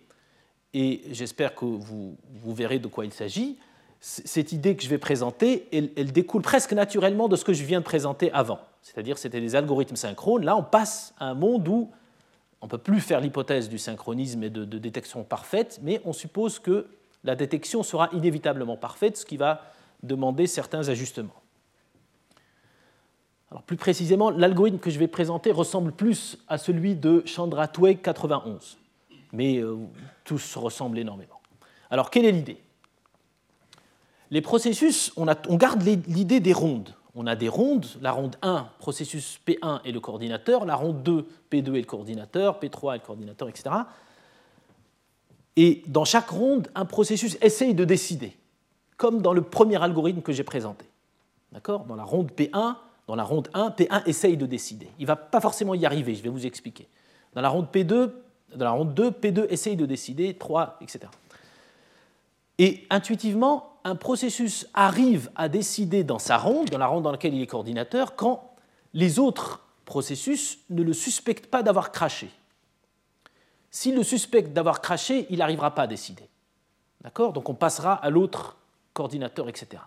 et 0.77 1.01
j'espère 1.11 1.55
que 1.55 1.64
vous, 1.64 2.18
verrez 2.45 2.79
de 2.79 2.87
quoi 2.87 3.07
il 3.07 3.12
s'agit. 3.12 3.57
Cette 3.99 4.53
idée 4.53 4.77
que 4.77 4.83
je 4.83 4.91
vais 4.91 4.99
présenter, 4.99 5.66
elle, 5.72 6.12
découle 6.12 6.43
presque 6.43 6.74
naturellement 6.74 7.29
de 7.29 7.37
ce 7.37 7.47
que 7.47 7.55
je 7.55 7.64
viens 7.64 7.81
de 7.81 7.85
présenter 7.85 8.31
avant. 8.33 8.61
C'est-à-dire 8.83 9.16
c'était 9.16 9.41
des 9.41 9.57
algorithmes 9.57 9.97
synchrones. 9.97 10.45
Là, 10.45 10.55
on 10.55 10.62
passe 10.62 11.14
à 11.18 11.29
un 11.29 11.35
monde 11.35 11.66
où 11.66 11.91
on 12.61 12.66
ne 12.66 12.70
peut 12.70 12.77
plus 12.77 13.01
faire 13.01 13.22
l'hypothèse 13.22 13.70
du 13.70 13.79
synchronisme 13.79 14.43
et 14.43 14.51
de, 14.51 14.64
détection 14.64 15.24
parfaite, 15.24 15.81
mais 15.83 16.03
on 16.05 16.12
suppose 16.12 16.59
que 16.59 16.87
la 17.24 17.37
détection 17.37 17.83
sera 17.83 18.11
inévitablement 18.12 18.77
parfaite, 18.77 19.16
ce 19.16 19.24
qui 19.24 19.39
va 19.39 19.62
demander 20.03 20.47
certains 20.47 20.91
ajustements. 20.91 21.43
Alors 23.51 23.62
plus 23.62 23.79
précisément, 23.79 24.29
l'algorithme 24.29 24.79
que 24.79 24.91
je 24.91 24.99
vais 24.99 25.09
présenter 25.09 25.53
ressemble 25.53 25.93
plus 25.93 26.37
à 26.49 26.59
celui 26.59 26.97
de 26.97 27.22
Chandra 27.24 27.66
Twig 27.66 28.03
91, 28.03 28.77
mais 29.37 29.59
euh, 29.59 29.76
tous 30.24 30.57
ressemblent 30.57 30.99
énormément. 30.99 31.41
Alors 31.91 32.11
quelle 32.11 32.24
est 32.24 32.32
l'idée? 32.32 32.59
Les 34.30 34.41
processus, 34.41 35.12
on, 35.16 35.26
garde 35.57 35.82
l'idée 35.82 36.41
des 36.41 36.53
rondes. 36.53 36.95
On 37.14 37.26
a 37.26 37.37
des 37.37 37.49
rondes, 37.49 37.87
la 38.01 38.11
ronde 38.11 38.37
1, 38.43 38.68
processus 38.78 39.39
P1 39.47 39.82
est 39.84 39.93
le 39.93 40.01
coordinateur, 40.01 40.64
la 40.64 40.74
ronde 40.74 41.03
2, 41.03 41.26
P2 41.51 41.74
est 41.74 41.80
le 41.80 41.84
coordinateur, 41.84 42.59
P3 42.59 42.95
est 42.95 42.99
le 42.99 43.05
coordinateur, 43.07 43.49
etc. 43.49 43.70
Et 45.55 45.82
dans 45.87 46.05
chaque 46.05 46.28
ronde, 46.28 46.68
un 46.74 46.84
processus 46.84 47.39
essaye 47.41 47.74
de 47.74 47.84
décider, 47.84 48.37
comme 48.97 49.22
dans 49.22 49.32
le 49.32 49.43
premier 49.43 49.80
algorithme 49.80 50.22
que 50.22 50.32
j'ai 50.32 50.45
présenté. 50.45 50.87
D'accord? 51.53 51.84
Dans 51.84 51.95
la 51.95 52.05
ronde 52.05 52.32
P1, 52.32 52.74
dans 53.07 53.14
la 53.14 53.24
ronde 53.24 53.49
1, 53.55 53.70
P1 53.70 54.03
essaye 54.07 54.37
de 54.37 54.45
décider. 54.45 54.89
Il 54.99 55.03
ne 55.03 55.07
va 55.07 55.16
pas 55.16 55.41
forcément 55.41 55.74
y 55.74 55.87
arriver, 55.87 56.16
je 56.16 56.22
vais 56.22 56.28
vous 56.28 56.45
expliquer. 56.45 56.89
Dans 57.34 57.41
la 57.41 57.49
ronde 57.49 57.68
P2, 57.72 58.11
dans 58.55 58.65
la 58.65 58.71
ronde 58.71 58.95
2, 58.95 59.11
P2 59.11 59.47
essaye 59.49 59.77
de 59.77 59.87
décider, 59.87 60.35
3, 60.35 60.79
etc. 60.81 61.01
Et 62.59 62.87
intuitivement, 62.91 63.79
un 63.85 63.97
processus 63.97 64.67
arrive 64.75 65.31
à 65.35 65.49
décider 65.49 66.05
dans 66.05 66.19
sa 66.19 66.39
ronde, 66.39 66.71
dans 66.71 66.79
la 66.79 66.87
ronde 66.87 67.05
dans 67.05 67.13
laquelle 67.13 67.35
il 67.35 67.43
est 67.43 67.47
coordinateur, 67.47 68.17
quand 68.17 68.55
les 68.95 69.19
autres 69.19 69.65
processus 69.85 70.59
ne 70.71 70.83
le 70.83 70.93
suspectent 70.93 71.47
pas 71.47 71.63
d'avoir 71.63 71.93
craché. 71.93 72.31
S'il 73.71 73.95
le 73.95 74.03
suspecte 74.03 74.53
d'avoir 74.53 74.81
craché, 74.81 75.27
il 75.31 75.39
n'arrivera 75.39 75.75
pas 75.75 75.83
à 75.83 75.87
décider. 75.87 76.29
D'accord? 77.03 77.33
Donc 77.33 77.49
on 77.49 77.55
passera 77.55 77.93
à 77.95 78.11
l'autre 78.11 78.57
coordinateur, 78.95 79.49
etc. 79.49 79.83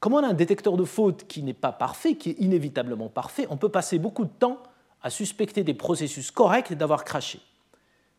Comme 0.00 0.14
on 0.14 0.22
a 0.22 0.26
un 0.26 0.34
détecteur 0.34 0.76
de 0.76 0.84
faute 0.84 1.26
qui 1.26 1.42
n'est 1.42 1.54
pas 1.54 1.72
parfait, 1.72 2.16
qui 2.16 2.30
est 2.30 2.40
inévitablement 2.40 3.08
parfait, 3.08 3.46
on 3.48 3.56
peut 3.56 3.68
passer 3.68 3.98
beaucoup 3.98 4.24
de 4.24 4.30
temps 4.30 4.58
à 5.02 5.08
suspecter 5.08 5.62
des 5.62 5.74
processus 5.74 6.30
corrects 6.30 6.72
d'avoir 6.74 7.04
craché. 7.04 7.40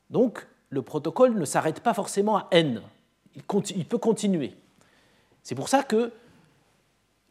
Donc, 0.10 0.48
le 0.70 0.82
protocole 0.82 1.38
ne 1.38 1.46
s'arrête 1.46 1.82
pas 1.82 1.94
forcément 1.94 2.38
à 2.38 2.48
n. 2.52 2.82
Il, 3.36 3.86
peut 3.86 3.98
continuer. 3.98 4.56
C'est 5.44 5.56
pour 5.56 5.70
ça 5.70 5.84
que 5.84 6.12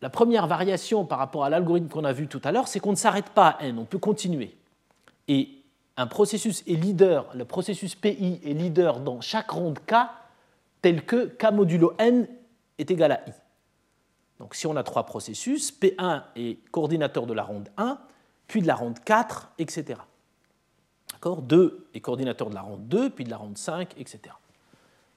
la 0.01 0.11
première 0.11 0.47
variation 0.47 1.05
par 1.05 1.19
rapport 1.19 1.45
à 1.45 1.51
l'algorithme 1.51 1.89
qu'on 1.89 2.05
a 2.05 2.13
vu 2.13 2.29
tout 2.29 2.41
à 2.45 2.53
l'heure, 2.53 2.69
c'est 2.69 2.81
qu'on 2.81 2.93
ne 2.93 2.97
s'arrête 2.97 3.31
pas 3.31 3.49
à 3.49 3.65
n, 3.65 3.79
on 3.79 3.85
peut 3.85 3.99
continuer. 3.99 4.57
Et 5.27 5.51
un 5.97 6.07
processus 6.07 6.63
est 6.67 6.75
leader, 6.75 7.27
le 7.35 7.45
processus 7.45 7.95
PI 7.95 8.41
est 8.45 8.53
leader 8.53 9.01
dans 9.01 9.21
chaque 9.21 9.51
ronde 9.51 9.79
K, 9.87 9.95
tel 10.83 11.05
que 11.05 11.27
K 11.27 11.51
modulo 11.53 11.95
n 11.99 12.29
est 12.79 12.91
égal 12.91 13.13
à 13.13 13.29
I. 13.29 13.33
Donc 14.39 14.55
si 14.55 14.67
on 14.67 14.77
a 14.77 14.83
trois 14.83 15.07
processus, 15.07 15.73
P1 15.73 16.23
est 16.37 16.59
coordinateur 16.71 17.27
de 17.27 17.33
la 17.33 17.43
ronde 17.43 17.71
1, 17.77 17.99
puis 18.47 18.63
de 18.63 18.67
la 18.67 18.75
ronde 18.75 18.99
4, 19.05 19.53
etc. 19.59 19.99
D'accord? 21.13 21.43
2 21.43 21.89
est 21.95 22.01
coordinateur 22.01 22.51
de 22.51 22.55
la 22.55 22.63
ronde 22.63 22.89
2, 22.89 23.11
puis 23.11 23.25
de 23.25 23.31
la 23.31 23.37
ronde 23.37 23.59
5, 23.59 23.95
etc. 23.99 24.21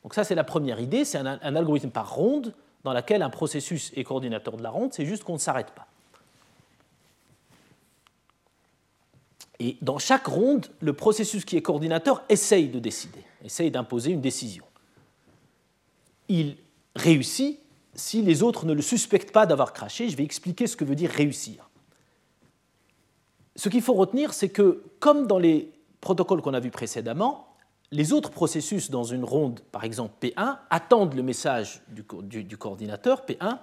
Donc 0.04 0.14
ça, 0.14 0.24
c'est 0.24 0.36
la 0.36 0.44
première 0.44 0.80
idée, 0.80 1.06
c'est 1.06 1.18
un, 1.18 1.40
un, 1.42 1.56
algorithme 1.56 1.90
par 1.90 2.14
ronde 2.14 2.54
dans 2.84 2.94
laquelle 2.94 3.22
un 3.22 3.30
processus 3.30 3.92
est 3.96 4.04
coordinateur 4.04 4.56
de 4.56 4.64
la 4.64 4.70
ronde, 4.70 4.94
c'est 4.94 5.06
juste 5.06 5.24
qu'on 5.24 5.34
ne 5.34 5.40
s'arrête 5.40 5.72
pas. 5.72 5.88
Et 9.60 9.78
dans 9.82 10.00
chaque 10.00 10.26
ronde, 10.26 10.68
le 10.80 10.94
processus 10.94 11.44
qui 11.44 11.58
est 11.58 11.62
coordinateur 11.62 12.24
essaye 12.30 12.70
de 12.70 12.80
décider, 12.80 13.24
essaye 13.44 13.72
d'imposer 13.72 14.12
une 14.12 14.22
décision. 14.22 14.64
Il 16.30 16.56
réussit 16.96 17.60
si 17.94 18.22
les 18.22 18.44
autres 18.44 18.66
ne 18.66 18.74
le 18.74 18.82
suspectent 18.82 19.34
pas 19.34 19.46
d'avoir 19.46 19.74
craché, 19.74 20.10
je 20.10 20.16
vais 20.16 20.24
expliquer 20.24 20.68
ce 20.68 20.78
que 20.78 20.86
veut 20.86 20.96
dire 20.96 21.12
réussir. 21.12 21.70
Ce 23.56 23.68
qu'il 23.68 23.82
faut 23.82 23.94
retenir, 23.94 24.34
c'est 24.34 24.48
que, 24.48 24.84
comme 25.00 25.28
dans 25.28 25.40
les 25.40 25.70
protocoles 26.02 26.42
qu'on 26.42 26.54
a 26.54 26.60
vus 26.60 26.72
précédemment, 26.72 27.50
les 27.92 28.14
autres 28.14 28.30
processus 28.30 28.92
dans 28.92 29.04
une 29.04 29.24
ronde, 29.24 29.62
par 29.72 29.84
exemple 29.84 30.14
P1, 30.22 30.58
attendent 30.70 31.16
le 31.16 31.24
message 31.24 31.82
du, 31.88 32.58
coordinateur 32.58 33.26
P1, 33.26 33.58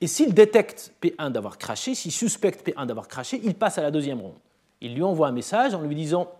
et 0.00 0.06
s'ils 0.06 0.32
détectent 0.32 0.94
P1 1.02 1.32
d'avoir 1.32 1.58
craché, 1.58 1.94
s'ils 1.94 2.12
suspectent 2.12 2.66
P1 2.66 2.86
d'avoir 2.86 3.08
craché, 3.08 3.40
ils 3.42 3.54
passent 3.54 3.78
à 3.78 3.82
la 3.82 3.90
deuxième 3.90 4.20
ronde. 4.20 4.38
Ils 4.80 4.94
lui 4.94 5.02
envoient 5.02 5.28
un 5.28 5.32
message 5.32 5.74
en 5.74 5.82
lui 5.82 5.94
disant 5.94 6.30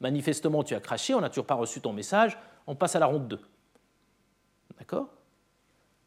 Manifestement, 0.00 0.62
tu 0.62 0.74
as 0.74 0.80
craché, 0.80 1.14
on 1.14 1.20
n'a 1.20 1.30
toujours 1.30 1.46
pas 1.46 1.54
reçu 1.54 1.80
ton 1.80 1.92
message, 1.92 2.36
on 2.66 2.74
passe 2.74 2.96
à 2.96 2.98
la 2.98 3.06
ronde 3.06 3.28
2. 3.28 3.40
D'accord? 4.78 5.08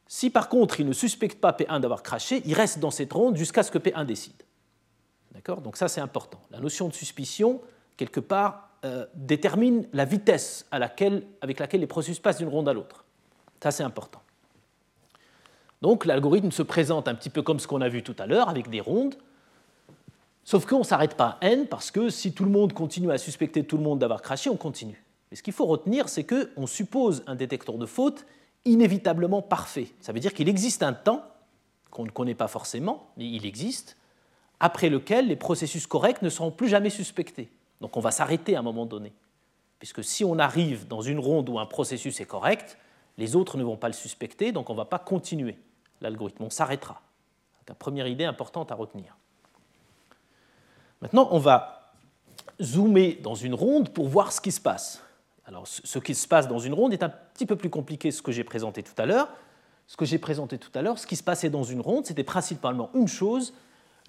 Si 0.08 0.30
par 0.30 0.50
contre 0.50 0.80
il 0.80 0.88
ne 0.88 0.94
suspecte 0.94 1.40
pas 1.40 1.52
P1 1.52 1.80
d'avoir 1.80 2.04
craché, 2.04 2.44
il 2.46 2.54
reste 2.54 2.80
dans 2.80 2.92
cette 2.92 3.12
ronde 3.14 3.36
jusqu'à 3.36 3.64
ce 3.64 3.72
que 3.72 3.80
P1 3.80 4.06
décide. 4.06 4.44
D'accord? 5.32 5.62
Donc 5.62 5.78
ça 5.78 5.88
c'est 5.88 6.02
important. 6.02 6.40
La 6.52 6.60
notion 6.60 6.88
de 6.88 6.94
suspicion, 6.94 7.62
quelque 7.98 8.20
part, 8.20 8.69
euh, 8.86 9.06
détermine 9.14 9.88
la 9.94 10.06
vitesse 10.06 10.66
avec 10.72 11.60
laquelle 11.60 11.80
les 11.82 11.88
processus 11.88 12.20
passent 12.20 12.38
d'une 12.38 12.48
ronde 12.48 12.70
à 12.70 12.74
l'autre. 12.74 13.06
Ça 13.62 13.72
c'est 13.72 13.84
important. 13.84 14.22
Donc 15.82 16.06
l'algorithme 16.06 16.52
se 16.52 16.62
présente 16.62 17.08
un 17.08 17.16
petit 17.16 17.30
peu 17.30 17.42
comme 17.42 17.60
ce 17.60 17.68
qu'on 17.68 17.82
a 17.82 17.90
vu 17.90 18.04
tout 18.04 18.16
à 18.20 18.26
l'heure, 18.26 18.50
avec 18.50 18.70
des 18.70 18.82
rondes, 18.82 19.16
sauf 20.44 20.66
qu'on 20.66 20.80
ne 20.80 20.84
s'arrête 20.84 21.16
pas 21.16 21.38
à 21.42 21.48
n, 21.48 21.68
parce 21.68 21.92
que 21.92 22.10
si 22.10 22.34
tout 22.34 22.44
le 22.44 22.52
monde 22.52 22.74
continue 22.74 23.12
à 23.12 23.18
suspecter 23.18 23.64
tout 23.64 23.78
le 23.78 23.84
monde 23.84 24.00
d'avoir 24.00 24.22
craché, 24.22 24.50
on 24.50 24.58
continue. 24.58 25.04
Mais 25.30 25.38
ce 25.38 25.44
qu'il 25.44 25.54
faut 25.54 25.66
retenir, 25.66 26.10
c'est 26.10 26.26
qu'on 26.26 26.68
suppose 26.68 27.24
un 27.28 27.36
détecteur 27.36 27.78
de 27.78 27.86
faute 27.86 28.26
inévitablement 28.66 29.42
parfait. 29.42 29.88
Ça 30.00 30.12
veut 30.12 30.20
dire 30.20 30.34
qu'il 30.34 30.50
existe 30.50 30.84
un 30.84 30.94
temps, 30.94 31.24
qu'on 31.92 32.04
ne 32.04 32.10
connaît 32.10 32.36
pas 32.36 32.48
forcément, 32.48 33.12
mais 33.18 33.30
il 33.30 33.46
existe, 33.46 33.96
après 34.60 34.90
lequel 34.90 35.28
les 35.28 35.36
processus 35.36 35.88
corrects 35.88 36.22
ne 36.22 36.30
seront 36.30 36.52
plus 36.52 36.68
jamais 36.68 36.90
suspectés. 36.90 37.50
Donc 37.82 37.98
on 37.98 38.00
va 38.00 38.12
s'arrêter 38.12 38.56
à 38.56 38.60
un 38.60 38.64
moment 38.64 38.86
donné. 38.86 39.14
Puisque 39.80 40.04
si 40.04 40.26
on 40.26 40.40
arrive 40.40 40.88
dans 40.88 41.02
une 41.02 41.20
ronde 41.20 41.50
où 41.50 41.60
un 41.60 41.66
processus 41.66 42.20
est 42.20 42.26
correct, 42.26 42.78
les 43.18 43.36
autres 43.36 43.58
ne 43.58 43.64
vont 43.64 43.78
pas 43.78 43.88
le 43.88 43.94
suspecter, 43.94 44.52
donc 44.52 44.70
on 44.70 44.74
ne 44.74 44.78
va 44.78 44.86
pas 44.86 45.00
continuer 45.00 45.58
l'algorithme, 46.02 46.44
on 46.44 46.50
s'arrêtera. 46.50 47.02
C'est 47.60 47.70
la 47.70 47.76
première 47.76 48.08
idée 48.08 48.26
importante 48.26 48.72
à 48.72 48.76
retenir. 48.76 49.16
Maintenant, 51.02 51.28
on 51.32 51.40
va 51.40 51.94
zoomer 52.62 53.16
dans 53.22 53.36
une 53.36 53.54
ronde 53.54 53.90
pour 53.90 54.08
voir 54.08 54.32
ce 54.32 54.42
qui 54.42 54.52
se 54.52 54.60
passe. 54.60 55.02
Alors, 55.46 55.66
ce 55.68 56.00
qui 56.00 56.14
se 56.14 56.28
passe 56.28 56.48
dans 56.48 56.60
une 56.60 56.74
ronde 56.74 56.94
est 56.94 57.04
un 57.04 57.10
petit 57.10 57.46
peu 57.46 57.56
plus 57.56 57.70
compliqué 57.70 58.10
que 58.10 58.16
ce 58.16 58.22
que 58.22 58.32
j'ai 58.32 58.44
présenté 58.44 58.84
tout 58.84 59.00
à 59.02 59.06
l'heure. 59.06 59.30
Ce 59.88 59.98
que 59.98 60.06
j'ai 60.06 60.20
présenté 60.20 60.58
tout 60.58 60.72
à 60.76 60.82
l'heure, 60.82 61.00
ce 61.00 61.08
qui 61.08 61.16
se 61.16 61.24
passait 61.24 61.50
dans 61.50 61.64
une 61.64 61.82
ronde, 61.82 62.06
c'était 62.06 62.24
principalement 62.24 62.92
une 62.94 63.08
chose 63.08 63.54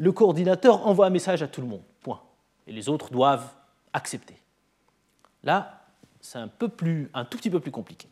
le 0.01 0.13
coordinateur 0.13 0.87
envoie 0.87 1.07
un 1.07 1.11
message 1.11 1.43
à 1.43 1.47
tout 1.47 1.61
le 1.61 1.67
monde, 1.67 1.83
point. 2.01 2.23
Et 2.67 2.73
les 2.73 2.89
autres 2.89 3.11
doivent 3.11 3.53
accepter. 3.93 4.37
Là, 5.43 5.85
c'est 6.21 6.39
un, 6.39 6.51
un 7.15 7.25
tout 7.25 7.39
petit 7.39 7.51
peu 7.51 7.61
plus 7.61 7.71
compliqué. 7.71 8.09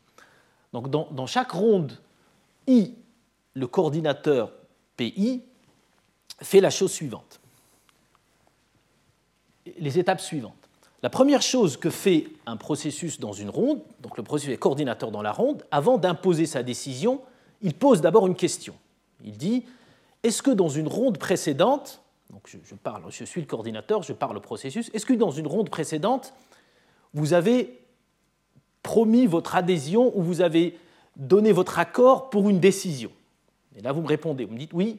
Donc, 0.72 0.90
dans, 0.90 1.08
dans 1.10 1.26
chaque 1.26 1.50
ronde, 1.50 1.98
I, 2.66 2.94
le 3.54 3.66
coordinateur 3.66 4.52
PI, 4.96 5.42
fait 6.40 6.60
la 6.60 6.70
chose 6.70 6.92
suivante. 6.92 7.40
Les 9.78 9.98
étapes 9.98 10.20
suivantes. 10.20 10.54
La 11.02 11.10
première 11.10 11.42
chose 11.42 11.76
que 11.76 11.90
fait 11.90 12.26
un 12.46 12.56
processus 12.56 13.20
dans 13.20 13.32
une 13.32 13.50
ronde, 13.50 13.82
donc 14.00 14.16
le 14.16 14.22
processus 14.24 14.52
est 14.52 14.58
coordinateur 14.58 15.10
dans 15.10 15.22
la 15.22 15.30
ronde, 15.30 15.64
avant 15.70 15.96
d'imposer 15.96 16.46
sa 16.46 16.62
décision, 16.62 17.22
il 17.62 17.74
pose 17.74 18.00
d'abord 18.00 18.26
une 18.26 18.34
question. 18.34 18.74
Il 19.24 19.36
dit 19.36 19.64
est-ce 20.22 20.42
que 20.42 20.50
dans 20.50 20.68
une 20.68 20.88
ronde 20.88 21.18
précédente, 21.18 22.00
donc 22.30 22.42
je, 22.46 22.74
parle, 22.74 23.02
je 23.10 23.24
suis 23.24 23.40
le 23.40 23.46
coordinateur, 23.46 24.02
je 24.02 24.12
parle 24.12 24.36
au 24.36 24.40
processus, 24.40 24.90
est-ce 24.92 25.06
que 25.06 25.14
dans 25.14 25.30
une 25.30 25.46
ronde 25.46 25.70
précédente, 25.70 26.34
vous 27.14 27.32
avez 27.32 27.80
promis 28.82 29.26
votre 29.26 29.56
adhésion 29.56 30.16
ou 30.16 30.22
vous 30.22 30.40
avez 30.40 30.78
donné 31.16 31.52
votre 31.52 31.78
accord 31.78 32.30
pour 32.30 32.48
une 32.48 32.60
décision? 32.60 33.10
Et 33.76 33.80
là, 33.80 33.92
vous 33.92 34.02
me 34.02 34.08
répondez, 34.08 34.44
vous 34.44 34.54
me 34.54 34.58
dites 34.58 34.72
oui. 34.74 34.98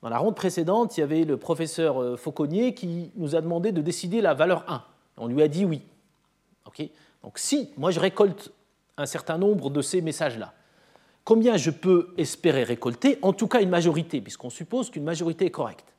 Dans 0.00 0.08
la 0.08 0.18
ronde 0.18 0.34
précédente, 0.34 0.96
il 0.96 1.00
y 1.00 1.02
avait 1.02 1.24
le 1.24 1.36
professeur 1.36 2.02
euh, 2.02 2.16
Fauconnier 2.16 2.74
qui 2.74 3.12
nous 3.14 3.36
a 3.36 3.40
demandé 3.40 3.70
de 3.70 3.80
décider 3.80 4.20
la 4.20 4.34
valeur 4.34 4.64
1. 4.68 4.82
On 5.18 5.28
lui 5.28 5.42
a 5.42 5.48
dit 5.48 5.64
oui. 5.64 5.82
Donc 7.22 7.38
si 7.38 7.70
moi 7.76 7.90
je 7.90 8.00
récolte 8.00 8.52
un 8.96 9.06
certain 9.06 9.38
nombre 9.38 9.70
de 9.70 9.82
ces 9.82 10.00
messages-là, 10.00 10.52
combien 11.24 11.56
je 11.56 11.70
peux 11.70 12.14
espérer 12.18 12.64
récolter? 12.64 13.18
En 13.22 13.32
tout 13.32 13.46
cas 13.46 13.60
une 13.60 13.70
majorité, 13.70 14.20
puisqu'on 14.20 14.50
suppose 14.50 14.90
qu'une 14.90 15.04
majorité 15.04 15.46
est 15.46 15.50
correcte. 15.50 15.91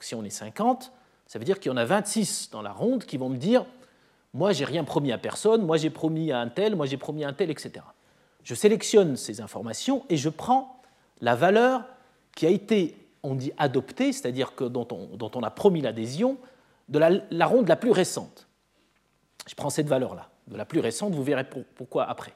Donc 0.00 0.04
si 0.04 0.14
on 0.14 0.24
est 0.24 0.30
50, 0.30 0.92
ça 1.26 1.38
veut 1.38 1.44
dire 1.44 1.60
qu'il 1.60 1.70
y 1.70 1.74
en 1.74 1.76
a 1.76 1.84
26 1.84 2.48
dans 2.52 2.62
la 2.62 2.72
ronde 2.72 3.04
qui 3.04 3.18
vont 3.18 3.28
me 3.28 3.36
dire 3.36 3.66
Moi, 4.32 4.54
j'ai 4.54 4.64
rien 4.64 4.82
promis 4.82 5.12
à 5.12 5.18
personne, 5.18 5.60
moi 5.60 5.76
j'ai 5.76 5.90
promis 5.90 6.32
à 6.32 6.40
un 6.40 6.48
tel, 6.48 6.74
moi 6.74 6.86
j'ai 6.86 6.96
promis 6.96 7.22
à 7.22 7.28
un 7.28 7.34
tel, 7.34 7.50
etc. 7.50 7.84
Je 8.42 8.54
sélectionne 8.54 9.16
ces 9.16 9.42
informations 9.42 10.06
et 10.08 10.16
je 10.16 10.30
prends 10.30 10.80
la 11.20 11.34
valeur 11.34 11.84
qui 12.34 12.46
a 12.46 12.48
été, 12.48 12.96
on 13.22 13.34
dit 13.34 13.52
adoptée, 13.58 14.14
c'est-à-dire 14.14 14.54
que 14.54 14.64
dont 14.64 14.88
on, 14.90 15.42
a 15.42 15.50
promis 15.50 15.82
l'adhésion, 15.82 16.38
de 16.88 16.98
la, 16.98 17.46
ronde 17.46 17.68
la 17.68 17.76
plus 17.76 17.90
récente. 17.90 18.48
Je 19.46 19.54
prends 19.54 19.68
cette 19.68 19.88
valeur-là, 19.88 20.30
de 20.46 20.56
la 20.56 20.64
plus 20.64 20.80
récente, 20.80 21.14
vous 21.14 21.24
verrez 21.24 21.44
pourquoi 21.74 22.08
après. 22.08 22.32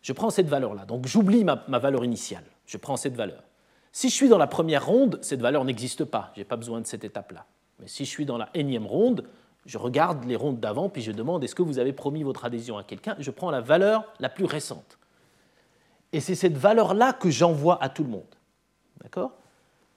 Je 0.00 0.14
prends 0.14 0.30
cette 0.30 0.48
valeur-là, 0.48 0.86
donc 0.86 1.06
j'oublie 1.06 1.44
ma, 1.44 1.62
ma 1.68 1.80
valeur 1.80 2.02
initiale, 2.02 2.44
je 2.64 2.78
prends 2.78 2.96
cette 2.96 3.14
valeur. 3.14 3.42
Si 3.98 4.10
je 4.10 4.14
suis 4.14 4.28
dans 4.28 4.38
la 4.38 4.46
première 4.46 4.86
ronde, 4.86 5.18
cette 5.22 5.40
valeur 5.40 5.64
n'existe 5.64 6.04
pas, 6.04 6.30
je 6.36 6.40
n'ai 6.40 6.44
pas 6.44 6.54
besoin 6.54 6.80
de 6.80 6.86
cette 6.86 7.02
étape-là. 7.02 7.46
Mais 7.80 7.88
si 7.88 8.04
je 8.04 8.10
suis 8.10 8.24
dans 8.24 8.38
la 8.38 8.48
énième 8.54 8.86
ronde, 8.86 9.24
je 9.66 9.76
regarde 9.76 10.22
les 10.22 10.36
rondes 10.36 10.60
d'avant, 10.60 10.88
puis 10.88 11.02
je 11.02 11.10
demande 11.10 11.42
est-ce 11.42 11.56
que 11.56 11.62
vous 11.62 11.80
avez 11.80 11.92
promis 11.92 12.22
votre 12.22 12.44
adhésion 12.44 12.78
à 12.78 12.84
quelqu'un? 12.84 13.16
Je 13.18 13.32
prends 13.32 13.50
la 13.50 13.60
valeur 13.60 14.04
la 14.20 14.28
plus 14.28 14.44
récente. 14.44 14.98
Et 16.12 16.20
c'est 16.20 16.36
cette 16.36 16.56
valeur-là 16.56 17.12
que 17.12 17.28
j'envoie 17.28 17.82
à 17.82 17.88
tout 17.88 18.04
le 18.04 18.10
monde. 18.10 18.36
D'accord? 19.02 19.32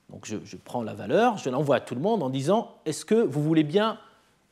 Donc 0.10 0.26
je, 0.26 0.38
je, 0.46 0.58
prends 0.58 0.82
la 0.82 0.96
valeur, 0.96 1.38
je 1.38 1.52
l'envoie 1.52 1.76
à 1.76 1.80
tout 1.80 1.94
le 1.94 2.02
monde 2.02 2.24
en 2.24 2.32
disant 2.32 2.78
est-ce 2.86 3.06
que 3.06 3.14
vous 3.14 3.44
voulez 3.44 3.64
bien 3.64 4.00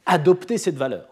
adopter 0.06 0.60
cette 0.60 0.78
valeur? 0.78 1.08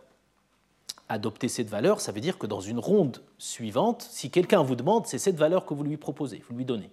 Adopter 1.10 1.48
cette 1.48 1.72
valeur, 1.72 2.02
ça 2.02 2.12
veut 2.12 2.22
dire 2.22 2.38
que 2.38 2.46
dans 2.46 2.62
une 2.62 2.78
ronde 2.78 3.20
suivante, 3.40 4.08
si 4.12 4.30
quelqu'un 4.30 4.62
vous 4.62 4.76
demande, 4.76 5.08
c'est 5.08 5.18
cette 5.18 5.38
valeur 5.38 5.66
que 5.66 5.74
vous 5.74 5.84
lui 5.84 5.98
proposez, 5.98 6.44
vous 6.48 6.56
lui 6.56 6.66
donnez. 6.66 6.92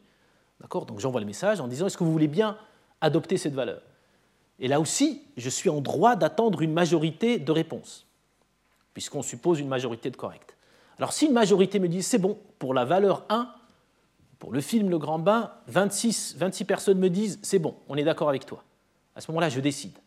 D'accord? 0.61 0.87
Donc 0.87 1.01
j'envoie 1.01 1.21
le 1.21 1.27
message 1.27 1.61
en 1.61 1.69
disant 1.69 1.87
est-ce 1.87 1.97
que 1.97 2.05
vous 2.05 2.13
voulez 2.13 2.29
bien 2.29 2.57
adopter 3.01 3.37
cette 3.37 3.55
valeur? 3.55 3.83
Et 4.61 4.69
là 4.69 4.81
aussi, 4.81 5.23
je 5.37 5.51
suis 5.51 5.69
en 5.69 5.81
droit 5.81 6.17
d'attendre 6.17 6.63
une 6.63 6.73
majorité 6.73 7.39
de 7.39 7.53
réponses, 7.53 8.07
puisqu'on 8.93 9.23
suppose 9.23 9.59
une 9.61 9.69
majorité 9.69 10.11
de 10.11 10.17
correctes. 10.17 10.57
Alors 10.99 11.13
si 11.13 11.27
une 11.27 11.33
majorité 11.33 11.79
me 11.81 11.89
dit 11.89 12.03
c'est 12.03 12.19
bon, 12.19 12.39
pour 12.59 12.73
la 12.73 12.85
valeur 12.85 13.25
1, 13.29 13.53
pour 14.39 14.53
le 14.53 14.61
film 14.61 14.91
Le 14.91 14.99
Grand 14.99 15.19
Bain, 15.19 15.53
26, 15.69 16.37
26 16.39 16.65
personnes 16.65 16.99
me 16.99 17.11
disent 17.11 17.39
c'est 17.43 17.59
bon, 17.59 17.75
on 17.89 17.97
est 17.97 18.05
d'accord 18.05 18.29
avec 18.29 18.47
toi. 18.47 18.63
À 19.17 19.21
ce 19.21 19.31
moment-là, 19.31 19.49
je 19.49 19.61
décide. 19.61 19.99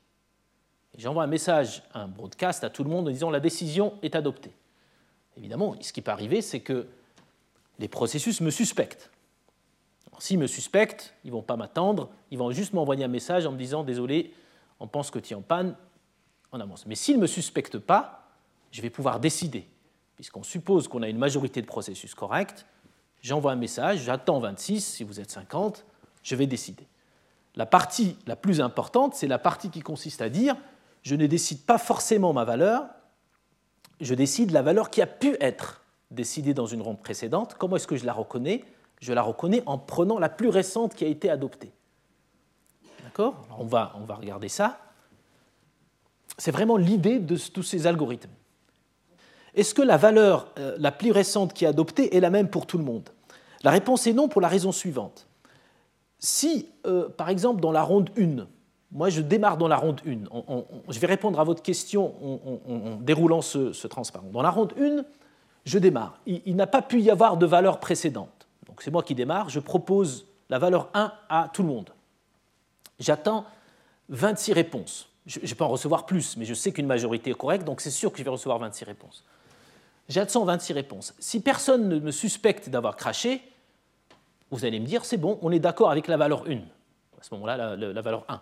J'envoie 0.97 1.23
un 1.23 1.27
message, 1.27 1.83
un 1.93 2.07
broadcast 2.07 2.63
à 2.63 2.69
tout 2.69 2.83
le 2.83 2.89
monde 2.89 3.07
en 3.07 3.11
disant 3.11 3.29
la 3.29 3.39
décision 3.39 3.93
est 4.01 4.15
adoptée. 4.15 4.53
Évidemment, 5.37 5.75
ce 5.79 5.93
qui 5.93 6.01
peut 6.01 6.11
arriver, 6.11 6.41
c'est 6.41 6.61
que 6.61 6.87
les 7.77 7.87
processus 7.87 8.41
me 8.41 8.49
suspectent. 8.49 9.11
S'ils 10.19 10.39
me 10.39 10.47
suspectent, 10.47 11.13
ils 11.23 11.31
vont 11.31 11.41
pas 11.41 11.55
m'attendre, 11.55 12.09
ils 12.31 12.37
vont 12.37 12.51
juste 12.51 12.73
m'envoyer 12.73 13.03
un 13.03 13.09
message 13.09 13.45
en 13.45 13.51
me 13.51 13.57
disant 13.57 13.83
Désolé, 13.83 14.33
on 14.79 14.87
pense 14.87 15.11
que 15.11 15.19
tu 15.19 15.33
es 15.33 15.35
en 15.35 15.41
panne, 15.41 15.75
on 16.51 16.59
avance. 16.59 16.85
Mais 16.85 16.95
s'ils 16.95 17.17
ne 17.17 17.21
me 17.21 17.27
suspectent 17.27 17.79
pas, 17.79 18.27
je 18.71 18.81
vais 18.81 18.89
pouvoir 18.89 19.19
décider. 19.19 19.67
Puisqu'on 20.15 20.43
suppose 20.43 20.87
qu'on 20.87 21.03
a 21.03 21.09
une 21.09 21.17
majorité 21.17 21.61
de 21.61 21.67
processus 21.67 22.15
corrects, 22.15 22.65
j'envoie 23.21 23.51
un 23.51 23.57
message, 23.57 23.99
j'attends 23.99 24.39
26, 24.39 24.83
si 24.83 25.03
vous 25.03 25.19
êtes 25.19 25.29
50, 25.29 25.85
je 26.23 26.35
vais 26.35 26.47
décider. 26.47 26.87
La 27.55 27.65
partie 27.65 28.17
la 28.25 28.35
plus 28.35 28.61
importante, 28.61 29.15
c'est 29.15 29.27
la 29.27 29.39
partie 29.39 29.69
qui 29.69 29.81
consiste 29.81 30.21
à 30.21 30.29
dire 30.29 30.55
je 31.03 31.15
ne 31.15 31.27
décide 31.27 31.61
pas 31.61 31.77
forcément 31.77 32.33
ma 32.33 32.43
valeur, 32.43 32.85
je 34.01 34.13
décide 34.13 34.51
la 34.51 34.61
valeur 34.61 34.89
qui 34.89 35.01
a 35.01 35.07
pu 35.07 35.37
être 35.39 35.81
décidée 36.11 36.53
dans 36.53 36.65
une 36.65 36.81
ronde 36.81 37.01
précédente. 37.01 37.55
Comment 37.57 37.75
est-ce 37.77 37.87
que 37.87 37.95
je 37.95 38.05
la 38.05 38.13
reconnais 38.13 38.63
je 38.99 39.13
la 39.13 39.21
reconnais 39.21 39.63
en 39.65 39.77
prenant 39.77 40.19
la 40.19 40.29
plus 40.29 40.49
récente 40.49 40.95
qui 40.95 41.05
a 41.05 41.07
été 41.07 41.29
adoptée. 41.29 41.71
D'accord? 43.03 43.47
On 43.57 43.65
va, 43.65 43.93
regarder 44.09 44.49
ça. 44.49 44.79
C'est 46.37 46.51
vraiment 46.51 46.77
l'idée 46.77 47.19
de 47.19 47.37
tous 47.37 47.63
ces 47.63 47.87
algorithmes. 47.87 48.31
Est-ce 49.55 49.73
que 49.73 49.81
la 49.81 49.97
valeur 49.97 50.51
euh, 50.59 50.75
la 50.77 50.91
plus 50.91 51.11
récente 51.11 51.53
qui 51.53 51.65
est 51.65 51.67
adoptée 51.67 52.15
est 52.15 52.19
la 52.19 52.29
même 52.29 52.49
pour 52.49 52.67
tout 52.67 52.77
le 52.77 52.83
monde? 52.83 53.09
La 53.63 53.71
réponse 53.71 54.05
est 54.05 54.13
non 54.13 54.27
pour 54.27 54.39
la 54.39 54.47
raison 54.47 54.71
suivante. 54.71 55.27
Si, 56.19 56.69
euh, 56.85 57.09
par 57.09 57.29
exemple, 57.29 57.59
dans 57.59 57.71
la 57.71 57.81
ronde 57.81 58.11
1, 58.17 58.45
moi 58.91 59.09
je 59.09 59.21
démarre 59.21 59.57
dans 59.57 59.67
la 59.67 59.77
ronde 59.77 60.01
1, 60.05 60.25
je 60.89 60.99
vais 60.99 61.07
répondre 61.07 61.39
à 61.39 61.43
votre 61.43 61.63
question 61.63 62.13
en, 62.67 62.97
déroulant 62.97 63.41
ce, 63.41 63.87
transparent. 63.87 64.29
Dans 64.31 64.43
la 64.43 64.51
ronde 64.51 64.73
1, 64.79 65.03
je 65.65 65.79
démarre. 65.79 66.19
il 66.25 66.55
n'a 66.55 66.67
pas 66.67 66.81
pu 66.81 67.01
y 67.01 67.09
avoir 67.09 67.37
de 67.37 67.45
valeur 67.45 67.79
précédente 67.79 68.36
c'est 68.83 68.91
moi 68.91 69.03
qui 69.03 69.15
démarre, 69.15 69.49
je 69.49 69.59
propose 69.59 70.25
la 70.49 70.59
valeur 70.59 70.89
1 70.93 71.11
à 71.29 71.49
tout 71.53 71.63
le 71.63 71.69
monde. 71.69 71.89
J'attends 72.99 73.45
26 74.09 74.53
réponses. 74.53 75.09
Je, 75.25 75.53
peux 75.55 75.65
en 75.65 75.69
recevoir 75.69 76.05
plus, 76.05 76.37
mais 76.37 76.45
je 76.45 76.53
sais 76.53 76.71
qu'une 76.71 76.87
majorité 76.87 77.31
est 77.31 77.35
correcte, 77.35 77.65
donc 77.65 77.81
c'est 77.81 77.91
sûr 77.91 78.13
que 78.13 78.17
je 78.17 78.23
vais 78.23 78.29
recevoir 78.29 78.59
26 78.59 78.85
réponses. 78.85 79.25
J'attends 80.07 80.45
26 80.45 80.71
réponses. 80.71 81.13
Si 81.19 81.41
personne 81.41 81.89
ne 81.89 81.99
me 81.99 82.11
suspecte 82.11 82.69
d'avoir 82.69 82.95
craché, 82.95 83.41
vous 84.51 84.63
allez 84.63 84.79
me 84.79 84.85
dire, 84.85 85.03
c'est 85.03 85.17
bon, 85.17 85.37
on 85.41 85.51
est 85.51 85.59
d'accord 85.59 85.91
avec 85.91 86.07
la 86.07 86.15
valeur 86.15 86.45
1. 86.47 86.53
À 86.53 86.59
ce 87.23 87.33
moment-là, 87.33 87.75
la 87.75 88.01
valeur 88.01 88.23
1. 88.29 88.39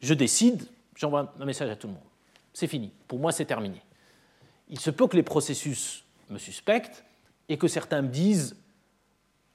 Je 0.00 0.12
décide, 0.12 0.68
j'envoie 0.94 1.32
un 1.40 1.44
message 1.46 1.70
à 1.70 1.76
tout 1.76 1.86
le 1.86 1.94
monde. 1.94 2.02
C'est 2.52 2.66
fini. 2.66 2.92
Pour 3.08 3.18
moi, 3.18 3.32
c'est 3.32 3.46
terminé. 3.46 3.80
Il 4.68 4.78
se 4.78 4.90
peut 4.90 5.06
que 5.06 5.16
les 5.16 5.22
processus 5.22 6.04
me 6.28 6.38
suspectent 6.38 7.04
et 7.48 7.56
que 7.56 7.68
certains 7.68 8.02
me 8.02 8.08
disent 8.08 8.56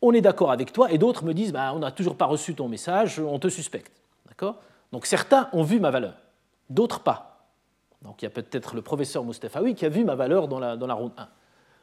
on 0.01 0.13
est 0.13 0.21
d'accord 0.21 0.51
avec 0.51 0.73
toi, 0.73 0.91
et 0.91 0.97
d'autres 0.97 1.23
me 1.23 1.33
disent 1.33 1.53
bah, 1.53 1.71
on 1.73 1.79
n'a 1.79 1.91
toujours 1.91 2.15
pas 2.15 2.25
reçu 2.25 2.55
ton 2.55 2.67
message, 2.67 3.19
on 3.19 3.39
te 3.39 3.49
suspecte. 3.49 3.91
D'accord? 4.27 4.57
Donc 4.91 5.05
certains 5.05 5.49
ont 5.53 5.63
vu 5.63 5.79
ma 5.79 5.91
valeur, 5.91 6.15
d'autres 6.69 7.01
pas. 7.01 7.47
Donc 8.01 8.21
il 8.21 8.25
y 8.25 8.27
a 8.27 8.31
peut-être 8.31 8.75
le 8.75 8.81
professeur 8.81 9.23
Mustafaoui 9.23 9.75
qui 9.75 9.85
a 9.85 9.89
vu 9.89 10.03
ma 10.03 10.15
valeur 10.15 10.47
dans 10.47 10.59
la, 10.59 10.75
dans 10.75 10.87
la 10.87 10.95
ronde 10.95 11.11
1. 11.17 11.27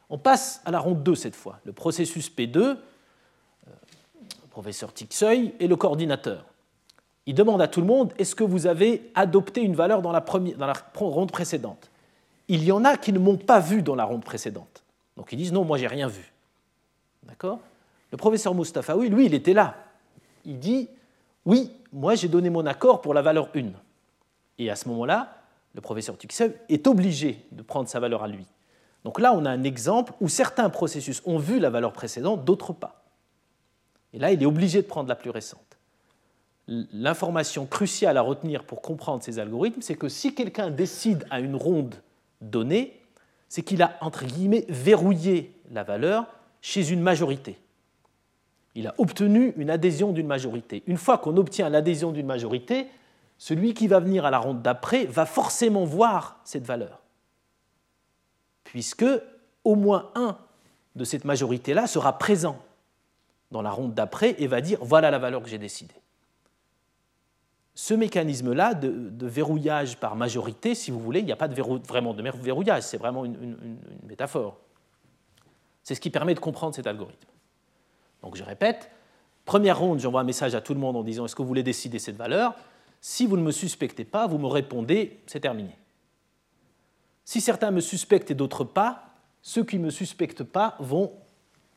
On 0.09 0.17
passe 0.17 0.61
à 0.65 0.71
la 0.71 0.79
ronde 0.79 1.03
2 1.03 1.15
cette 1.15 1.35
fois, 1.35 1.59
le 1.63 1.71
processus 1.71 2.29
P2, 2.29 2.57
euh, 2.57 2.75
le 3.67 4.47
professeur 4.49 4.93
Tixeuil 4.93 5.53
et 5.59 5.67
le 5.67 5.75
coordinateur. 5.75 6.45
Il 7.25 7.35
demande 7.35 7.61
à 7.61 7.67
tout 7.67 7.79
le 7.79 7.87
monde 7.87 8.13
est-ce 8.17 8.35
que 8.35 8.43
vous 8.43 8.67
avez 8.67 9.11
adopté 9.15 9.61
une 9.61 9.75
valeur 9.75 10.01
dans 10.01 10.11
la, 10.11 10.21
première, 10.21 10.57
dans 10.57 10.65
la 10.65 10.73
ronde 10.95 11.31
précédente? 11.31 11.89
Il 12.47 12.63
y 12.63 12.71
en 12.71 12.83
a 12.83 12.97
qui 12.97 13.13
ne 13.13 13.19
m'ont 13.19 13.37
pas 13.37 13.59
vu 13.59 13.83
dans 13.83 13.95
la 13.95 14.03
ronde 14.03 14.23
précédente. 14.23 14.83
Donc 15.15 15.31
ils 15.31 15.37
disent 15.37 15.53
non, 15.53 15.63
moi 15.63 15.77
j'ai 15.77 15.87
rien 15.87 16.07
vu. 16.07 16.33
D'accord? 17.23 17.59
Le 18.11 18.17
professeur 18.17 18.55
Mustafaoui, 18.55 19.09
lui, 19.09 19.25
il 19.25 19.33
était 19.33 19.53
là. 19.53 19.75
Il 20.45 20.59
dit 20.59 20.89
Oui, 21.45 21.71
moi 21.93 22.15
j'ai 22.15 22.27
donné 22.27 22.49
mon 22.49 22.65
accord 22.65 23.01
pour 23.01 23.13
la 23.13 23.21
valeur 23.21 23.49
1. 23.55 23.65
Et 24.57 24.69
à 24.69 24.75
ce 24.75 24.89
moment-là, 24.89 25.37
le 25.75 25.81
professeur 25.81 26.17
Tuxev 26.17 26.53
est 26.67 26.87
obligé 26.87 27.45
de 27.51 27.61
prendre 27.61 27.87
sa 27.87 27.99
valeur 27.99 28.23
à 28.23 28.27
lui. 28.27 28.45
Donc 29.03 29.19
là, 29.19 29.33
on 29.33 29.45
a 29.45 29.49
un 29.49 29.63
exemple 29.63 30.13
où 30.19 30.27
certains 30.27 30.69
processus 30.69 31.21
ont 31.25 31.37
vu 31.37 31.59
la 31.59 31.69
valeur 31.69 31.93
précédente, 31.93 32.43
d'autres 32.43 32.73
pas. 32.73 33.03
Et 34.11 34.19
là, 34.19 34.31
il 34.31 34.41
est 34.41 34.47
obligé 34.47 34.81
de 34.81 34.87
prendre 34.87 35.07
la 35.07 35.15
plus 35.15 35.29
récente. 35.29 35.77
L'information 36.67 37.65
cruciale 37.65 38.17
à 38.17 38.21
retenir 38.21 38.63
pour 38.63 38.81
comprendre 38.81 39.23
ces 39.23 39.39
algorithmes, 39.39 39.81
c'est 39.81 39.95
que 39.95 40.09
si 40.09 40.35
quelqu'un 40.35 40.69
décide 40.69 41.25
à 41.29 41.39
une 41.39 41.55
ronde 41.55 41.95
donnée, 42.41 42.99
c'est 43.47 43.61
qu'il 43.61 43.81
a, 43.81 43.97
entre 44.01 44.25
guillemets, 44.25 44.65
verrouillé 44.67 45.55
la 45.71 45.83
valeur 45.83 46.27
chez 46.61 46.91
une 46.91 47.01
majorité 47.01 47.57
il 48.75 48.87
a 48.87 48.95
obtenu 48.97 49.53
une 49.57 49.69
adhésion 49.69 50.11
d'une 50.11 50.27
majorité. 50.27 50.83
Une 50.87 50.97
fois 50.97 51.17
qu'on 51.17 51.37
obtient 51.37 51.69
l'adhésion 51.69 52.11
d'une 52.11 52.25
majorité, 52.25 52.87
celui 53.37 53.73
qui 53.73 53.87
va 53.87 53.99
venir 53.99 54.25
à 54.25 54.31
la 54.31 54.37
ronde 54.37 54.61
d'après 54.61 55.05
va 55.05 55.25
forcément 55.25 55.85
voir 55.85 56.39
cette 56.43 56.65
valeur, 56.65 57.01
puisque 58.63 59.05
au 59.63 59.75
moins 59.75 60.11
un 60.15 60.37
de 60.95 61.03
cette 61.03 61.25
majorité-là 61.25 61.87
sera 61.87 62.17
présent 62.17 62.59
dans 63.51 63.61
la 63.61 63.71
ronde 63.71 63.93
d'après 63.93 64.35
et 64.39 64.47
va 64.47 64.61
dire 64.61 64.79
voilà 64.81 65.09
la 65.09 65.19
valeur 65.19 65.41
que 65.41 65.49
j'ai 65.49 65.57
décidée. 65.57 65.95
Ce 67.75 67.93
mécanisme-là 67.93 68.73
de, 68.73 69.25
verrouillage 69.25 69.97
par 69.97 70.17
majorité, 70.17 70.75
si 70.75 70.91
vous 70.91 70.99
voulez, 70.99 71.21
il 71.21 71.25
n'y 71.25 71.31
a 71.31 71.37
pas 71.37 71.47
vraiment 71.47 72.13
de 72.13 72.21
verrouillage, 72.21 72.83
c'est 72.83 72.97
vraiment 72.97 73.23
une 73.23 73.77
métaphore. 74.05 74.57
C'est 75.81 75.95
ce 75.95 76.01
qui 76.01 76.09
permet 76.09 76.35
de 76.35 76.41
comprendre 76.41 76.75
cet 76.75 76.87
algorithme. 76.87 77.29
Donc 78.21 78.35
je 78.35 78.43
répète, 78.43 78.91
première 79.45 79.79
ronde, 79.79 79.99
j'envoie 79.99 80.21
un 80.21 80.25
message 80.25 80.55
à 80.55 80.61
tout 80.61 80.73
le 80.73 80.79
monde 80.79 80.95
en 80.95 81.03
disant 81.03 81.25
est-ce 81.25 81.35
que 81.35 81.41
vous 81.41 81.47
voulez 81.47 81.63
décider 81.63 81.99
cette 81.99 82.17
valeur? 82.17 82.55
Si 83.01 83.25
vous 83.25 83.37
ne 83.37 83.43
me 83.43 83.51
suspectez 83.51 84.05
pas, 84.05 84.27
vous 84.27 84.37
me 84.37 84.47
répondez 84.47 85.19
c'est 85.25 85.39
terminé. 85.39 85.77
Si 87.23 87.41
certains 87.41 87.71
me 87.71 87.81
suspectent 87.81 88.31
et 88.31 88.35
d'autres 88.35 88.63
pas, 88.63 89.03
ceux 89.41 89.63
qui 89.63 89.77
ne 89.77 89.85
me 89.85 89.89
suspectent 89.89 90.43
pas 90.43 90.75
vont 90.79 91.13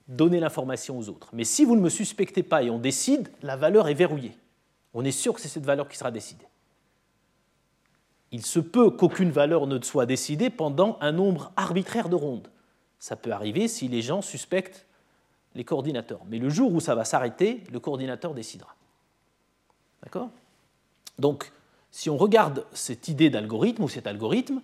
donner 0.09 0.41
l'information 0.41 0.99
aux 0.99 1.09
autres. 1.09 1.31
Mais 1.33 1.45
si 1.45 1.65
vous 1.65 1.77
ne 1.77 1.81
me 1.81 1.89
suspectez 1.89 2.43
pas 2.43 2.63
et 2.63 2.71
on 2.71 2.79
décide, 2.79 3.31
la 3.43 3.57
valeur 3.57 3.89
est 3.89 3.95
verrouillée. 3.95 4.37
On 4.95 5.05
est 5.05 5.13
sûr 5.13 5.35
que 5.35 5.41
c'est 5.41 5.49
cette 5.49 5.65
valeur 5.65 5.89
qui 5.89 5.97
sera 5.97 6.11
décidée. 6.11 6.47
Il 8.31 8.45
se 8.45 8.59
peut 8.59 8.91
qu'aucune 8.91 9.31
valeur 9.31 9.67
ne 9.67 9.81
soit 9.83 10.07
décidée 10.07 10.51
pendant 10.51 10.97
un 11.01 11.13
nombre 11.13 11.53
arbitraire 11.57 12.09
de 12.09 12.17
rondes. 12.17 12.49
Ça 12.99 13.15
peut 13.15 13.33
arriver 13.33 13.69
si 13.69 13.89
les 13.89 14.01
gens 14.01 14.23
suspectent 14.23 14.87
les 15.55 15.65
coordinateurs. 15.65 16.21
Mais 16.29 16.39
le 16.39 16.49
jour 16.49 16.73
où 16.73 16.81
ça 16.81 16.95
va 16.95 17.05
s'arrêter, 17.05 17.63
le 17.71 17.81
coordinateur 17.81 18.35
décidera. 18.35 18.75
D'accord? 20.03 20.31
Donc, 21.19 21.53
si 21.91 22.09
on 22.11 22.17
regarde 22.17 22.67
cette 22.73 23.09
idée 23.09 23.31
d'algorithme 23.31 23.85
ou 23.85 23.89
cet 23.89 24.07
algorithme, 24.07 24.61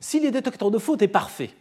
Si 0.00 0.18
les 0.18 0.32
détecteurs 0.32 0.72
de 0.72 0.78
faute 0.78 1.00
est 1.00 1.06
parfait, 1.06 1.54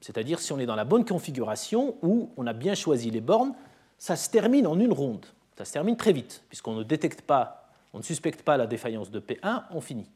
c'est-à-dire 0.00 0.38
si 0.38 0.52
on 0.52 0.60
est 0.60 0.66
dans 0.66 0.76
la 0.76 0.84
bonne 0.84 1.04
configuration 1.04 1.96
où 2.00 2.30
on 2.36 2.46
a 2.46 2.52
bien 2.52 2.76
choisi 2.76 3.10
les 3.10 3.20
bornes, 3.20 3.54
ça 3.98 4.14
se 4.14 4.30
termine 4.30 4.68
en 4.68 4.78
une 4.78 4.92
ronde. 4.92 5.26
Ça 5.56 5.64
se 5.64 5.72
termine 5.72 5.96
très 5.96 6.12
vite, 6.12 6.44
puisqu'on 6.48 6.74
ne 6.74 6.84
détecte 6.84 7.22
pas, 7.22 7.68
on 7.92 7.98
ne 7.98 8.04
suspecte 8.04 8.42
pas 8.42 8.56
la 8.56 8.68
défaillance 8.68 9.10
de 9.10 9.18
P1, 9.18 9.64
on 9.72 9.80
finit. 9.80 10.08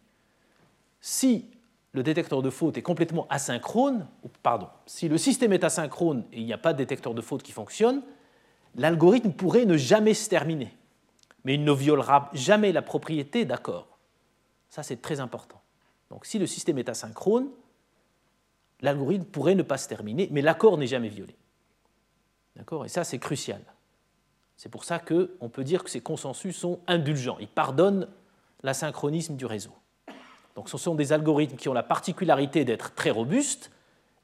Si 1.00 1.46
le 1.92 2.02
détecteur 2.02 2.42
de 2.42 2.50
faute 2.50 2.78
est 2.78 2.82
complètement 2.82 3.26
asynchrone, 3.28 4.06
pardon, 4.42 4.68
si 4.86 5.08
le 5.08 5.18
système 5.18 5.52
est 5.52 5.64
asynchrone 5.64 6.24
et 6.32 6.40
il 6.40 6.46
n'y 6.46 6.52
a 6.52 6.58
pas 6.58 6.72
de 6.72 6.78
détecteur 6.78 7.14
de 7.14 7.20
faute 7.20 7.42
qui 7.42 7.52
fonctionne, 7.52 8.02
l'algorithme 8.76 9.32
pourrait 9.32 9.66
ne 9.66 9.76
jamais 9.76 10.14
se 10.14 10.28
terminer, 10.28 10.74
mais 11.44 11.54
il 11.54 11.64
ne 11.64 11.72
violera 11.72 12.30
jamais 12.32 12.72
la 12.72 12.82
propriété 12.82 13.44
d'accord. 13.44 13.98
Ça, 14.70 14.82
c'est 14.82 15.02
très 15.02 15.20
important. 15.20 15.60
Donc, 16.10 16.24
si 16.24 16.38
le 16.38 16.46
système 16.46 16.78
est 16.78 16.88
asynchrone, 16.88 17.50
l'algorithme 18.80 19.24
pourrait 19.24 19.54
ne 19.54 19.62
pas 19.62 19.76
se 19.76 19.88
terminer, 19.88 20.28
mais 20.30 20.40
l'accord 20.40 20.78
n'est 20.78 20.86
jamais 20.86 21.08
violé. 21.08 21.36
D'accord? 22.56 22.86
Et 22.86 22.88
ça, 22.88 23.04
c'est 23.04 23.18
crucial. 23.18 23.60
C'est 24.56 24.68
pour 24.68 24.84
ça 24.84 24.98
qu'on 24.98 25.48
peut 25.48 25.64
dire 25.64 25.84
que 25.84 25.90
ces 25.90 26.00
consensus 26.00 26.56
sont 26.56 26.80
indulgents. 26.86 27.36
Ils 27.40 27.48
pardonnent 27.48 28.08
l'asynchronisme 28.62 29.36
du 29.36 29.44
réseau. 29.44 29.72
Donc 30.56 30.68
ce 30.68 30.78
sont 30.78 30.94
des 30.94 31.12
algorithmes 31.12 31.56
qui 31.56 31.68
ont 31.68 31.72
la 31.72 31.82
particularité 31.82 32.64
d'être 32.64 32.94
très 32.94 33.10
robustes 33.10 33.70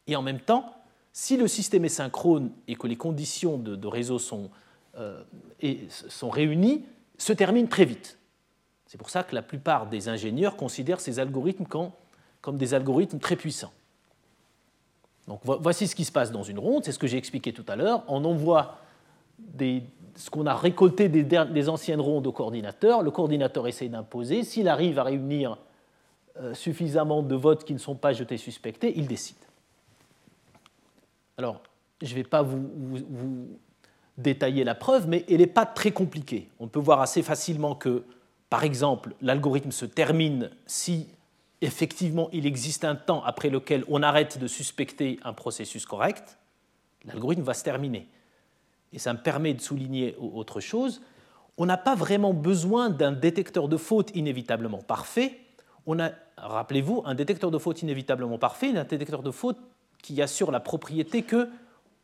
et 0.06 0.16
en 0.16 0.22
même 0.22 0.40
temps, 0.40 0.74
si 1.12 1.36
le 1.36 1.48
système 1.48 1.84
est 1.84 1.90
synchrone 1.90 2.50
et 2.66 2.76
que 2.76 2.86
les 2.86 2.96
conditions 2.96 3.58
de, 3.58 3.86
réseau 3.86 4.18
sont, 4.18 4.50
euh, 4.98 5.22
sont 5.88 6.30
réunies, 6.30 6.84
se 7.16 7.32
terminent 7.32 7.68
très 7.68 7.84
vite. 7.84 8.18
C'est 8.86 8.98
pour 8.98 9.10
ça 9.10 9.22
que 9.22 9.34
la 9.34 9.42
plupart 9.42 9.86
des 9.86 10.08
ingénieurs 10.08 10.56
considèrent 10.56 11.00
ces 11.00 11.18
algorithmes 11.18 11.66
comme 11.66 12.56
des 12.56 12.74
algorithmes 12.74 13.18
très 13.18 13.36
puissants. 13.36 13.72
Donc 15.28 15.40
voici 15.44 15.86
ce 15.86 15.94
qui 15.94 16.06
se 16.06 16.12
passe 16.12 16.32
dans 16.32 16.42
une 16.42 16.58
ronde, 16.58 16.84
c'est 16.84 16.92
ce 16.92 16.98
que 16.98 17.06
j'ai 17.06 17.18
expliqué 17.18 17.52
tout 17.52 17.64
à 17.68 17.76
l'heure. 17.76 18.02
On 18.08 18.24
envoie 18.24 18.78
ce 19.58 20.30
qu'on 20.30 20.46
a 20.46 20.54
récolté 20.54 21.08
des, 21.10 21.68
anciennes 21.68 22.00
rondes 22.00 22.26
au 22.26 22.32
coordinateur, 22.32 23.02
le 23.02 23.10
coordinateur 23.10 23.68
essaie 23.68 23.88
d'imposer, 23.88 24.42
s'il 24.42 24.68
arrive 24.68 24.98
à 24.98 25.04
réunir 25.04 25.58
suffisamment 26.52 27.22
de 27.22 27.34
votes 27.34 27.64
qui 27.64 27.72
ne 27.72 27.78
sont 27.78 27.94
pas 27.94 28.12
jetés 28.12 28.36
suspectés, 28.36 28.92
il 28.96 29.06
décide. 29.06 29.36
Alors, 31.38 31.62
je 32.02 32.10
ne 32.10 32.14
vais 32.14 32.24
pas 32.24 32.42
vous, 32.42 33.48
détailler 34.16 34.64
la 34.64 34.74
preuve, 34.74 35.08
mais 35.08 35.24
elle 35.28 35.38
n'est 35.38 35.46
pas 35.46 35.66
très 35.66 35.92
compliquée. 35.92 36.48
On 36.58 36.66
peut 36.66 36.80
voir 36.80 37.00
assez 37.00 37.22
facilement 37.22 37.76
que, 37.76 38.02
par 38.50 38.64
exemple, 38.64 39.14
l'algorithme 39.22 39.70
se 39.70 39.84
termine 39.84 40.50
si 40.66 41.06
effectivement 41.60 42.28
il 42.32 42.46
existe 42.46 42.84
un 42.84 42.96
temps 42.96 43.22
après 43.24 43.48
lequel 43.48 43.84
on 43.88 44.02
arrête 44.02 44.38
de 44.38 44.46
suspecter 44.48 45.20
un 45.22 45.32
processus 45.32 45.86
correct, 45.86 46.38
l'algorithme 47.04 47.42
va 47.42 47.54
se 47.54 47.62
terminer. 47.62 48.08
Et 48.92 48.98
ça 48.98 49.12
me 49.12 49.18
permet 49.18 49.54
de 49.54 49.60
souligner 49.60 50.16
autre 50.18 50.60
chose. 50.60 51.02
On 51.56 51.66
n'a 51.66 51.76
pas 51.76 51.94
vraiment 51.94 52.32
besoin 52.32 52.90
d'un 52.90 53.12
détecteur 53.12 53.68
de 53.68 53.76
faute 53.76 54.10
inévitablement 54.16 54.78
parfait 54.78 55.38
on 55.88 55.98
a, 55.98 56.10
rappelez-vous, 56.36 57.02
un 57.06 57.14
détecteur 57.14 57.50
de 57.50 57.56
faute 57.56 57.80
inévitablement 57.80 58.38
parfait, 58.38 58.76
un 58.76 58.84
détecteur 58.84 59.22
de 59.22 59.30
faute 59.30 59.56
qui 60.02 60.20
assure 60.20 60.50
la 60.52 60.60
propriété 60.60 61.22
que 61.22 61.48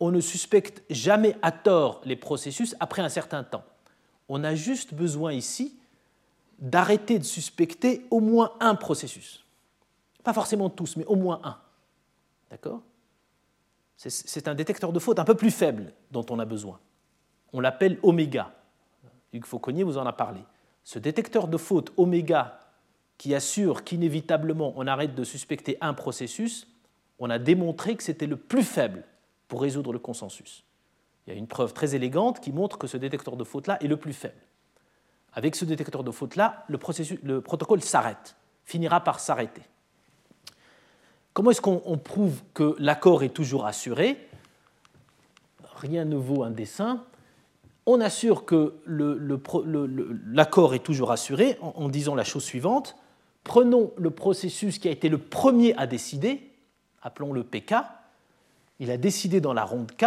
on 0.01 0.11
ne 0.11 0.21
suspecte 0.21 0.83
jamais 0.89 1.37
à 1.43 1.53
tort 1.53 2.01
les 2.05 2.17
processus 2.17 2.75
après 2.81 3.03
un 3.03 3.11
certain 3.11 3.45
temps. 3.45 3.63
On 4.31 4.43
a 4.43 4.55
juste 4.55 4.95
besoin 4.95 5.35
ici 5.35 5.79
d'arrêter 6.59 7.19
de 7.19 7.25
suspecter 7.25 8.07
au 8.11 8.21
moins 8.21 8.53
un 8.59 8.75
processus. 8.75 9.45
Pas 10.25 10.33
forcément 10.33 10.71
tous, 10.71 10.97
mais 10.97 11.05
au 11.05 11.17
moins 11.17 11.41
un. 11.45 11.59
D'accord? 12.51 12.81
C'est 13.97 14.49
un 14.49 14.55
détecteur 14.55 14.93
de 14.93 14.99
faute 14.99 15.19
un 15.19 15.25
peu 15.25 15.35
plus 15.35 15.51
faible 15.51 15.93
dont 16.11 16.25
on 16.31 16.39
a 16.39 16.47
besoin. 16.47 16.81
On 17.53 17.61
l'appelle 17.61 17.99
oméga. 18.03 18.51
Hugues 19.35 19.45
Fauconnier 19.45 19.85
vous 19.85 19.99
en 19.99 20.07
a 20.07 20.13
parlé. 20.13 20.41
Ce 20.85 20.99
détecteur 20.99 21.49
de 21.49 21.59
faute 21.59 21.93
oméga 21.99 22.61
qui 23.19 23.35
assure 23.35 23.85
qu'inévitablement 23.85 24.73
on 24.77 24.87
arrête 24.87 25.15
de 25.15 25.25
suspecter 25.25 25.79
un 25.81 25.95
processus, 25.95 26.67
on 27.19 27.31
a 27.31 27.39
démontré 27.39 27.97
que 27.97 28.03
c'était 28.03 28.27
le 28.27 28.37
plus 28.37 28.65
faible 28.65 29.05
pour 29.49 29.63
résoudre 29.63 29.93
le 29.93 29.99
consensus. 29.99 30.65
Il 31.27 31.33
y 31.33 31.37
a 31.37 31.39
une 31.39 31.47
preuve 31.47 31.73
très 31.73 31.95
élégante 31.95 32.41
qui 32.41 32.53
montre 32.53 32.77
que 32.77 32.87
ce 32.87 32.97
détecteur 32.97 33.37
de 33.37 33.45
faute-là 33.45 33.79
est 33.83 33.87
le 33.87 33.97
plus 33.97 34.13
faible. 34.13 34.41
Avec 35.33 35.57
ce 35.57 35.65
détecteur 35.65 36.05
de 36.05 36.11
faute-là, 36.11 36.65
le, 36.69 36.79
le, 37.23 37.41
protocole 37.41 37.83
s'arrête, 37.83 38.37
finira 38.65 39.03
par 39.03 39.21
s'arrêter. 39.21 39.63
Comment 41.33 41.51
est-ce 41.51 41.61
qu'on 41.61 41.99
prouve 41.99 42.43
que 42.53 42.77
l'accord 42.79 43.25
est 43.25 43.31
toujours 43.31 43.67
assuré? 43.67 44.29
Rien 45.77 46.05
ne 46.05 46.17
vaut 46.17 46.45
un 46.45 46.51
dessin. 46.51 47.05
On 47.87 48.01
assure 48.01 48.45
que 48.45 48.81
l'accord 48.87 50.75
est 50.75 50.85
toujours 50.85 51.11
assuré 51.11 51.59
en 51.61 51.89
disant 51.89 52.15
la 52.15 52.25
chose 52.25 52.45
suivante 52.45 52.97
prenons 53.45 53.93
le 53.97 54.11
processus 54.11 54.79
qui 54.79 54.89
a 54.89 54.91
été 54.91 55.09
le 55.09 55.19
premier 55.19 55.75
à 55.77 55.87
décider, 55.87 56.51
appelons-le 57.03 57.45
PK, 57.45 57.75
il 58.81 58.91
a 58.91 58.97
décidé 58.97 59.41
dans 59.41 59.53
la 59.53 59.65
ronde 59.65 59.93
K, 59.93 60.07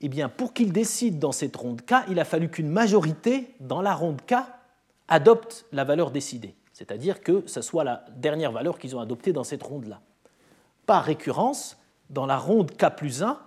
eh 0.00 0.08
bien 0.08 0.28
pour 0.28 0.52
qu'il 0.52 0.72
décide 0.72 1.18
dans 1.18 1.32
cette 1.32 1.56
ronde 1.56 1.82
K, 1.82 1.94
il 2.10 2.20
a 2.20 2.24
fallu 2.24 2.50
qu'une 2.50 2.68
majorité 2.68 3.54
dans 3.60 3.80
la 3.80 3.94
ronde 3.94 4.20
K 4.26 4.34
adopte 5.08 5.66
la 5.72 5.84
valeur 5.84 6.10
décidée, 6.10 6.54
c'est-à-dire 6.72 7.22
que 7.22 7.44
ce 7.46 7.62
soit 7.62 7.84
la 7.84 8.04
dernière 8.16 8.52
valeur 8.52 8.78
qu'ils 8.78 8.96
ont 8.96 9.00
adoptée 9.00 9.32
dans 9.32 9.44
cette 9.44 9.62
ronde-là. 9.62 10.00
Par 10.86 11.04
récurrence, 11.04 11.78
dans 12.10 12.26
la 12.26 12.36
ronde 12.36 12.72
K 12.72 12.94
plus 12.94 13.22
1, 13.22 13.40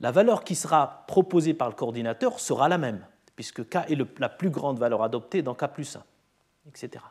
la 0.00 0.10
valeur 0.12 0.44
qui 0.44 0.54
sera 0.54 1.04
proposée 1.08 1.54
par 1.54 1.68
le 1.68 1.74
coordinateur 1.74 2.38
sera 2.38 2.68
la 2.68 2.78
même, 2.78 3.04
puisque 3.34 3.68
K 3.68 3.76
est 3.88 4.20
la 4.20 4.28
plus 4.28 4.50
grande 4.50 4.78
valeur 4.78 5.02
adoptée 5.02 5.42
dans 5.42 5.54
K 5.54 5.66
plus 5.72 5.96
1, 5.96 6.04
etc. 6.68 7.02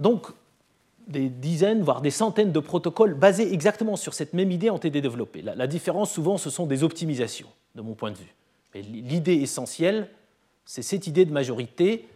Donc, 0.00 0.26
des 1.06 1.28
dizaines, 1.28 1.82
voire 1.82 2.00
des 2.00 2.10
centaines 2.10 2.52
de 2.52 2.60
protocoles 2.60 3.14
basés 3.14 3.52
exactement 3.52 3.96
sur 3.96 4.14
cette 4.14 4.32
même 4.32 4.50
idée 4.50 4.70
ont 4.70 4.76
été 4.76 5.00
développés. 5.00 5.42
La, 5.42 5.66
différence, 5.66 6.12
souvent, 6.12 6.36
ce 6.36 6.50
sont 6.50 6.66
des 6.66 6.82
optimisations, 6.82 7.48
de 7.74 7.82
mon 7.82 7.94
point 7.94 8.10
de 8.10 8.16
vue. 8.16 8.34
l'idée 8.74 9.34
essentielle, 9.34 10.08
c'est 10.64 10.82
cette 10.82 11.06
idée 11.06 11.24
de 11.24 11.32
majorité 11.32 12.08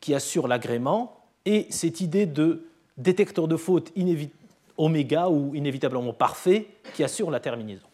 qui 0.00 0.14
assure 0.14 0.48
l'agrément 0.48 1.20
et 1.44 1.66
cette 1.70 2.00
idée 2.00 2.26
de 2.26 2.64
détecteur 2.96 3.46
de 3.46 3.56
faute 3.56 3.92
oméga 4.78 5.28
ou 5.28 5.54
inévitablement 5.54 6.14
parfait 6.14 6.66
qui 6.94 7.04
assure 7.04 7.30
la 7.30 7.40
terminaison. 7.40 7.89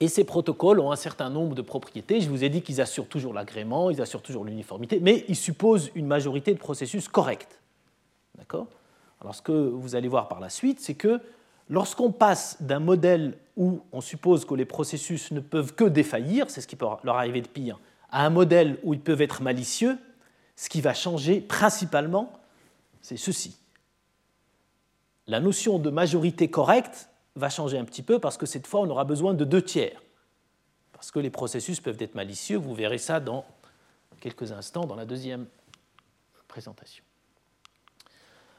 Et 0.00 0.08
ces 0.08 0.24
protocoles 0.24 0.80
ont 0.80 0.92
un 0.92 0.96
certain 0.96 1.28
nombre 1.28 1.54
de 1.54 1.62
propriétés. 1.62 2.22
Je 2.22 2.30
vous 2.30 2.42
ai 2.42 2.48
dit 2.48 2.62
qu'ils 2.62 2.80
assurent 2.80 3.08
toujours 3.08 3.34
l'agrément, 3.34 3.90
ils 3.90 4.00
assurent 4.00 4.22
toujours 4.22 4.44
l'uniformité, 4.44 4.98
mais 5.00 5.24
ils 5.28 5.36
supposent 5.36 5.90
une 5.94 6.06
majorité 6.06 6.54
de 6.54 6.58
processus 6.58 7.06
corrects. 7.06 7.60
D'accord? 8.38 8.66
Alors 9.20 9.34
ce 9.34 9.42
que 9.42 9.52
vous 9.52 9.94
allez 9.94 10.08
voir 10.08 10.28
par 10.28 10.40
la 10.40 10.48
suite, 10.48 10.80
c'est 10.80 10.94
que 10.94 11.20
lorsqu'on 11.68 12.10
passe 12.10 12.56
d'un 12.62 12.80
modèle 12.80 13.36
où 13.56 13.82
on 13.92 14.00
suppose 14.00 14.46
que 14.46 14.54
les 14.54 14.64
processus 14.64 15.30
ne 15.32 15.40
peuvent 15.40 15.74
que 15.74 15.84
défaillir, 15.84 16.48
c'est 16.48 16.62
ce 16.62 16.66
qui 16.66 16.76
peut 16.76 16.86
leur 17.04 17.16
arriver 17.16 17.42
de 17.42 17.48
pire, 17.48 17.78
à 18.10 18.24
un 18.24 18.30
modèle 18.30 18.78
où 18.82 18.94
ils 18.94 19.00
peuvent 19.00 19.20
être 19.20 19.42
malicieux, 19.42 19.98
ce 20.56 20.70
qui 20.70 20.80
va 20.80 20.94
changer 20.94 21.40
principalement, 21.40 22.32
c'est 23.02 23.18
ceci. 23.18 23.56
La 25.26 25.40
notion 25.40 25.78
de 25.78 25.90
majorité 25.90 26.48
correcte 26.48 27.08
va 27.36 27.48
changer 27.48 27.78
un 27.78 27.84
petit 27.84 28.02
peu 28.02 28.18
parce 28.18 28.36
que 28.36 28.46
cette 28.46 28.66
fois, 28.66 28.80
on 28.80 28.90
aura 28.90 29.04
besoin 29.04 29.34
de 29.34 29.44
deux 29.44 29.62
tiers. 29.62 30.00
Parce 30.92 31.10
que 31.10 31.18
les 31.18 31.30
processus 31.30 31.80
peuvent 31.80 32.00
être 32.00 32.14
malicieux. 32.14 32.58
Vous 32.58 32.74
verrez 32.74 32.98
ça 32.98 33.20
dans 33.20 33.44
quelques 34.20 34.52
instants 34.52 34.84
dans 34.84 34.96
la 34.96 35.06
deuxième 35.06 35.46
présentation. 36.48 37.04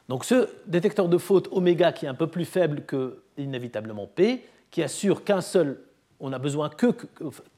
Donc 0.10 0.26
ce 0.26 0.50
détecteur 0.66 1.08
de 1.08 1.18
faute 1.18 1.48
oméga 1.52 1.92
qui 1.92 2.06
est 2.06 2.10
un 2.10 2.16
peu 2.16 2.28
plus 2.28 2.46
faible 2.46 2.86
que 2.86 3.24
inévitablement 3.38 4.08
P, 4.08 4.44
qui 4.70 4.84
assure 4.84 5.24
qu'un 5.24 5.42
seul, 5.42 5.80
on 6.20 6.34
a 6.34 6.40
besoin 6.40 6.70
que 6.70 6.88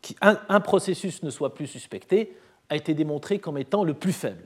qu'un 0.01 0.59
processus 0.59 1.23
ne 1.23 1.29
soit 1.29 1.53
plus 1.53 1.67
suspecté, 1.67 2.37
a 2.69 2.75
été 2.75 2.93
démontré 2.93 3.39
comme 3.39 3.57
étant 3.57 3.83
le 3.83 3.93
plus 3.93 4.13
faible. 4.13 4.45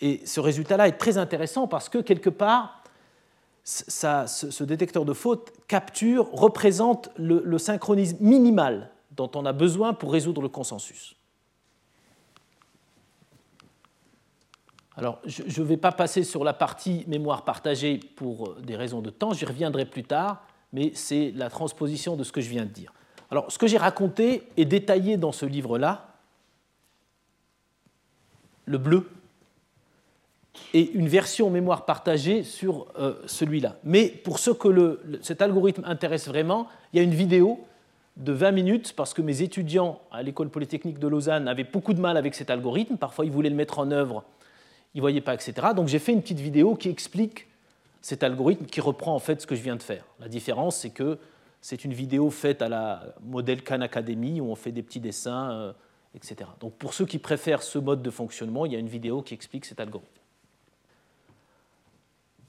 Et 0.00 0.20
ce 0.26 0.40
résultat-là 0.40 0.88
est 0.88 0.98
très 0.98 1.18
intéressant 1.18 1.66
parce 1.68 1.88
que 1.88 1.98
quelque 1.98 2.30
part, 2.30 2.83
ce, 3.64 4.62
détecteur 4.62 5.04
de 5.04 5.14
faute 5.14 5.52
capture, 5.66 6.30
représente 6.32 7.10
le, 7.16 7.58
synchronisme 7.58 8.18
minimal 8.20 8.90
dont 9.12 9.30
on 9.34 9.46
a 9.46 9.52
besoin 9.52 9.94
pour 9.94 10.12
résoudre 10.12 10.42
le 10.42 10.48
consensus. 10.48 11.16
Alors, 14.96 15.18
je 15.24 15.60
ne 15.60 15.66
vais 15.66 15.76
pas 15.76 15.90
passer 15.90 16.22
sur 16.22 16.44
la 16.44 16.52
partie 16.52 17.04
mémoire 17.08 17.44
partagée 17.44 17.98
pour 17.98 18.50
euh, 18.50 18.60
des 18.62 18.76
raisons 18.76 19.00
de 19.00 19.10
temps, 19.10 19.32
j'y 19.32 19.44
reviendrai 19.44 19.86
plus 19.86 20.04
tard, 20.04 20.46
mais 20.72 20.92
c'est 20.94 21.32
la 21.34 21.50
transposition 21.50 22.14
de 22.14 22.22
ce 22.22 22.30
que 22.30 22.40
je 22.40 22.48
viens 22.48 22.64
de 22.64 22.70
dire. 22.70 22.92
Alors, 23.32 23.50
ce 23.50 23.58
que 23.58 23.66
j'ai 23.66 23.78
raconté 23.78 24.44
est 24.56 24.66
détaillé 24.66 25.16
dans 25.16 25.32
ce 25.32 25.46
livre-là, 25.46 26.14
le 28.66 28.78
bleu, 28.78 29.10
et 30.72 30.92
une 30.92 31.08
version 31.08 31.50
mémoire 31.50 31.84
partagée 31.84 32.42
sur 32.42 32.86
euh, 32.98 33.14
celui-là. 33.26 33.76
Mais 33.84 34.08
pour 34.08 34.38
ce 34.38 34.50
que 34.50 35.00
cet 35.22 35.42
algorithme 35.42 35.82
intéresse 35.84 36.28
vraiment, 36.28 36.68
il 36.92 36.98
y 36.98 37.00
a 37.00 37.02
une 37.02 37.14
vidéo 37.14 37.60
de 38.16 38.32
20 38.32 38.52
minutes 38.52 38.92
parce 38.94 39.14
que 39.14 39.22
mes 39.22 39.42
étudiants 39.42 40.00
à 40.12 40.22
l'école 40.22 40.48
polytechnique 40.48 40.98
de 40.98 41.08
Lausanne 41.08 41.48
avaient 41.48 41.64
beaucoup 41.64 41.94
de 41.94 42.00
mal 42.00 42.16
avec 42.16 42.34
cet 42.34 42.50
algorithme. 42.50 42.96
Parfois, 42.96 43.24
ils 43.24 43.32
voulaient 43.32 43.50
le 43.50 43.56
mettre 43.56 43.78
en 43.78 43.90
œuvre, 43.90 44.24
ils 44.94 44.98
ne 44.98 45.02
voyaient 45.02 45.20
pas, 45.20 45.34
etc. 45.34 45.54
Donc 45.74 45.88
j'ai 45.88 45.98
fait 45.98 46.12
une 46.12 46.22
petite 46.22 46.40
vidéo 46.40 46.74
qui 46.76 46.88
explique 46.88 47.48
cet 48.00 48.22
algorithme 48.22 48.66
qui 48.66 48.80
reprend 48.80 49.14
en 49.14 49.18
fait 49.18 49.40
ce 49.40 49.46
que 49.46 49.54
je 49.54 49.62
viens 49.62 49.76
de 49.76 49.82
faire. 49.82 50.04
La 50.20 50.28
différence, 50.28 50.76
c'est 50.76 50.90
que 50.90 51.18
c'est 51.60 51.84
une 51.84 51.94
vidéo 51.94 52.30
faite 52.30 52.60
à 52.62 52.68
la 52.68 53.02
modèle 53.22 53.62
Khan 53.62 53.80
Academy 53.80 54.40
où 54.40 54.50
on 54.50 54.54
fait 54.54 54.72
des 54.72 54.82
petits 54.82 55.00
dessins, 55.00 55.50
euh, 55.52 55.72
etc. 56.14 56.50
Donc 56.60 56.74
pour 56.74 56.92
ceux 56.92 57.06
qui 57.06 57.18
préfèrent 57.18 57.62
ce 57.62 57.78
mode 57.78 58.02
de 58.02 58.10
fonctionnement, 58.10 58.66
il 58.66 58.72
y 58.72 58.76
a 58.76 58.78
une 58.78 58.88
vidéo 58.88 59.22
qui 59.22 59.32
explique 59.32 59.64
cet 59.64 59.80
algorithme. 59.80 60.20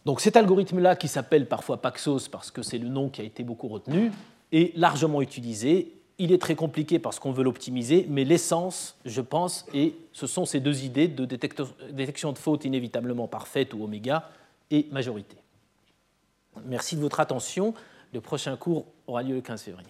Donc 0.06 0.22
cet 0.22 0.38
algorithme-là, 0.38 0.96
qui 0.96 1.08
s'appelle 1.08 1.48
parfois 1.48 1.82
Paxos 1.82 2.28
parce 2.32 2.52
que 2.52 2.62
c'est 2.62 2.78
le 2.78 2.90
nom 2.90 3.10
qui 3.10 3.22
a 3.22 3.24
été 3.24 3.44
beaucoup 3.44 3.68
retenu, 3.68 4.12
est 4.52 4.78
largement 4.78 5.20
utilisé. 5.22 5.92
Il 6.18 6.32
est 6.32 6.38
très 6.38 6.56
compliqué 6.56 7.00
parce 7.00 7.20
qu'on 7.20 7.32
veut 7.32 7.44
l'optimiser, 7.44 8.06
mais 8.10 8.24
l'essence, 8.24 8.96
je 9.04 9.20
pense, 9.20 9.66
et 9.74 9.98
ce 10.14 10.28
sont 10.28 10.46
ces 10.46 10.62
deux 10.62 10.86
idées 10.86 11.10
de 11.10 11.26
détection 11.26 12.32
de 12.32 12.38
faute 12.38 12.64
inévitablement 12.64 13.28
parfaite 13.28 13.74
ou 13.74 13.84
oméga 13.84 14.30
et 14.72 14.88
majorité. 14.92 15.36
Merci 16.66 16.96
de 16.96 17.02
votre 17.02 17.20
attention. 17.20 17.74
Le 18.14 18.22
prochain 18.22 18.56
cours 18.56 18.86
aura 19.08 19.24
lieu 19.24 19.36
le 19.36 19.42
15 19.42 19.64
février. 19.64 19.90